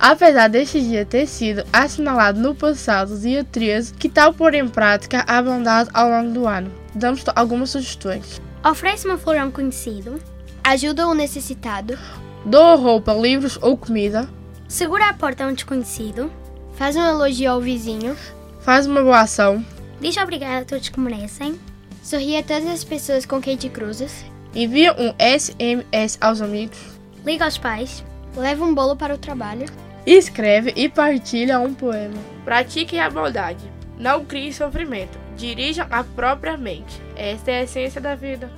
Apesar 0.00 0.48
deste 0.48 0.80
dia 0.80 1.04
ter 1.04 1.28
sido 1.28 1.64
assinalado 1.72 2.40
no 2.40 2.52
passado, 2.52 3.16
dia 3.16 3.44
13, 3.44 3.94
que 3.94 4.08
tal 4.08 4.34
pôr 4.34 4.54
em 4.54 4.66
prática 4.66 5.24
a 5.24 5.40
bondade 5.40 5.88
ao 5.94 6.10
longo 6.10 6.32
do 6.32 6.48
ano? 6.48 6.72
Damos 6.96 7.24
algumas 7.36 7.70
sugestões. 7.70 8.40
Oferece 8.68 9.06
uma 9.06 9.16
flor 9.16 9.38
a 9.38 9.46
um 9.46 9.50
conhecido. 9.50 10.20
Ajuda 10.62 11.08
o 11.08 11.14
necessitado. 11.14 11.98
Doa 12.44 12.74
roupa, 12.74 13.14
livros 13.14 13.58
ou 13.62 13.78
comida. 13.78 14.28
Segura 14.68 15.08
a 15.08 15.14
porta 15.14 15.44
a 15.44 15.46
um 15.46 15.54
desconhecido. 15.54 16.30
Faz 16.74 16.94
um 16.94 17.02
elogio 17.02 17.50
ao 17.50 17.62
vizinho. 17.62 18.14
Faz 18.60 18.86
uma 18.86 19.02
boa 19.02 19.20
ação. 19.20 19.64
Diz 20.02 20.18
obrigado 20.18 20.62
a 20.62 20.64
todos 20.66 20.90
que 20.90 21.00
merecem. 21.00 21.58
Sorri 22.02 22.36
a 22.36 22.42
todas 22.42 22.66
as 22.66 22.84
pessoas 22.84 23.24
com 23.24 23.40
quem 23.40 23.56
te 23.56 23.70
cruzas. 23.70 24.22
Envia 24.54 24.92
um 24.92 25.14
SMS 25.18 26.18
aos 26.20 26.42
amigos. 26.42 26.78
Liga 27.24 27.46
aos 27.46 27.56
pais. 27.56 28.04
Leva 28.36 28.66
um 28.66 28.74
bolo 28.74 28.96
para 28.96 29.14
o 29.14 29.18
trabalho. 29.18 29.64
Escreve 30.06 30.74
e 30.76 30.90
partilha 30.90 31.58
um 31.58 31.72
poema. 31.72 32.18
Pratiquem 32.44 33.00
a 33.00 33.08
bondade. 33.08 33.64
Não 33.98 34.26
crie 34.26 34.52
sofrimento. 34.52 35.18
Dirijam 35.38 35.86
a 35.90 36.04
própria 36.04 36.58
mente. 36.58 37.07
Esta 37.18 37.50
é 37.50 37.58
a 37.58 37.62
essência 37.64 38.00
da 38.00 38.14
vida. 38.14 38.48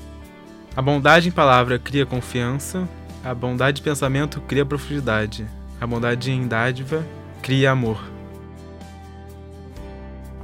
A 0.77 0.83
bondade 0.83 1.29
em 1.29 1.33
palavra 1.33 1.79
cria 1.79 2.05
confiança. 2.05 2.87
A 3.25 3.35
bondade 3.35 3.77
de 3.77 3.83
pensamento 3.83 4.39
cria 4.43 4.67
profundidade. 4.67 5.47
A 5.81 5.87
bondade 5.87 6.31
em 6.31 6.47
dádiva 6.47 7.05
cria 7.43 7.71
amor. 7.71 7.99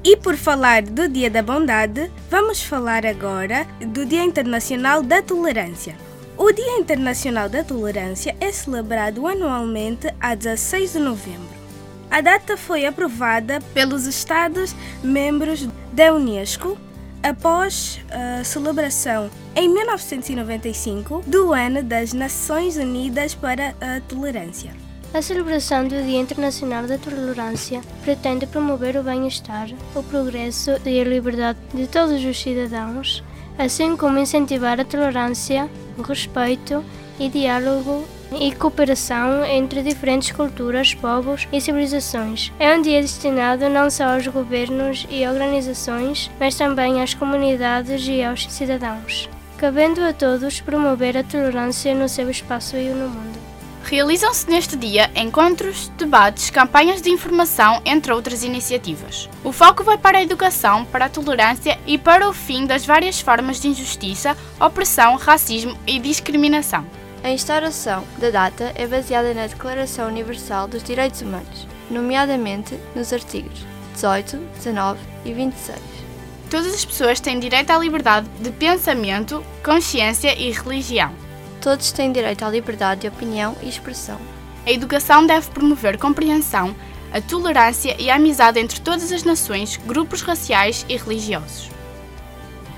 E 0.03 0.17
por 0.17 0.37
falar 0.37 0.83
do 0.83 1.09
Dia 1.09 1.29
da 1.29 1.43
Bondade, 1.43 2.11
vamos 2.31 2.63
falar 2.63 3.05
agora 3.05 3.67
do 3.81 4.07
Dia 4.07 4.25
Internacional 4.25 5.03
da 5.03 5.21
Tolerância. 5.21 5.97
O 6.39 6.53
Dia 6.53 6.79
Internacional 6.79 7.49
da 7.49 7.65
Tolerância 7.65 8.35
é 8.41 8.51
celebrado 8.53 9.27
anualmente 9.27 10.07
a 10.21 10.35
16 10.35 10.93
de 10.93 10.99
novembro. 11.01 11.57
A 12.11 12.21
data 12.21 12.57
foi 12.57 12.87
aprovada 12.87 13.61
pelos 13.75 14.07
Estados-membros 14.07 15.69
da 15.93 16.15
Unesco 16.15 16.79
após 17.27 17.99
a 18.09 18.45
celebração 18.45 19.29
em 19.57 19.69
1995 19.69 21.25
do 21.27 21.53
Ano 21.53 21.83
das 21.83 22.13
Nações 22.13 22.77
Unidas 22.77 23.35
para 23.35 23.75
a 23.81 24.01
Tolerância. 24.01 24.71
A 25.13 25.21
celebração 25.21 25.89
do 25.89 26.01
Dia 26.05 26.21
Internacional 26.21 26.87
da 26.87 26.97
Tolerância 26.99 27.81
pretende 28.05 28.47
promover 28.47 28.97
o 28.97 29.03
bem-estar, 29.03 29.69
o 29.95 30.05
progresso 30.05 30.71
e 30.85 31.01
a 31.01 31.05
liberdade 31.05 31.59
de 31.75 31.89
todos 31.89 32.25
os 32.25 32.41
cidadãos, 32.41 33.25
assim 33.59 33.97
como 33.97 34.19
incentivar 34.19 34.79
a 34.79 34.85
tolerância, 34.85 35.69
o 35.99 36.03
respeito 36.03 36.85
e 37.19 37.29
diálogo 37.29 38.07
e 38.33 38.53
cooperação 38.55 39.45
entre 39.45 39.83
diferentes 39.83 40.33
culturas, 40.33 40.95
povos 40.95 41.47
e 41.53 41.61
civilizações. 41.61 42.53
É 42.59 42.75
um 42.75 42.83
dia 42.83 43.01
destinado 43.01 43.69
não 43.69 43.91
só 43.91 44.15
aos 44.15 44.27
governos 44.27 45.07
e 45.11 45.27
organizações, 45.27 46.31
mas 46.39 46.55
também 46.55 47.03
às 47.03 47.15
comunidades 47.15 48.07
e 48.09 48.23
aos 48.23 48.51
cidadãos, 48.53 49.29
cabendo 49.57 50.03
a 50.03 50.13
todos 50.13 50.61
promover 50.61 51.17
a 51.17 51.25
tolerância 51.25 51.95
no 51.95 52.09
seu 52.09 52.31
espaço 52.31 52.77
e 52.77 52.89
no 52.89 53.09
mundo. 53.09 53.47
Realizam-se 53.89 54.51
neste 54.51 54.75
dia 54.75 55.09
encontros, 55.15 55.93
debates, 55.97 56.51
campanhas 56.51 57.01
de 57.01 57.09
informação, 57.09 57.81
entre 57.85 58.13
outras 58.13 58.43
iniciativas. 58.43 59.29
O 59.45 59.53
foco 59.53 59.85
vai 59.85 59.97
para 59.97 60.19
a 60.19 60.23
educação, 60.23 60.85
para 60.87 61.05
a 61.05 61.09
tolerância 61.09 61.79
e 61.87 61.97
para 61.97 62.29
o 62.29 62.33
fim 62.33 62.67
das 62.67 62.85
várias 62.85 63.21
formas 63.21 63.61
de 63.61 63.69
injustiça, 63.69 64.37
opressão, 64.59 65.15
racismo 65.15 65.79
e 65.87 66.01
discriminação. 66.01 66.85
A 67.27 67.31
instauração 67.33 68.05
da 68.19 68.31
data 68.31 68.71
é 68.77 68.87
baseada 68.87 69.35
na 69.35 69.49
Declaração 69.49 70.07
Universal 70.07 70.69
dos 70.69 70.81
Direitos 70.81 71.23
Humanos, 71.23 71.67
nomeadamente 71.91 72.79
nos 72.95 73.13
artigos 73.13 73.67
18, 73.95 74.37
19 74.55 75.01
e 75.25 75.33
26. 75.33 75.77
Todas 76.49 76.73
as 76.73 76.85
pessoas 76.85 77.19
têm 77.19 77.41
direito 77.41 77.73
à 77.73 77.79
liberdade 77.79 78.29
de 78.39 78.53
pensamento, 78.53 79.45
consciência 79.65 80.41
e 80.41 80.53
religião. 80.53 81.13
Todos 81.61 81.91
têm 81.91 82.13
direito 82.13 82.45
à 82.45 82.49
liberdade 82.49 83.01
de 83.01 83.09
opinião 83.09 83.57
e 83.61 83.69
expressão. 83.69 84.21
A 84.65 84.71
educação 84.71 85.27
deve 85.27 85.51
promover 85.51 85.99
compreensão, 85.99 86.77
a 87.13 87.21
tolerância 87.21 87.97
e 87.99 88.09
a 88.09 88.15
amizade 88.15 88.61
entre 88.61 88.81
todas 88.81 89.11
as 89.11 89.25
nações, 89.25 89.77
grupos 89.79 90.23
raciais 90.23 90.87
e 90.89 90.97
religiosos. 90.97 91.76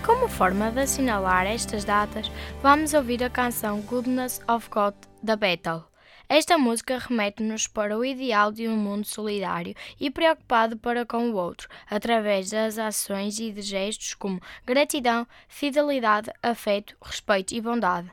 Como 0.09 0.27
forma 0.27 0.71
de 0.71 0.81
assinalar 0.81 1.47
estas 1.47 1.85
datas, 1.85 2.33
vamos 2.63 2.95
ouvir 2.95 3.23
a 3.23 3.29
canção 3.29 3.83
Goodness 3.83 4.41
of 4.49 4.67
God 4.71 4.95
da 5.23 5.37
Bethel. 5.37 5.85
Esta 6.27 6.57
música 6.57 6.97
remete-nos 6.97 7.67
para 7.67 7.97
o 7.97 8.03
ideal 8.03 8.51
de 8.51 8.67
um 8.67 8.75
mundo 8.75 9.07
solidário 9.07 9.75
e 10.01 10.11
preocupado 10.11 10.79
para 10.79 11.05
com 11.05 11.29
o 11.29 11.35
outro, 11.35 11.69
através 11.91 12.49
das 12.49 12.79
ações 12.79 13.39
e 13.39 13.53
de 13.53 13.61
gestos 13.61 14.15
como 14.15 14.41
gratidão, 14.65 15.27
fidelidade, 15.47 16.33
afeto, 16.43 16.97
respeito 17.03 17.55
e 17.55 17.61
bondade. 17.61 18.11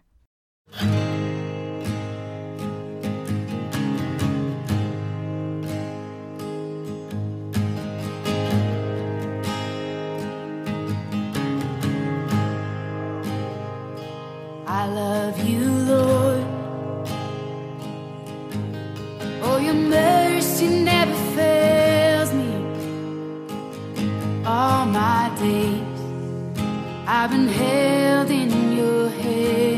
I 14.86 14.88
love 14.88 15.40
you, 15.40 15.68
Lord. 15.92 16.46
Oh, 19.42 19.58
your 19.58 19.74
mercy 19.74 20.68
never 20.68 21.16
fails 21.36 22.32
me. 22.32 22.52
All 24.46 24.86
my 24.86 25.32
days 25.40 25.82
I've 27.08 27.32
been 27.32 27.48
held 27.48 28.30
in 28.30 28.52
your 28.78 29.10
hand. 29.10 29.75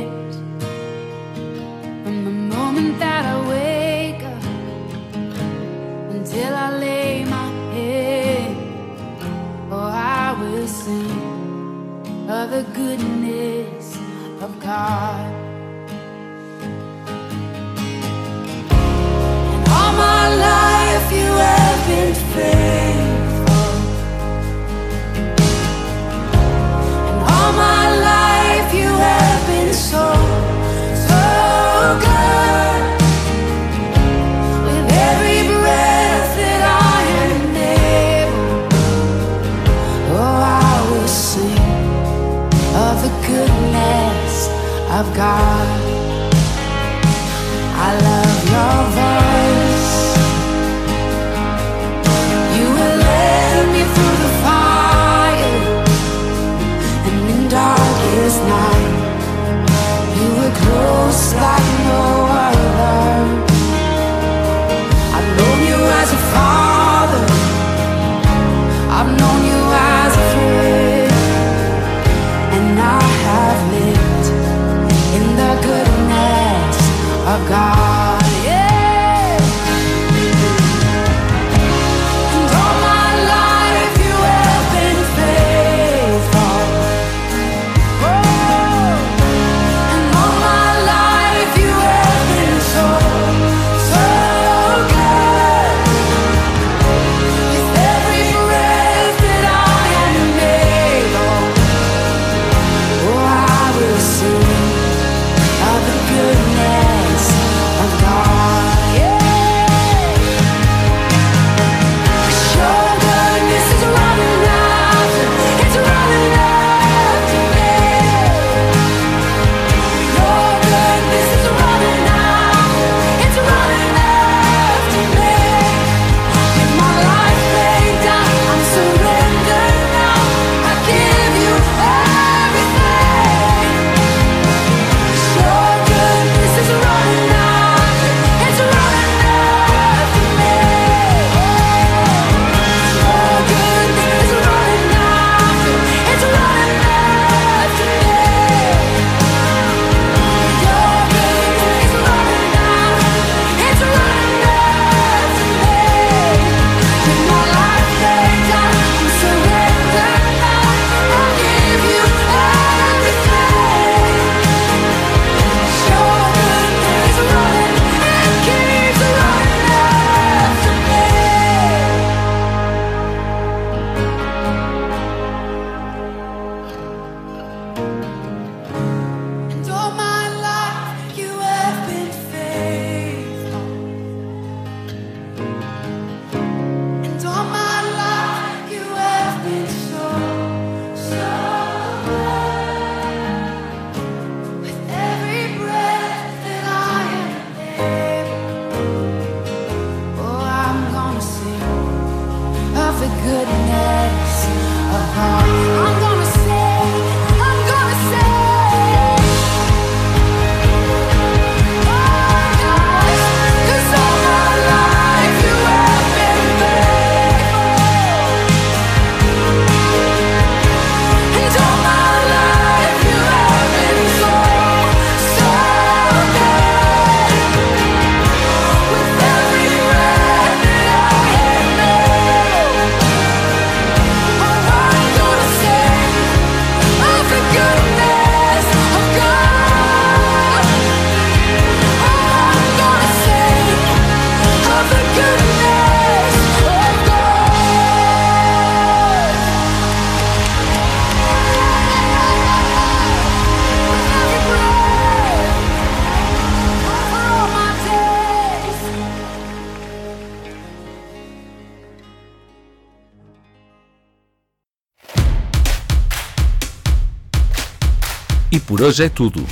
hoje 268.88 269.04
é 269.04 269.10
tudo. 269.10 269.46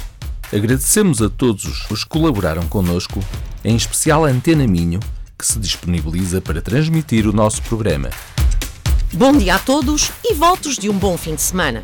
Agradecemos 0.53 1.21
a 1.21 1.29
todos 1.29 1.65
os 1.91 2.03
que 2.05 2.09
colaboraram 2.09 2.65
connosco, 2.69 3.19
em 3.65 3.75
especial 3.75 4.23
a 4.23 4.29
Antena 4.29 4.65
Minho, 4.65 5.01
que 5.38 5.45
se 5.45 5.59
disponibiliza 5.59 6.39
para 6.39 6.61
transmitir 6.61 7.27
o 7.27 7.33
nosso 7.33 7.61
programa. 7.63 8.09
Bom 9.11 9.33
dia 9.33 9.55
a 9.55 9.59
todos 9.59 10.09
e 10.23 10.33
votos 10.33 10.77
de 10.77 10.89
um 10.89 10.97
bom 10.97 11.17
fim 11.17 11.36
de 11.36 11.41
semana. 11.41 11.83